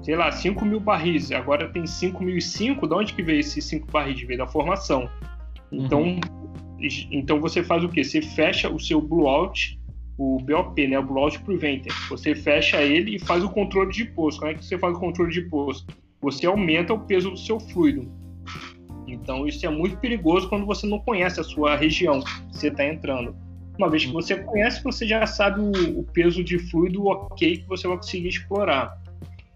sei 0.02 0.16
lá, 0.16 0.30
5 0.30 0.64
mil 0.64 0.80
barris, 0.80 1.32
agora 1.32 1.68
tem 1.68 1.84
5.005, 1.84 2.86
de 2.86 2.94
onde 2.94 3.14
que 3.14 3.22
veio 3.22 3.40
esses 3.40 3.64
5 3.64 3.90
barris? 3.90 4.20
Veio 4.22 4.38
da 4.38 4.46
formação. 4.46 5.08
Então, 5.72 6.02
uhum. 6.02 6.20
então 7.10 7.40
você 7.40 7.62
faz 7.62 7.82
o 7.84 7.88
quê? 7.88 8.04
Você 8.04 8.20
fecha 8.20 8.68
o 8.68 8.78
seu 8.78 9.00
blowout, 9.00 9.78
o 10.16 10.38
BOP, 10.38 10.86
né, 10.86 10.98
o 10.98 11.02
blowout 11.02 11.40
preventer. 11.40 11.92
Você 12.08 12.34
fecha 12.34 12.82
ele 12.82 13.16
e 13.16 13.18
faz 13.18 13.42
o 13.42 13.48
controle 13.48 13.90
de 13.90 14.04
poço. 14.04 14.38
Como 14.38 14.50
é 14.50 14.54
que 14.54 14.64
você 14.64 14.78
faz 14.78 14.94
o 14.96 15.00
controle 15.00 15.32
de 15.32 15.42
poço? 15.42 15.86
Você 16.20 16.46
aumenta 16.46 16.92
o 16.92 17.00
peso 17.00 17.30
do 17.30 17.36
seu 17.36 17.58
fluido. 17.58 18.10
Então 19.24 19.46
isso 19.46 19.64
é 19.64 19.70
muito 19.70 19.96
perigoso 19.96 20.50
quando 20.50 20.66
você 20.66 20.86
não 20.86 20.98
conhece 20.98 21.40
a 21.40 21.42
sua 21.42 21.76
região 21.76 22.20
que 22.20 22.30
você 22.52 22.68
está 22.68 22.84
entrando. 22.84 23.34
Uma 23.78 23.88
vez 23.88 24.02
que 24.04 24.08
uhum. 24.08 24.20
você 24.20 24.36
conhece, 24.36 24.84
você 24.84 25.06
já 25.06 25.26
sabe 25.26 25.60
o, 25.60 26.00
o 26.00 26.04
peso 26.04 26.44
de 26.44 26.58
fluido 26.58 27.06
ok 27.06 27.56
que 27.56 27.66
você 27.66 27.88
vai 27.88 27.96
conseguir 27.96 28.28
explorar. 28.28 29.00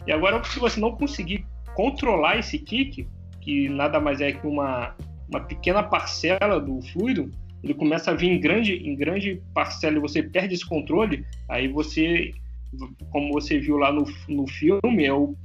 E 0.07 0.11
agora, 0.11 0.43
se 0.43 0.59
você 0.59 0.81
não 0.81 0.93
conseguir 0.93 1.45
controlar 1.75 2.39
esse 2.39 2.59
kick, 2.59 3.07
que 3.43 3.69
nada 3.69 4.01
mais 4.01 4.23
é 4.23 4.33
que 4.33 4.47
uma, 4.47 4.97
uma 5.29 5.41
pequena 5.41 5.83
parcela 5.83 6.59
do 6.59 6.81
fluido, 6.81 7.31
ele 7.63 7.75
começa 7.75 8.11
a 8.11 8.15
vir 8.15 8.31
em 8.31 8.41
grande, 8.41 8.73
em 8.75 8.97
grande 8.97 9.43
parcela 9.53 9.99
e 9.99 10.01
você 10.01 10.23
perde 10.23 10.55
esse 10.55 10.67
controle, 10.67 11.27
aí 11.47 11.69
você, 11.69 12.33
como 13.11 13.35
você 13.35 13.59
viu 13.59 13.77
lá 13.77 13.93
no, 13.93 14.07
no 14.29 14.47
filme, 14.47 15.05
é 15.05 15.13
o 15.13 15.37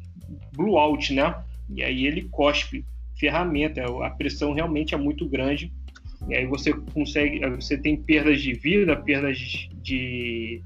blowout, 0.55 1.13
né? 1.13 1.35
E 1.69 1.83
aí 1.83 2.07
ele 2.07 2.23
cospe 2.29 2.85
ferramenta, 3.23 3.81
a 4.05 4.09
pressão 4.09 4.51
realmente 4.51 4.93
é 4.93 4.97
muito 4.97 5.25
grande. 5.25 5.71
E 6.27 6.35
aí 6.35 6.45
você 6.45 6.73
consegue, 6.73 7.39
você 7.51 7.77
tem 7.77 7.95
perdas 7.95 8.41
de 8.41 8.53
vida, 8.53 8.97
perdas 8.97 9.37
de, 9.37 10.61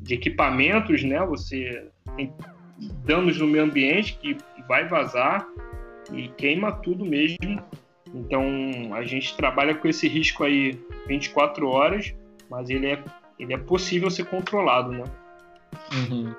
de 0.00 0.14
equipamentos, 0.14 1.02
né? 1.02 1.20
Você 1.26 1.86
tem 2.16 2.32
danos 3.04 3.38
no 3.38 3.46
meio 3.46 3.64
ambiente 3.64 4.18
que 4.20 4.38
vai 4.66 4.88
vazar 4.88 5.46
e 6.10 6.28
queima 6.28 6.72
tudo 6.72 7.04
mesmo. 7.04 7.62
Então 8.14 8.42
a 8.94 9.04
gente 9.04 9.36
trabalha 9.36 9.74
com 9.74 9.86
esse 9.86 10.08
risco 10.08 10.44
aí 10.44 10.78
24 11.06 11.68
horas, 11.68 12.14
mas 12.50 12.70
ele 12.70 12.86
é, 12.86 13.04
ele 13.38 13.52
é 13.52 13.58
possível 13.58 14.10
ser 14.10 14.24
controlado, 14.24 14.92
né? 14.92 15.04
Uhum. 15.92 16.34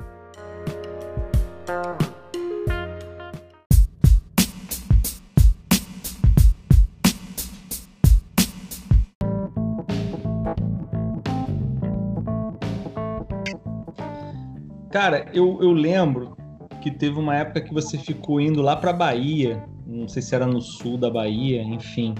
Cara, 14.92 15.26
eu, 15.34 15.60
eu 15.62 15.72
lembro 15.72 16.36
que 16.82 16.90
teve 16.90 17.20
uma 17.20 17.36
época 17.36 17.62
que 17.62 17.74
você 17.74 17.98
ficou 17.98 18.40
indo 18.40 18.62
lá 18.62 18.76
pra 18.76 18.94
Bahia, 18.94 19.64
não 19.86 20.08
sei 20.08 20.22
se 20.22 20.34
era 20.34 20.46
no 20.46 20.62
sul 20.62 20.98
da 20.98 21.10
Bahia, 21.10 21.62
enfim. 21.62 22.16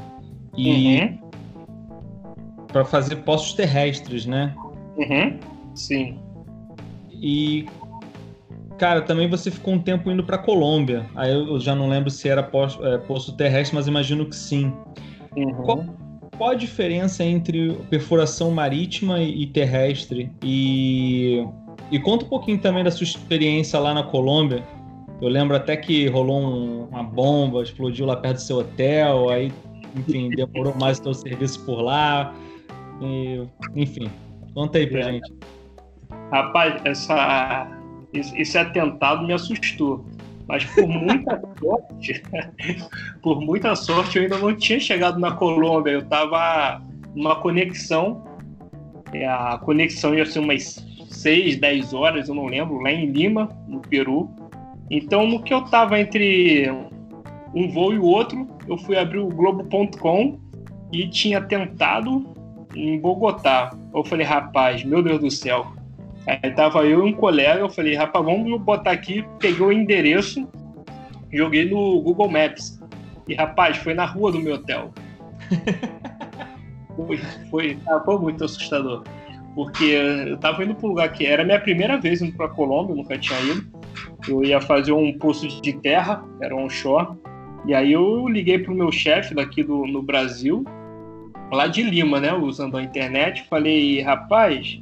E, 0.58 1.00
uhum. 1.00 1.20
para 2.68 2.84
fazer 2.84 3.18
poços 3.18 3.54
terrestres, 3.54 4.26
né? 4.26 4.54
Uhum. 4.98 5.40
Sim. 5.76 6.20
E 7.12 7.66
cara, 8.80 9.02
também 9.02 9.30
você 9.30 9.52
ficou 9.52 9.74
um 9.74 9.80
tempo 9.80 10.10
indo 10.10 10.24
para 10.24 10.38
Colômbia. 10.38 11.06
Aí 11.16 11.32
eu 11.32 11.60
já 11.60 11.76
não 11.76 11.88
lembro 11.88 12.10
se 12.10 12.28
era 12.30 12.42
poço, 12.42 12.84
é, 12.86 12.98
poço 12.98 13.36
terrestre, 13.36 13.76
mas 13.76 13.88
imagino 13.88 14.26
que 14.26 14.36
sim. 14.36 14.74
Uhum. 15.36 15.54
Qual, 15.64 15.86
qual, 16.38 16.50
a 16.52 16.56
diferença 16.56 17.24
entre 17.24 17.74
perfuração 17.90 18.50
marítima 18.52 19.20
e, 19.20 19.44
e 19.44 19.48
terrestre? 19.48 20.32
E, 20.44 21.46
e 21.92 22.00
conta 22.00 22.26
um 22.26 22.30
pouquinho 22.30 22.60
também 22.60 22.84
da 22.84 22.92
sua 22.92 23.04
experiência 23.04 23.80
lá 23.80 23.94
na 23.94 24.04
Colômbia. 24.04 24.64
Eu 25.22 25.28
lembro 25.28 25.56
até 25.56 25.76
que 25.76 26.08
rolou 26.08 26.40
um, 26.40 26.84
uma 26.86 27.04
bomba, 27.04 27.62
explodiu 27.62 28.06
lá 28.06 28.16
perto 28.16 28.36
do 28.38 28.42
seu 28.42 28.58
hotel, 28.58 29.30
aí, 29.30 29.52
enfim, 29.96 30.30
demorou 30.36 30.76
mais 30.76 31.00
o 31.00 31.04
seu 31.04 31.14
serviço 31.14 31.66
por 31.66 31.82
lá. 31.82 32.34
E, 33.02 33.44
enfim, 33.76 34.10
conta 34.54 34.78
aí 34.78 34.88
pra 34.88 35.00
é. 35.00 35.04
gente. 35.04 35.34
Rapaz, 36.32 36.82
essa, 36.86 37.68
esse 38.14 38.58
atentado 38.58 39.26
me 39.26 39.34
assustou. 39.34 40.06
Mas 40.48 40.66
por 40.66 40.88
muita 40.88 41.42
sorte, 41.60 42.24
por 43.22 43.42
muita 43.42 43.76
sorte, 43.76 44.18
eu 44.18 44.24
ainda 44.24 44.38
não 44.38 44.56
tinha 44.56 44.80
chegado 44.80 45.20
na 45.20 45.32
Colômbia. 45.32 45.92
Eu 45.92 46.00
estava 46.00 46.82
numa 47.16 47.36
conexão. 47.36 48.24
A 49.28 49.58
conexão 49.58 50.14
ia 50.14 50.26
ser 50.26 50.40
umas 50.40 50.89
6, 51.22 51.58
10 51.58 51.94
horas, 51.94 52.30
eu 52.30 52.36
não 52.36 52.46
lembro, 52.46 52.80
lá 52.80 52.92
em 52.92 53.06
Lima, 53.08 53.50
no 53.68 53.80
Peru. 53.80 54.30
Então, 54.90 55.28
no 55.28 55.42
que 55.42 55.54
eu 55.54 55.60
estava 55.60 56.00
entre 56.00 56.70
um 57.54 57.70
voo 57.72 57.94
e 57.94 58.00
o 58.00 58.06
outro, 58.06 58.48
eu 58.68 58.78
fui 58.78 58.98
abrir 58.98 59.20
o 59.20 59.28
Globo.com 59.28 60.40
e 60.92 61.08
tinha 61.08 61.42
tentado 61.42 62.26
em 62.76 63.00
Bogotá. 63.00 63.72
Eu 63.94 64.04
falei, 64.04 64.26
rapaz, 64.26 64.84
meu 64.84 65.02
Deus 65.02 65.20
do 65.20 65.32
céu. 65.32 65.68
Aí 66.26 66.52
tava 66.52 66.86
eu 66.86 67.08
e 67.08 67.12
um 67.12 67.14
colega, 67.14 67.60
eu 67.60 67.70
falei, 67.70 67.96
rapaz, 67.96 68.24
vamos 68.24 68.62
botar 68.62 68.92
aqui, 68.92 69.26
peguei 69.40 69.66
o 69.66 69.72
endereço, 69.72 70.48
joguei 71.32 71.70
no 71.70 72.02
Google 72.02 72.30
Maps. 72.30 72.80
E, 73.28 73.36
rapaz, 73.36 73.78
foi 73.78 73.94
na 73.94 74.06
rua 74.06 74.32
do 74.32 74.40
meu 74.40 74.56
hotel. 74.56 74.92
foi, 76.96 77.18
foi, 77.50 77.78
ah, 77.88 78.02
foi 78.04 78.20
muito 78.20 78.44
assustador. 78.44 79.04
Porque 79.56 79.84
eu 79.84 80.38
tava 80.38 80.64
indo 80.64 80.76
para 80.76 80.86
um 80.86 80.90
lugar 80.90 81.12
que 81.12 81.26
era 81.26 81.44
minha 81.44 81.60
primeira 81.60 81.98
vez 81.98 82.22
indo 82.22 82.36
para 82.36 82.48
Colômbia, 82.48 82.96
nunca 82.96 83.18
tinha 83.18 83.40
ido. 83.42 83.66
Eu 84.28 84.44
ia 84.44 84.62
fazer 84.62 84.92
um 84.92 85.12
poço 85.18 85.48
de 85.48 85.74
terra, 85.74 86.24
era 86.42 86.56
um 86.56 86.70
shore. 86.70 87.08
E 87.66 87.74
aí 87.74 87.92
eu 87.92 88.28
liguei 88.28 88.60
pro 88.60 88.74
meu 88.74 88.92
chefe 88.92 89.34
daqui 89.34 89.64
do, 89.64 89.86
no 89.86 90.02
Brasil, 90.02 90.64
lá 91.52 91.68
de 91.68 91.84
Lima, 91.84 92.20
né, 92.20 92.34
usando 92.34 92.78
a 92.78 92.84
internet, 92.84 93.46
falei, 93.50 94.02
rapaz, 94.02 94.82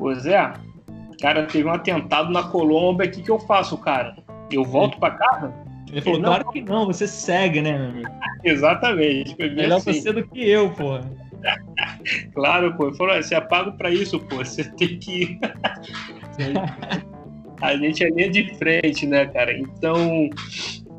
ô 0.00 0.12
Zé, 0.14 0.52
cara, 1.20 1.44
teve 1.46 1.68
um 1.68 1.72
atentado 1.72 2.30
na 2.30 2.42
Colômbia, 2.42 3.06
o 3.06 3.10
que, 3.10 3.22
que 3.22 3.30
eu 3.30 3.38
faço, 3.38 3.76
cara? 3.78 4.16
Eu 4.50 4.64
volto 4.64 4.98
para 4.98 5.14
casa? 5.14 5.54
Ele 5.90 6.00
falou, 6.00 6.22
claro 6.22 6.50
que 6.50 6.62
não, 6.62 6.86
você 6.86 7.06
segue, 7.06 7.60
né, 7.60 7.78
meu 7.78 7.88
amigo? 7.88 8.10
Exatamente. 8.42 9.36
Melhor 9.38 9.76
assim. 9.76 9.92
você 9.92 10.12
do 10.12 10.26
que 10.26 10.48
eu, 10.48 10.70
pô. 10.70 11.00
Claro, 12.34 12.74
pô. 12.76 12.88
Ele 12.88 12.96
falou, 12.96 13.14
você 13.16 13.34
é 13.34 13.40
pago 13.40 13.72
pra 13.72 13.90
isso, 13.90 14.18
pô. 14.20 14.36
Você 14.36 14.64
tem 14.64 14.98
que. 14.98 15.38
a 17.60 17.76
gente 17.76 18.04
é 18.04 18.10
linha 18.10 18.30
de 18.30 18.54
frente, 18.56 19.06
né, 19.06 19.26
cara? 19.26 19.56
Então, 19.56 20.28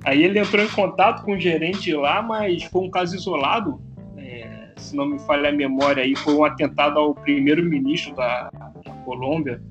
aí 0.06 0.24
ele 0.24 0.40
entrou 0.40 0.64
em 0.64 0.70
contato 0.70 1.24
com 1.24 1.34
o 1.34 1.40
gerente 1.40 1.94
lá, 1.94 2.22
mas 2.22 2.64
foi 2.64 2.84
um 2.84 2.90
caso 2.90 3.16
isolado. 3.16 3.82
É, 4.18 4.70
se 4.78 4.96
não 4.96 5.06
me 5.06 5.20
falha 5.20 5.50
a 5.50 5.52
memória 5.52 6.04
aí, 6.04 6.16
foi 6.16 6.34
um 6.34 6.46
atentado 6.46 6.98
ao 6.98 7.14
primeiro-ministro 7.14 8.16
da, 8.16 8.50
da, 8.52 8.94
Colômbia. 9.04 9.62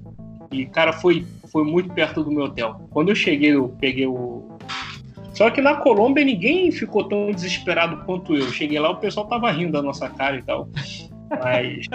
E, 0.50 0.66
cara, 0.66 0.92
foi, 0.92 1.24
foi 1.50 1.64
muito 1.64 1.90
perto 1.94 2.22
do 2.22 2.30
meu 2.30 2.44
hotel. 2.44 2.82
Quando 2.90 3.08
eu 3.08 3.14
cheguei, 3.14 3.54
eu 3.54 3.74
peguei 3.80 4.06
o. 4.06 4.51
Só 5.42 5.50
que 5.50 5.60
na 5.60 5.74
Colômbia 5.74 6.24
ninguém 6.24 6.70
ficou 6.70 7.02
tão 7.02 7.32
desesperado 7.32 8.04
quanto 8.04 8.36
eu. 8.36 8.48
Cheguei 8.52 8.78
lá, 8.78 8.90
o 8.90 8.98
pessoal 8.98 9.26
tava 9.26 9.50
rindo 9.50 9.72
da 9.72 9.82
nossa 9.82 10.08
cara 10.08 10.36
e 10.36 10.42
tal. 10.42 10.68
Mas. 11.28 11.86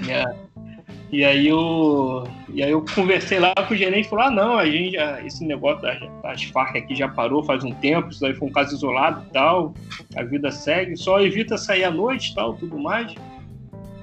é, 0.08 0.24
e 1.12 1.22
aí 1.22 1.46
eu, 1.46 2.26
e 2.48 2.62
aí 2.62 2.70
eu 2.70 2.82
conversei 2.94 3.38
lá 3.38 3.52
com 3.54 3.74
o 3.74 3.76
gerente 3.76 4.06
e 4.06 4.08
falou: 4.08 4.24
ah, 4.24 4.30
não, 4.30 4.56
a 4.56 4.64
gente 4.64 4.92
já, 4.92 5.20
esse 5.26 5.44
negócio 5.44 5.82
das, 5.82 6.00
das 6.22 6.42
Farc 6.44 6.74
aqui 6.78 6.94
já 6.94 7.06
parou 7.06 7.44
faz 7.44 7.62
um 7.62 7.72
tempo, 7.72 8.08
isso 8.08 8.24
aí 8.24 8.32
foi 8.32 8.48
um 8.48 8.52
caso 8.52 8.74
isolado 8.74 9.22
e 9.28 9.32
tal, 9.34 9.74
a 10.16 10.22
vida 10.22 10.50
segue, 10.50 10.96
só 10.96 11.20
evita 11.20 11.58
sair 11.58 11.84
à 11.84 11.90
noite 11.90 12.32
e 12.32 12.34
tal, 12.34 12.54
tudo 12.54 12.78
mais. 12.78 13.14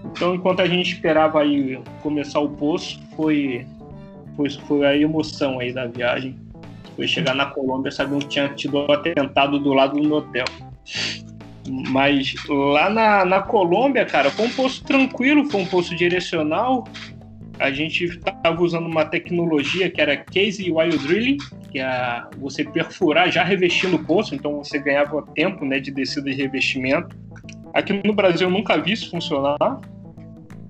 Então, 0.05 0.35
enquanto 0.35 0.59
a 0.59 0.67
gente 0.67 0.93
esperava 0.93 1.41
aí 1.41 1.81
começar 2.03 2.41
o 2.41 2.49
poço, 2.49 3.01
foi, 3.15 3.65
foi, 4.35 4.51
foi 4.51 4.85
a 4.85 4.95
emoção 4.95 5.59
aí 5.59 5.73
da 5.73 5.87
viagem. 5.87 6.42
Foi 6.95 7.07
chegar 7.07 7.33
na 7.33 7.47
Colômbia 7.47 7.91
sabendo 7.91 8.19
que 8.19 8.29
tinha 8.29 8.49
tido 8.49 8.79
um 8.79 8.91
atentado 8.91 9.59
do 9.59 9.73
lado 9.73 9.99
do 9.99 10.07
meu 10.07 10.17
hotel. 10.17 10.45
Mas 11.89 12.35
lá 12.47 12.89
na, 12.89 13.25
na 13.25 13.41
Colômbia, 13.41 14.05
cara, 14.05 14.29
foi 14.29 14.47
um 14.47 14.51
poço 14.51 14.83
tranquilo, 14.83 15.49
foi 15.49 15.61
um 15.61 15.65
poço 15.65 15.95
direcional. 15.95 16.83
A 17.59 17.71
gente 17.71 18.05
estava 18.05 18.61
usando 18.61 18.85
uma 18.85 19.05
tecnologia 19.05 19.89
que 19.89 20.01
era 20.01 20.17
Case 20.17 20.69
Wire 20.71 20.97
Drilling, 20.97 21.37
que 21.71 21.79
é 21.79 22.23
você 22.37 22.63
perfurar 22.63 23.31
já 23.31 23.43
revestindo 23.43 23.95
o 23.95 24.03
poço, 24.03 24.35
então 24.35 24.57
você 24.57 24.77
ganhava 24.77 25.21
tempo 25.33 25.63
né, 25.63 25.79
de 25.79 25.91
descida 25.91 26.29
e 26.29 26.35
revestimento. 26.35 27.15
Aqui 27.73 27.93
no 28.05 28.13
Brasil 28.13 28.47
eu 28.47 28.51
nunca 28.51 28.77
vi 28.77 28.91
isso 28.91 29.09
funcionar. 29.09 29.57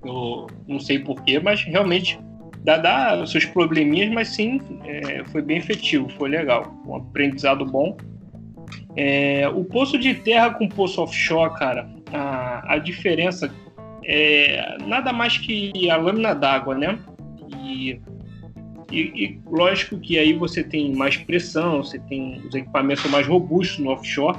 Eu 0.06 0.48
não 0.68 0.80
sei 0.80 1.00
porquê, 1.00 1.40
mas 1.40 1.64
realmente 1.64 2.20
dá, 2.64 3.26
seus 3.26 3.46
probleminhas, 3.46 4.10
mas 4.12 4.30
sim, 4.30 4.60
é, 4.86 5.24
foi 5.26 5.42
bem 5.42 5.58
efetivo, 5.58 6.10
foi 6.18 6.30
legal. 6.30 6.74
Um 6.88 6.96
aprendizado 6.96 7.66
bom. 7.66 7.98
É, 8.96 9.50
o 9.50 9.64
poço 9.66 9.98
de 9.98 10.14
terra 10.14 10.52
com 10.52 10.68
poço 10.70 11.02
offshore, 11.02 11.54
cara, 11.56 11.90
a, 12.12 12.76
a 12.76 12.78
diferença 12.78 13.52
é 14.06 14.78
nada 14.86 15.12
mais 15.12 15.38
que 15.38 15.90
a 15.90 15.98
lâmina 15.98 16.34
d'água, 16.34 16.76
né? 16.76 16.98
E, 17.60 18.00
e, 18.92 19.00
e, 19.00 19.40
lógico 19.46 20.00
que 20.00 20.18
aí 20.18 20.34
você 20.34 20.64
tem 20.64 20.94
mais 20.94 21.18
pressão, 21.18 21.84
você 21.84 22.00
tem 22.00 22.42
os 22.48 22.54
equipamentos 22.54 23.10
mais 23.10 23.28
robustos 23.28 23.80
no 23.80 23.92
offshore. 23.92 24.38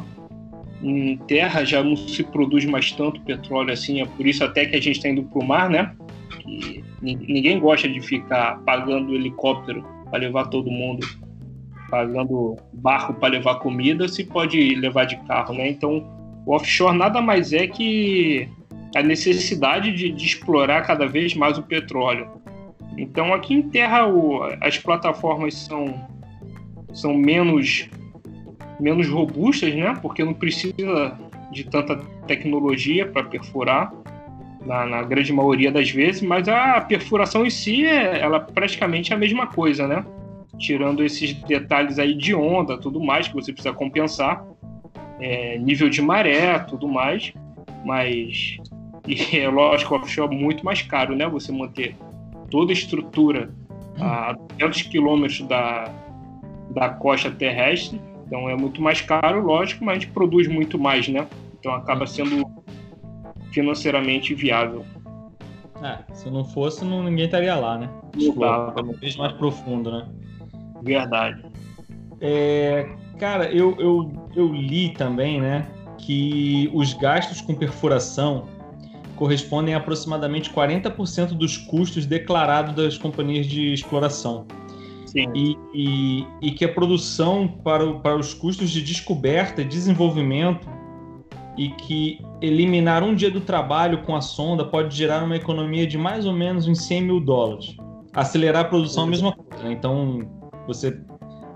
Em 0.83 1.16
terra 1.16 1.64
já 1.64 1.83
não 1.83 1.97
se 1.97 2.22
produz 2.22 2.64
mais 2.64 2.93
tanto 2.93 3.20
petróleo 3.22 3.72
assim, 3.72 4.03
é 4.03 4.07
por 4.07 4.27
isso 4.27 4.45
até 4.45 4.66
que 4.66 4.77
a 4.77 4.81
gente 4.81 4.97
está 4.97 5.09
indo 5.09 5.22
para 5.25 5.39
o 5.39 5.45
mar, 5.45 5.68
né? 5.68 5.95
Que 6.41 6.85
ninguém 7.01 7.59
gosta 7.59 7.89
de 7.89 8.01
ficar 8.01 8.59
pagando 8.61 9.14
helicóptero 9.14 9.85
para 10.11 10.18
levar 10.18 10.47
todo 10.47 10.70
mundo 10.70 11.07
pagando 11.91 12.57
barco 12.72 13.14
para 13.14 13.35
levar 13.35 13.57
comida, 13.61 14.09
se 14.09 14.24
pode 14.24 14.74
levar 14.74 15.05
de 15.05 15.16
carro, 15.28 15.55
né? 15.55 15.68
Então, 15.68 16.05
o 16.45 16.53
offshore 16.53 16.97
nada 16.97 17.20
mais 17.20 17.53
é 17.53 17.68
que 17.68 18.49
a 18.97 19.03
necessidade 19.03 19.93
de, 19.93 20.11
de 20.11 20.26
explorar 20.26 20.82
cada 20.82 21.07
vez 21.07 21.35
mais 21.35 21.57
o 21.59 21.62
petróleo. 21.62 22.28
Então, 22.97 23.32
aqui 23.32 23.55
em 23.55 23.62
terra, 23.62 24.07
o, 24.07 24.43
as 24.61 24.78
plataformas 24.78 25.55
são, 25.55 25.95
são 26.93 27.14
menos, 27.14 27.89
menos 28.80 29.09
robustas, 29.09 29.74
né? 29.74 29.97
Porque 30.03 30.24
não 30.24 30.35
precisa 30.35 31.18
de 31.53 31.64
tanta 31.64 31.97
tecnologia 32.26 33.07
para 33.07 33.24
perfurar, 33.24 33.93
na, 34.65 34.87
na, 34.87 35.03
grande 35.03 35.33
maioria 35.33 35.71
das 35.71 35.91
vezes, 35.91 36.23
mas 36.23 36.49
a 36.49 36.81
perfuração 36.81 37.45
em 37.45 37.51
si, 37.51 37.85
é, 37.85 38.21
ela 38.21 38.37
é 38.37 38.41
praticamente 38.41 39.12
a 39.12 39.17
mesma 39.17 39.47
coisa, 39.47 39.87
né? 39.87 40.05
tirando 40.59 41.05
esses 41.05 41.33
detalhes 41.33 41.99
aí 41.99 42.15
de 42.15 42.35
onda, 42.35 42.79
tudo 42.79 43.01
mais 43.01 43.29
que 43.29 43.35
você 43.35 43.53
precisa 43.53 43.75
compensar, 43.75 44.45
é, 45.21 45.59
nível 45.59 45.89
de 45.89 46.03
maré, 46.03 46.59
tudo 46.61 46.89
mais, 46.89 47.33
mas 47.85 48.57
e 49.07 49.39
é 49.39 49.49
lógico, 49.49 49.95
offshore 49.95 50.35
é 50.35 50.39
muito 50.39 50.65
mais 50.65 50.83
caro, 50.83 51.15
né? 51.15 51.29
Você 51.29 51.53
manter 51.53 51.95
toda 52.51 52.73
a 52.73 52.75
estrutura 52.75 53.51
a 54.01 54.35
200 54.59 54.83
quilômetros 54.83 55.43
da, 55.43 55.91
da 56.71 56.89
costa 56.89 57.31
terrestre, 57.31 58.01
então 58.27 58.49
é 58.49 58.57
muito 58.57 58.81
mais 58.81 59.01
caro, 59.01 59.45
lógico, 59.45 59.85
mas 59.85 59.99
a 59.99 60.01
gente 60.01 60.12
produz 60.12 60.49
muito 60.49 60.79
mais, 60.79 61.07
né? 61.09 61.27
Então 61.59 61.73
acaba 61.75 62.07
sendo 62.07 62.45
financeiramente 63.55 64.35
viável. 64.35 64.85
É, 65.83 65.99
se 66.13 66.29
não 66.29 66.45
fosse, 66.45 66.85
não, 66.85 67.03
ninguém 67.03 67.27
estaria 67.27 67.55
lá, 67.55 67.79
né? 67.79 67.89
Explora, 68.17 68.73
cada 68.73 68.93
vez 68.93 69.17
mais 69.17 69.33
profundo, 69.35 69.91
né? 69.91 70.09
Verdade. 70.83 71.45
É, 72.21 72.89
cara, 73.19 73.51
eu, 73.53 73.77
eu, 73.79 74.13
eu 74.35 74.53
li 74.53 74.91
também, 74.91 75.41
né, 75.41 75.67
que 75.99 76.71
os 76.73 76.95
gastos 76.95 77.41
com 77.41 77.55
perfuração 77.55 78.49
correspondem 79.17 79.75
a 79.75 79.79
aproximadamente 79.79 80.51
40% 80.51 81.35
dos 81.35 81.57
custos 81.57 82.07
declarados 82.07 82.75
das 82.75 82.99
companhias 82.99 83.47
de 83.47 83.73
exploração. 83.73 84.47
Sim. 85.07 85.31
E, 85.35 85.57
e, 85.73 86.27
e 86.43 86.51
que 86.51 86.65
a 86.65 86.73
produção 86.73 87.47
para, 87.47 87.85
o, 87.85 88.01
para 88.01 88.17
os 88.17 88.35
custos 88.35 88.71
de 88.71 88.83
descoberta 88.83 89.63
e 89.63 89.65
desenvolvimento 89.65 90.69
e 91.57 91.69
que 91.69 92.21
eliminar 92.41 93.03
um 93.03 93.15
dia 93.15 93.31
do 93.31 93.41
trabalho 93.41 94.03
com 94.03 94.17
a 94.17 94.21
sonda 94.21 94.65
pode 94.65 94.95
gerar 94.97 95.23
uma 95.23 95.37
economia 95.37 95.87
de 95.87 95.97
mais 95.97 96.27
ou 96.27 96.33
menos 96.33 96.67
uns 96.67 96.85
100 96.87 97.03
mil 97.03 97.21
dólares. 97.21 97.77
Acelerar 98.13 98.65
a 98.65 98.69
produção 98.69 99.05
é 99.05 99.07
a 99.07 99.11
mesma 99.11 99.33
coisa, 99.33 99.65
né? 99.65 99.73
então 99.73 100.29
você 100.67 101.01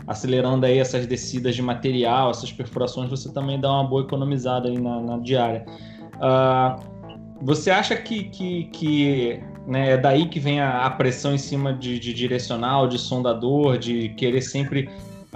acelerando 0.07 0.65
aí 0.65 0.79
essas 0.79 1.07
descidas 1.07 1.55
de 1.55 1.61
material, 1.61 2.31
essas 2.31 2.51
perfurações, 2.51 3.11
você 3.11 3.31
também 3.31 3.61
dá 3.61 3.71
uma 3.71 3.85
boa 3.85 4.03
economizada 4.03 4.69
aí 4.69 4.79
na, 4.79 5.01
na 5.01 5.19
diária. 5.19 5.67
Uh, 6.15 6.99
você 7.43 7.71
acha 7.71 7.95
que, 7.95 8.25
que, 8.25 8.65
que 8.65 9.41
né, 9.67 9.91
é 9.91 9.97
daí 9.99 10.27
que 10.27 10.41
vem 10.41 10.61
a, 10.61 10.87
a 10.87 10.91
pressão 10.91 11.35
em 11.35 11.39
cima 11.39 11.75
de, 11.75 11.99
de, 11.99 12.15
direcional, 12.15 12.89
de 12.89 12.99
sondador, 12.99 13.77
de 13.77 14.09
querer 14.11 14.41
sempre 14.41 14.89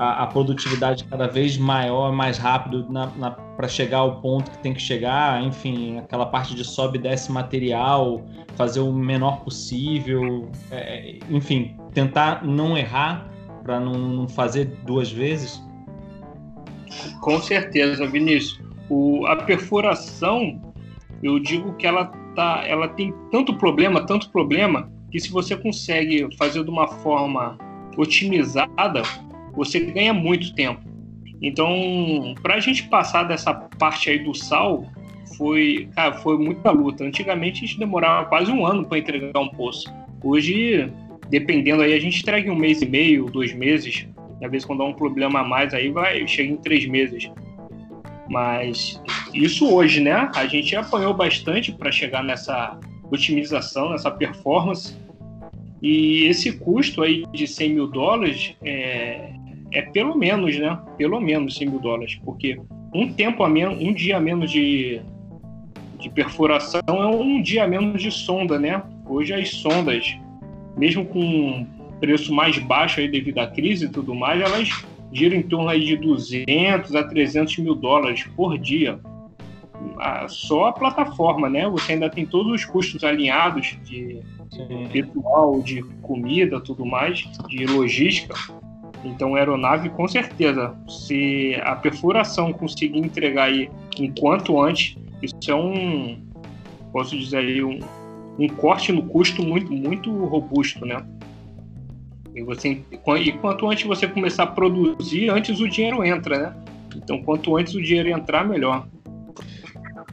a, 0.03 0.25
a 0.25 0.27
produtividade 0.27 1.05
cada 1.05 1.29
vez 1.29 1.57
maior, 1.57 2.13
mais 2.13 2.37
rápido 2.37 2.89
para 3.57 3.69
chegar 3.69 3.99
ao 3.99 4.21
ponto 4.21 4.51
que 4.51 4.59
tem 4.59 4.75
que 4.75 4.83
chegar, 4.83 5.41
enfim, 5.45 5.99
aquela 5.99 6.27
parte 6.27 6.57
de 6.57 6.65
sobe 6.65 6.99
e 6.99 7.03
desce 7.03 7.31
material, 7.31 8.21
fazer 8.57 8.81
o 8.81 8.93
menor 8.93 9.45
possível, 9.45 10.51
é, 10.73 11.19
enfim, 11.31 11.77
tentar 11.95 12.45
não 12.45 12.77
errar 12.77 13.29
para 13.63 13.79
não, 13.79 13.93
não, 13.93 14.29
fazer 14.29 14.77
duas 14.85 15.13
vezes? 15.13 15.63
Com 17.21 17.41
certeza, 17.41 18.05
Vinícius. 18.05 18.61
O, 18.91 19.25
a 19.27 19.37
perfuração, 19.37 20.61
eu 21.23 21.39
digo 21.39 21.75
que 21.75 21.87
ela, 21.87 22.07
tá, 22.35 22.65
ela 22.67 22.89
tem 22.89 23.15
tanto 23.31 23.55
problema, 23.55 24.05
tanto 24.05 24.31
problema, 24.31 24.91
que 25.13 25.21
se 25.21 25.31
você 25.31 25.57
consegue 25.57 26.29
fazer 26.37 26.65
de 26.65 26.71
uma 26.71 26.89
forma 26.89 27.57
otimizada, 27.97 29.03
você 29.55 29.81
ganha 29.81 30.13
muito 30.13 30.55
tempo. 30.55 30.81
Então, 31.41 32.35
para 32.43 32.55
a 32.55 32.61
gente 32.61 32.85
passar 32.85 33.25
dessa 33.25 33.53
parte 33.53 34.11
aí 34.11 34.19
do 34.21 34.35
sal, 34.35 34.87
foi, 35.37 35.89
cara, 35.95 36.15
foi 36.15 36.39
muita 36.39 36.71
luta. 36.71 37.05
Antigamente 37.05 37.65
a 37.65 37.67
gente 37.67 37.79
demorava 37.79 38.29
quase 38.29 38.51
um 38.51 38.65
ano 38.65 38.85
para 38.85 38.99
entregar 38.99 39.41
um 39.41 39.49
poço. 39.49 39.93
Hoje 40.23 40.89
dependendo 41.33 41.81
aí, 41.81 41.95
a 41.95 41.99
gente 41.99 42.21
entrega 42.21 42.47
em 42.47 42.51
um 42.51 42.57
mês 42.57 42.83
e 42.83 42.87
meio, 42.87 43.25
dois 43.25 43.55
meses. 43.55 44.07
Às 44.45 44.51
vezes, 44.51 44.67
quando 44.67 44.83
há 44.83 44.87
um 44.87 44.93
problema 44.93 45.41
a 45.41 45.45
mais, 45.45 45.73
aí 45.73 45.89
vai, 45.89 46.29
chega 46.29 46.53
em 46.53 46.57
três 46.59 46.87
meses. 46.87 47.31
Mas 48.29 49.01
isso 49.33 49.73
hoje, 49.73 49.99
né? 50.01 50.31
A 50.35 50.47
gente 50.47 50.77
apanhou 50.77 51.15
bastante 51.15 51.73
para 51.73 51.91
chegar 51.91 52.23
nessa 52.23 52.79
otimização, 53.11 53.91
nessa 53.91 54.11
performance. 54.11 54.95
E 55.81 56.25
esse 56.27 56.53
custo 56.59 57.03
aí 57.03 57.25
de 57.33 57.47
100 57.47 57.75
mil 57.75 57.87
dólares 57.87 58.55
é, 58.63 59.31
é 59.73 59.83
pelo 59.83 60.17
menos, 60.17 60.59
né? 60.59 60.79
Pelo 60.97 61.21
menos 61.21 61.57
100 61.57 61.69
mil 61.69 61.81
dólares, 61.81 62.19
porque 62.25 62.61
um 62.95 63.13
tempo 63.13 63.43
a 63.43 63.49
menos, 63.49 63.81
um 63.81 63.93
dia 63.93 64.19
a 64.19 64.21
menos 64.21 64.51
de, 64.51 65.01
de 65.99 66.11
perfuração 66.11 66.81
é 66.89 67.07
um 67.07 67.41
dia 67.41 67.65
a 67.65 67.69
menos 67.69 68.01
de 68.01 68.11
sonda, 68.11 68.59
né? 68.59 68.83
Hoje 69.07 69.33
as 69.33 69.51
sondas 69.51 70.17
mesmo 70.77 71.05
com 71.05 71.67
preço 72.01 72.35
mais 72.35 72.59
baixo 72.59 73.01
aí 73.01 73.09
devido 73.09 73.39
à 73.39 73.47
crise 73.47 73.87
e 73.87 73.89
tudo 73.89 74.15
mais, 74.15 74.41
elas 74.41 74.85
giram 75.13 75.37
em 75.37 75.43
torno 75.43 75.69
aí 75.69 75.85
de 75.85 75.97
200 75.97 76.95
a 76.95 77.05
300 77.05 77.59
mil 77.59 77.75
dólares 77.75 78.25
por 78.35 78.59
dia. 78.59 78.99
Só 80.29 80.67
a 80.67 80.73
plataforma, 80.73 81.49
né? 81.49 81.69
Você 81.69 81.93
ainda 81.93 82.09
tem 82.09 82.25
todos 82.25 82.53
os 82.53 82.65
custos 82.65 83.05
alinhados 83.05 83.77
de 83.85 84.21
pessoal, 84.93 85.61
de 85.61 85.83
comida, 86.03 86.61
tudo 86.61 86.85
mais, 86.85 87.19
de 87.49 87.67
logística. 87.67 88.35
Então, 89.05 89.35
aeronave, 89.35 89.91
com 89.91 90.07
certeza, 90.07 90.75
se 90.89 91.57
a 91.63 91.75
perfuração 91.75 92.53
conseguir 92.53 92.99
entregar 92.99 93.45
aí 93.45 93.69
enquanto 93.99 94.61
antes, 94.61 94.97
isso 95.21 95.35
é 95.49 95.55
um, 95.55 96.21
posso 96.93 97.19
dizer 97.19 97.39
aí, 97.39 97.65
um, 97.65 97.81
um 98.39 98.49
corte 98.49 98.93
no 98.93 99.03
custo 99.03 99.43
muito, 99.43 99.73
muito 99.73 100.11
robusto, 100.27 100.87
né? 100.87 101.05
E, 102.35 102.43
você, 102.43 102.81
e 102.91 103.33
quanto 103.33 103.69
antes 103.69 103.85
você 103.85 104.07
começar 104.07 104.45
a 104.45 104.47
produzir, 104.47 105.29
antes 105.31 105.61
o 105.61 105.69
dinheiro 105.69 106.05
entra, 106.05 106.39
né? 106.39 106.57
Então, 106.97 107.23
quanto 107.23 107.57
antes 107.57 107.75
o 107.75 107.83
dinheiro 107.83 108.09
entrar, 108.09 108.47
melhor. 108.47 108.87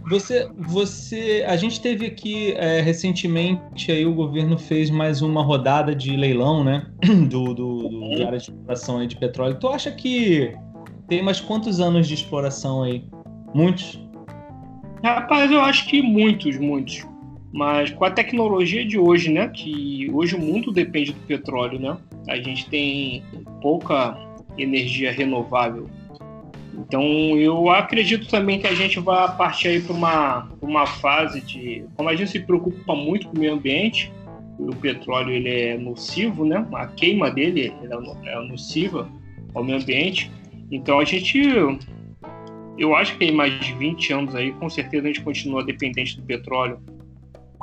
Você, 0.10 0.50
você, 0.58 1.46
a 1.48 1.56
gente 1.56 1.80
teve 1.80 2.08
aqui 2.08 2.54
é, 2.54 2.82
recentemente 2.82 3.92
aí 3.92 4.08
o 4.08 4.14
governo 4.14 4.58
fez 4.58 4.90
mais 4.90 5.22
uma 5.22 5.44
rodada 5.44 5.94
de 5.94 6.18
leilão, 6.18 6.64
né, 6.64 6.88
do, 7.30 7.54
do, 7.54 7.90
do 7.90 8.26
área 8.26 8.40
de 8.40 8.46
exploração 8.46 8.98
aí 8.98 9.06
de 9.06 9.16
petróleo. 9.18 9.60
Tu 9.60 9.68
acha 9.68 9.92
que 9.92 10.52
tem 11.08 11.22
mais 11.22 11.40
quantos 11.40 11.80
anos 11.80 12.08
de 12.08 12.16
exploração 12.16 12.82
aí? 12.82 13.04
Muitos? 13.54 14.04
Rapaz, 15.04 15.52
eu 15.52 15.62
acho 15.62 15.88
que 15.88 16.02
muitos, 16.02 16.58
muitos. 16.58 17.06
Mas 17.54 17.92
com 17.92 18.06
a 18.06 18.12
tecnologia 18.12 18.86
de 18.86 18.98
hoje, 18.98 19.32
né, 19.32 19.48
que 19.50 20.10
hoje 20.12 20.36
o 20.36 20.40
mundo 20.40 20.72
depende 20.72 21.14
do 21.14 21.20
petróleo, 21.22 21.80
né? 21.80 21.98
A 22.28 22.38
gente 22.38 22.68
tem 22.68 23.24
pouca 23.62 24.18
energia 24.58 25.12
renovável. 25.12 25.88
Então 26.78 27.04
eu 27.38 27.70
acredito 27.70 28.28
também 28.28 28.60
que 28.60 28.68
a 28.68 28.74
gente 28.74 29.00
vai 29.00 29.36
partir 29.36 29.70
aí 29.70 29.82
para 29.82 29.94
uma, 29.94 30.50
uma 30.62 30.86
fase 30.86 31.42
de, 31.42 31.84
como 31.96 32.10
a 32.10 32.16
gente 32.16 32.32
se 32.32 32.40
preocupa 32.40 32.96
muito 32.96 33.28
com 33.28 33.36
o 33.36 33.40
meio 33.40 33.54
ambiente, 33.54 34.12
o 34.58 34.76
petróleo 34.76 35.32
ele 35.32 35.50
é 35.50 35.78
nocivo, 35.78 36.46
né? 36.46 36.66
A 36.74 36.88
queima 36.88 37.32
dele 37.32 37.74
é, 37.82 38.30
é 38.32 38.48
nociva 38.48 39.10
ao 39.54 39.64
meio 39.64 39.80
ambiente. 39.80 40.32
Então 40.72 41.00
a 41.00 41.06
gente 41.06 41.40
eu 42.78 42.96
acho 42.96 43.18
que 43.18 43.26
em 43.26 43.32
mais 43.32 43.60
de 43.60 43.74
20 43.74 44.14
anos 44.14 44.36
aí, 44.36 44.52
com 44.54 44.70
certeza 44.70 45.04
a 45.04 45.08
gente 45.08 45.22
continua 45.22 45.64
dependente 45.64 46.16
do 46.16 46.24
petróleo 46.24 46.80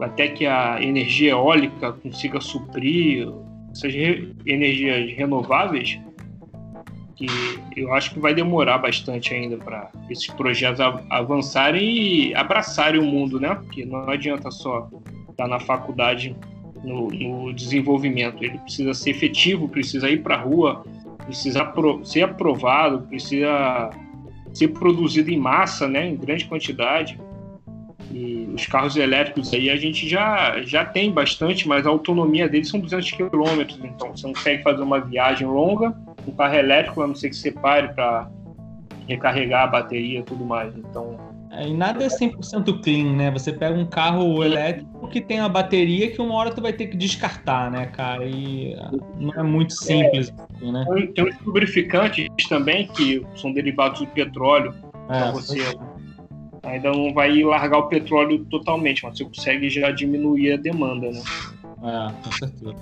até 0.02 0.28
que 0.28 0.46
a 0.46 0.82
energia 0.82 1.30
eólica 1.30 1.92
consiga 1.92 2.40
suprir 2.40 3.26
essas 3.72 3.94
energias 4.44 5.16
renováveis, 5.16 5.98
que 7.16 7.26
eu 7.74 7.92
acho 7.94 8.12
que 8.12 8.20
vai 8.20 8.34
demorar 8.34 8.78
bastante 8.78 9.32
ainda 9.32 9.56
para 9.56 9.90
esses 10.10 10.26
projetos 10.26 10.80
avançarem 11.10 12.28
e 12.28 12.34
abraçarem 12.34 13.00
o 13.00 13.04
mundo, 13.04 13.40
né? 13.40 13.54
Porque 13.54 13.84
não 13.84 14.08
adianta 14.08 14.50
só 14.50 14.88
estar 15.30 15.48
na 15.48 15.58
faculdade 15.58 16.36
no, 16.84 17.08
no 17.08 17.52
desenvolvimento, 17.52 18.44
ele 18.44 18.58
precisa 18.58 18.92
ser 18.92 19.10
efetivo, 19.10 19.68
precisa 19.68 20.08
ir 20.10 20.22
para 20.22 20.36
a 20.36 20.40
rua, 20.40 20.84
precisa 21.24 21.72
ser 22.04 22.22
aprovado, 22.22 23.06
precisa 23.08 23.90
ser 24.52 24.68
produzido 24.68 25.30
em 25.30 25.38
massa, 25.38 25.88
né? 25.88 26.08
Em 26.08 26.16
grande 26.16 26.44
quantidade. 26.44 27.18
E 28.12 28.48
os 28.54 28.66
carros 28.66 28.96
elétricos 28.96 29.52
aí 29.52 29.68
a 29.68 29.76
gente 29.76 30.08
já, 30.08 30.62
já 30.62 30.84
tem 30.84 31.10
bastante, 31.10 31.66
mas 31.66 31.86
a 31.86 31.90
autonomia 31.90 32.48
deles 32.48 32.68
são 32.68 32.80
200 32.80 33.10
km, 33.12 33.60
então 33.82 34.16
você 34.16 34.26
não 34.26 34.34
consegue 34.34 34.62
fazer 34.62 34.82
uma 34.82 35.00
viagem 35.00 35.46
longa 35.46 35.94
com 36.24 36.32
carro 36.32 36.54
elétrico, 36.54 37.02
a 37.02 37.06
não 37.06 37.14
ser 37.14 37.30
que 37.30 37.36
você 37.36 37.50
pare 37.50 37.88
para 37.94 38.28
recarregar 39.08 39.64
a 39.64 39.66
bateria 39.66 40.20
e 40.20 40.22
tudo 40.22 40.44
mais. 40.44 40.76
Então. 40.76 41.16
É, 41.50 41.68
e 41.68 41.74
nada 41.74 42.04
é 42.04 42.08
100% 42.08 42.82
clean, 42.82 43.16
né? 43.16 43.30
Você 43.30 43.52
pega 43.52 43.78
um 43.78 43.86
carro 43.86 44.42
elétrico 44.42 45.08
que 45.08 45.20
tem 45.20 45.38
a 45.40 45.48
bateria 45.48 46.10
que 46.10 46.20
uma 46.20 46.34
hora 46.34 46.50
tu 46.50 46.60
vai 46.60 46.72
ter 46.72 46.88
que 46.88 46.96
descartar, 46.96 47.70
né, 47.70 47.86
cara? 47.86 48.24
E 48.24 48.76
não 49.16 49.32
é 49.34 49.42
muito 49.42 49.72
simples, 49.72 50.28
é, 50.28 50.42
assim, 50.42 50.72
né? 50.72 50.84
Tem 51.14 51.24
uns 51.24 51.40
lubrificantes 51.44 52.28
também 52.48 52.88
que 52.88 53.24
são 53.36 53.52
derivados 53.52 54.00
do 54.00 54.06
petróleo 54.08 54.74
é, 55.08 55.18
para 55.18 55.30
você 55.30 55.58
ainda 56.66 56.90
não 56.90 57.14
vai 57.14 57.42
largar 57.42 57.78
o 57.78 57.88
petróleo 57.88 58.44
totalmente, 58.46 59.04
mas 59.04 59.16
você 59.16 59.24
consegue 59.24 59.70
já 59.70 59.90
diminuir 59.90 60.52
a 60.52 60.56
demanda, 60.56 61.10
né? 61.10 61.22
É, 61.82 62.22
com 62.22 62.32
certeza. 62.32 62.76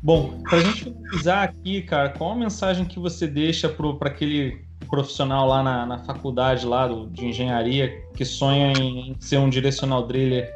Bom, 0.00 0.40
para 0.42 0.56
a 0.56 0.60
gente 0.62 0.84
finalizar 0.84 1.44
aqui, 1.44 1.82
cara, 1.82 2.08
qual 2.08 2.32
a 2.32 2.34
mensagem 2.34 2.86
que 2.86 2.98
você 2.98 3.26
deixa 3.26 3.68
para 3.68 4.08
aquele 4.08 4.67
profissional 4.86 5.46
lá 5.46 5.62
na, 5.62 5.86
na 5.86 5.98
faculdade 5.98 6.66
lá 6.66 6.86
do, 6.86 7.08
de 7.08 7.26
engenharia 7.26 8.02
que 8.14 8.24
sonha 8.24 8.72
em, 8.72 9.14
ser 9.20 9.38
um 9.38 9.48
direcional 9.48 10.06
driller? 10.06 10.52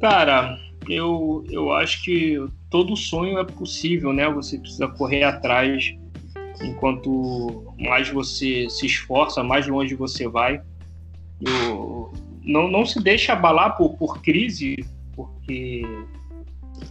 Cara, 0.00 0.58
eu, 0.88 1.44
eu 1.50 1.72
acho 1.72 2.02
que 2.02 2.38
todo 2.70 2.96
sonho 2.96 3.38
é 3.38 3.44
possível, 3.44 4.12
né? 4.12 4.28
Você 4.30 4.58
precisa 4.58 4.88
correr 4.88 5.24
atrás. 5.24 5.94
Enquanto 6.62 7.72
mais 7.78 8.08
você 8.08 8.68
se 8.68 8.86
esforça, 8.86 9.42
mais 9.42 9.66
longe 9.66 9.94
você 9.94 10.26
vai. 10.26 10.60
Eu, 11.40 12.12
não, 12.42 12.68
não 12.68 12.84
se 12.84 13.00
deixe 13.00 13.30
abalar 13.30 13.76
por, 13.76 13.96
por 13.96 14.20
crise, 14.20 14.84
porque 15.14 15.82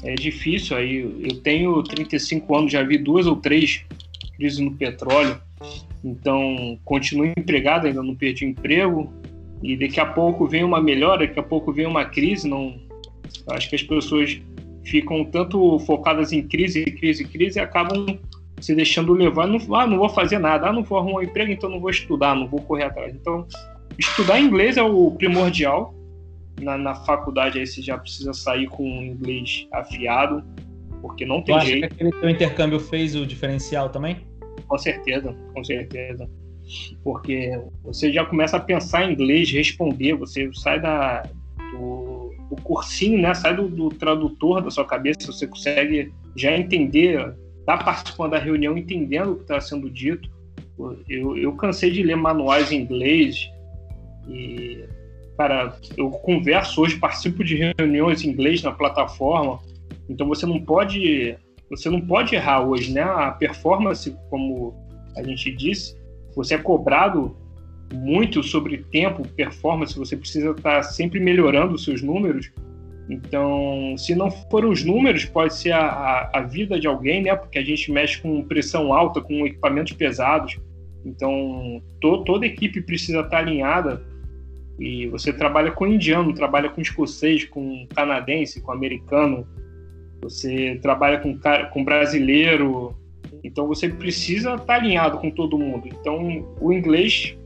é 0.04 0.16
difícil 0.16 0.78
aí. 0.78 0.98
Eu 1.00 1.42
tenho 1.42 1.82
35 1.84 2.56
anos, 2.56 2.72
já 2.72 2.84
vi 2.84 2.98
duas 2.98 3.26
ou 3.26 3.36
três 3.36 3.84
crises 4.36 4.60
no 4.60 4.72
petróleo. 4.72 5.42
Então, 6.03 6.78
continuo 6.86 7.26
empregado, 7.26 7.88
ainda 7.88 8.03
não 8.03 8.16
perdi 8.16 8.45
o 8.45 8.49
emprego. 8.49 9.12
E 9.62 9.76
daqui 9.76 9.99
a 9.99 10.05
pouco 10.05 10.47
vem 10.47 10.64
uma 10.64 10.82
melhora, 10.82 11.26
daqui 11.26 11.39
a 11.39 11.43
pouco 11.43 11.74
vem 11.74 11.86
uma 11.86 12.05
crise. 12.05 12.47
Não, 12.47 12.76
acho 13.49 13.70
que 13.70 13.76
as 13.76 13.84
pessoas 13.84 14.39
ficam 14.84 15.26
tanto 15.26 15.80
focadas 15.80 16.32
em 16.32 16.47
crise, 16.47 16.86
crise, 16.86 17.26
crise 17.26 17.60
e 17.60 17.62
acabam 17.62 18.05
se 18.60 18.74
deixando 18.76 19.14
levar. 19.14 19.47
Não, 19.47 19.60
ah, 19.76 19.88
não 19.88 19.97
vou 19.97 20.10
fazer 20.10 20.39
nada. 20.39 20.68
Ah, 20.68 20.74
não 20.74 20.84
vou 20.84 20.97
arrumar 20.97 21.20
um 21.20 21.24
emprego, 21.24 21.51
então 21.51 21.70
não 21.70 21.80
vou 21.80 21.89
estudar, 21.89 22.36
não 22.36 22.47
vou 22.47 22.62
correr 22.62 22.84
atrás. 22.84 23.14
Então, 23.14 23.45
estudar 23.97 24.39
inglês 24.39 24.78
é 24.78 24.84
o 24.84 25.12
primordial. 25.12 25.93
Na, 26.62 26.78
na 26.78 26.95
faculdade 26.95 27.60
aí 27.60 27.68
você 27.68 27.82
já 27.82 27.97
precisa 27.97 28.34
sair 28.34 28.68
com 28.68 28.84
inglês 28.84 29.68
afiado, 29.72 30.43
porque 31.01 31.24
não 31.24 31.41
tem 31.41 31.53
tu 31.53 31.58
acha 31.58 31.68
jeito. 31.68 31.88
que 31.88 31.93
aquele 31.93 32.12
teu 32.12 32.30
intercâmbio 32.30 32.80
fez 32.80 33.16
o 33.16 33.28
diferencial 33.28 33.89
também? 33.89 34.18
Com 34.68 34.78
certeza, 34.78 35.36
com 35.53 35.63
certeza. 35.63 36.30
Porque 37.03 37.59
você 37.84 38.11
já 38.11 38.26
começa 38.26 38.57
a 38.57 38.59
pensar 38.59 39.05
em 39.05 39.13
inglês, 39.13 39.49
responder, 39.51 40.13
você 40.15 40.49
sai 40.53 40.82
da, 40.82 41.24
do, 41.72 42.34
do 42.49 42.61
cursinho, 42.61 43.22
né? 43.22 43.34
Sai 43.34 43.55
do, 43.55 43.70
do, 43.70 43.89
tradutor 43.89 44.61
da 44.61 44.70
sua 44.70 44.86
cabeça, 44.86 45.32
você 45.32 45.47
consegue 45.47 46.11
já 46.36 46.55
entender, 46.55 47.34
tá 47.65 47.78
participando 47.78 48.32
da 48.32 48.39
reunião 48.39 48.78
entendendo 48.78 49.32
o 49.32 49.36
que 49.38 49.41
está 49.43 49.61
sendo 49.61 49.89
dito. 49.89 50.30
Eu, 51.07 51.38
eu 51.38 51.53
cansei 51.53 51.89
de 51.89 52.03
ler 52.03 52.15
manuais 52.15 52.72
em 52.72 52.82
inglês 52.82 53.49
e, 54.28 54.84
cara, 55.38 55.76
eu 55.95 56.11
converso 56.11 56.82
hoje, 56.82 56.97
participo 56.97 57.43
de 57.43 57.74
reuniões 57.78 58.24
em 58.24 58.30
inglês 58.30 58.61
na 58.61 58.72
plataforma, 58.72 59.59
então 60.09 60.28
você 60.28 60.45
não 60.45 60.59
pode 60.59 61.36
você 61.70 61.89
não 61.89 62.01
pode 62.01 62.36
errar 62.36 62.61
hoje, 62.61 62.91
né? 62.93 63.01
A 63.01 63.32
performance, 63.32 64.15
como 64.30 64.76
a 65.15 65.24
gente 65.24 65.51
disse, 65.51 65.97
você 66.36 66.55
é 66.55 66.57
cobrado 66.57 67.36
muito 67.93 68.43
sobre 68.43 68.78
tempo, 68.78 69.28
performance, 69.30 69.97
você 69.97 70.15
precisa 70.15 70.51
estar 70.51 70.84
sempre 70.84 71.20
melhorando 71.20 71.76
os 71.76 71.84
seus 71.84 72.01
números. 72.01 72.51
Então, 73.09 73.95
se 73.97 74.13
não 74.13 74.30
forem 74.30 74.70
os 74.70 74.84
números, 74.84 75.24
pode 75.24 75.55
ser 75.55 75.72
a, 75.72 75.88
a, 75.88 76.39
a, 76.39 76.41
vida 76.41 76.78
de 76.80 76.88
alguém, 76.88 77.24
né? 77.24 77.36
Porque 77.36 77.57
a 77.57 77.63
gente 77.63 77.91
mexe 77.91 78.22
com 78.22 78.43
pressão 78.43 78.93
alta, 78.93 79.22
com 79.22 79.45
equipamentos 79.45 79.93
pesados. 79.93 80.59
Então, 81.05 81.82
to, 82.01 82.24
toda 82.26 82.45
equipe 82.45 82.82
precisa 82.82 83.22
estar 83.22 83.38
alinhada. 83.38 84.03
E 84.78 85.07
você 85.07 85.32
trabalha 85.32 85.72
com 85.72 85.88
indiano, 85.88 86.34
trabalha 86.34 86.70
com 86.70 86.82
escocês, 86.82 87.45
com 87.45 87.88
canadense, 87.95 88.61
com 88.61 88.72
americano, 88.74 89.47
você 90.22 90.80
trabalha 90.82 91.20
com, 91.20 91.38
com 91.72 91.84
brasileiro, 91.84 92.95
então 93.43 93.68
você 93.68 93.89
precisa 93.89 94.55
estar 94.55 94.76
alinhado 94.76 95.18
com 95.20 95.30
todo 95.32 95.57
mundo. 95.57 95.88
Então 95.88 96.45
o 96.59 96.74
inglês 96.74 97.38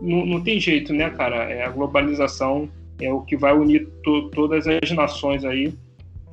não, 0.00 0.26
não 0.26 0.40
tem 0.40 0.58
jeito, 0.58 0.92
né, 0.92 1.10
cara? 1.10 1.50
É 1.50 1.64
a 1.64 1.68
globalização 1.68 2.68
é 3.00 3.12
o 3.12 3.20
que 3.20 3.36
vai 3.36 3.52
unir 3.52 3.88
to, 4.02 4.30
todas 4.30 4.66
as 4.66 4.90
nações 4.92 5.44
aí 5.44 5.74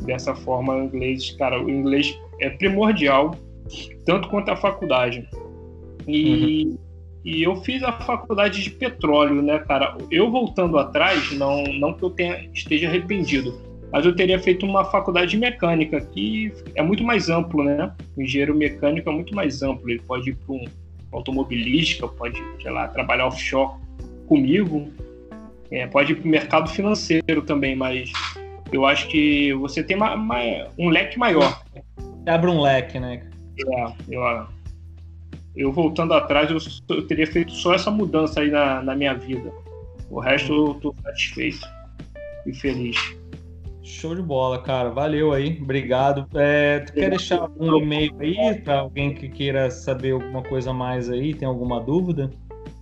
dessa 0.02 0.36
forma. 0.36 0.76
O 0.76 0.84
inglês, 0.84 1.32
cara, 1.32 1.62
o 1.62 1.70
inglês 1.70 2.18
é 2.40 2.50
primordial 2.50 3.36
tanto 4.06 4.30
quanto 4.30 4.50
a 4.50 4.56
faculdade. 4.56 5.28
E, 6.08 6.64
uhum. 6.66 6.78
e 7.24 7.44
eu 7.44 7.56
fiz 7.58 7.84
a 7.84 7.92
faculdade 7.92 8.64
de 8.64 8.70
petróleo, 8.72 9.42
né, 9.42 9.60
cara? 9.60 9.98
Eu 10.10 10.32
voltando 10.32 10.78
atrás, 10.78 11.32
não, 11.34 11.64
não 11.64 11.94
que 11.94 12.04
eu 12.04 12.10
tenha, 12.10 12.50
esteja 12.54 12.88
arrependido, 12.88 13.54
mas 13.92 14.06
eu 14.06 14.16
teria 14.16 14.40
feito 14.40 14.66
uma 14.66 14.86
faculdade 14.86 15.32
de 15.32 15.38
mecânica, 15.38 16.00
que 16.00 16.54
é 16.76 16.82
muito 16.82 17.04
mais 17.04 17.30
amplo, 17.30 17.64
né? 17.64 17.92
O 18.16 18.22
engenheiro 18.22 18.56
mecânico 18.56 19.10
é 19.10 19.14
muito 19.14 19.34
mais 19.36 19.62
amplo, 19.62 19.90
ele 19.90 20.02
pode 20.02 20.30
ir 20.30 20.36
para 20.36 20.54
um 20.54 20.66
automobilística, 21.12 22.08
pode, 22.08 22.42
sei 22.62 22.72
lá, 22.72 22.88
trabalhar 22.88 23.28
offshore 23.28 23.74
comigo, 24.28 24.92
é, 25.72 25.88
pode 25.88 26.12
ir 26.12 26.16
para 26.16 26.26
o 26.26 26.30
mercado 26.30 26.70
financeiro 26.70 27.42
também, 27.42 27.76
mas 27.76 28.12
eu 28.72 28.86
acho 28.86 29.08
que 29.08 29.54
você 29.54 29.84
tem 29.84 29.98
uma, 29.98 30.14
uma, 30.14 30.38
um 30.78 30.90
leque 30.90 31.18
maior. 31.18 31.62
Abre 32.28 32.50
um 32.50 32.62
leque, 32.62 33.00
né? 33.00 33.28
É, 33.60 33.94
eu, 34.08 34.48
eu 35.56 35.72
voltando 35.72 36.14
atrás, 36.14 36.50
eu, 36.50 36.58
eu, 36.96 37.08
teria 37.08 37.26
feito 37.26 37.52
só 37.52 37.74
essa 37.74 37.90
mudança 37.90 38.42
aí 38.42 38.52
na, 38.52 38.82
na 38.82 38.96
minha 38.96 39.16
vida. 39.16 39.52
O 40.10 40.20
resto 40.20 40.54
eu 40.54 40.72
estou 40.74 40.96
satisfeito 41.04 41.68
e 42.46 42.54
feliz. 42.54 43.19
Show 43.90 44.14
de 44.14 44.22
bola, 44.22 44.62
cara. 44.62 44.90
Valeu 44.90 45.34
aí, 45.34 45.58
obrigado. 45.60 46.28
É, 46.36 46.78
tu 46.80 46.94
quer 46.94 47.10
deixar 47.10 47.50
um 47.60 47.78
e-mail 47.78 48.14
aí 48.20 48.62
para 48.62 48.82
alguém 48.82 49.16
que 49.16 49.28
queira 49.28 49.72
saber 49.72 50.12
alguma 50.12 50.44
coisa 50.44 50.72
mais 50.72 51.10
aí? 51.10 51.34
Tem 51.34 51.48
alguma 51.48 51.82
dúvida? 51.82 52.30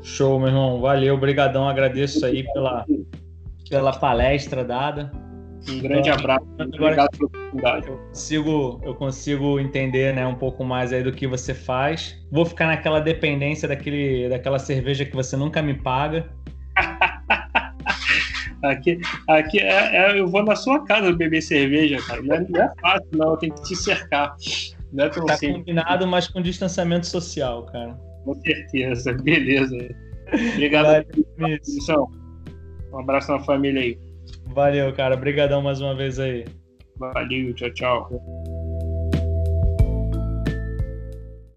Show, 0.02 0.38
meu 0.38 0.48
irmão. 0.48 0.80
Valeu, 0.80 1.14
obrigadão. 1.14 1.68
Agradeço 1.68 2.24
aí 2.24 2.44
pela, 2.52 2.84
pela 3.68 3.92
palestra 3.92 4.64
dada. 4.64 5.10
Um 5.68 5.80
grande 5.80 6.08
então, 6.08 6.20
abraço. 6.20 6.46
Obrigado 6.58 7.10
pela 7.10 7.26
oportunidade. 7.26 7.88
Eu 7.88 7.98
consigo, 7.98 8.80
eu 8.84 8.94
consigo 8.94 9.58
entender 9.58 10.14
né, 10.14 10.26
um 10.26 10.34
pouco 10.34 10.64
mais 10.64 10.92
aí 10.92 11.02
do 11.02 11.12
que 11.12 11.26
você 11.26 11.54
faz. 11.54 12.16
Vou 12.30 12.44
ficar 12.44 12.66
naquela 12.66 13.00
dependência 13.00 13.66
daquele, 13.68 14.28
daquela 14.28 14.58
cerveja 14.58 15.04
que 15.04 15.14
você 15.14 15.36
nunca 15.36 15.60
me 15.62 15.74
paga. 15.74 16.28
Aqui, 18.70 18.98
aqui 19.28 19.60
é, 19.60 19.96
é, 19.96 20.20
eu 20.20 20.26
vou 20.26 20.42
na 20.42 20.56
sua 20.56 20.84
casa 20.84 21.12
beber 21.12 21.42
cerveja, 21.42 21.98
cara. 22.06 22.22
Não 22.22 22.34
é, 22.34 22.46
não 22.48 22.62
é 22.62 22.72
fácil, 22.80 23.08
não. 23.12 23.36
Tenho 23.36 23.54
que 23.54 23.62
te 23.62 23.76
cercar. 23.76 24.36
Não 24.92 25.04
é 25.04 25.08
tão 25.08 25.26
tá 25.26 25.36
simples. 25.36 25.58
combinado, 25.58 26.06
mas 26.06 26.28
com 26.28 26.40
distanciamento 26.40 27.06
social, 27.06 27.66
cara. 27.66 27.94
Com 28.24 28.34
certeza. 28.34 29.12
Beleza. 29.22 29.76
Obrigado 30.54 31.06
pela 31.36 31.54
atenção. 31.54 32.10
Um 32.92 33.00
abraço 33.00 33.32
na 33.32 33.40
família 33.40 33.82
aí. 33.82 33.98
Valeu, 34.46 34.92
cara. 34.92 35.14
Obrigadão 35.14 35.62
mais 35.62 35.80
uma 35.80 35.94
vez 35.94 36.18
aí. 36.18 36.44
Valeu. 36.98 37.54
Tchau, 37.54 37.70
tchau. 37.72 38.55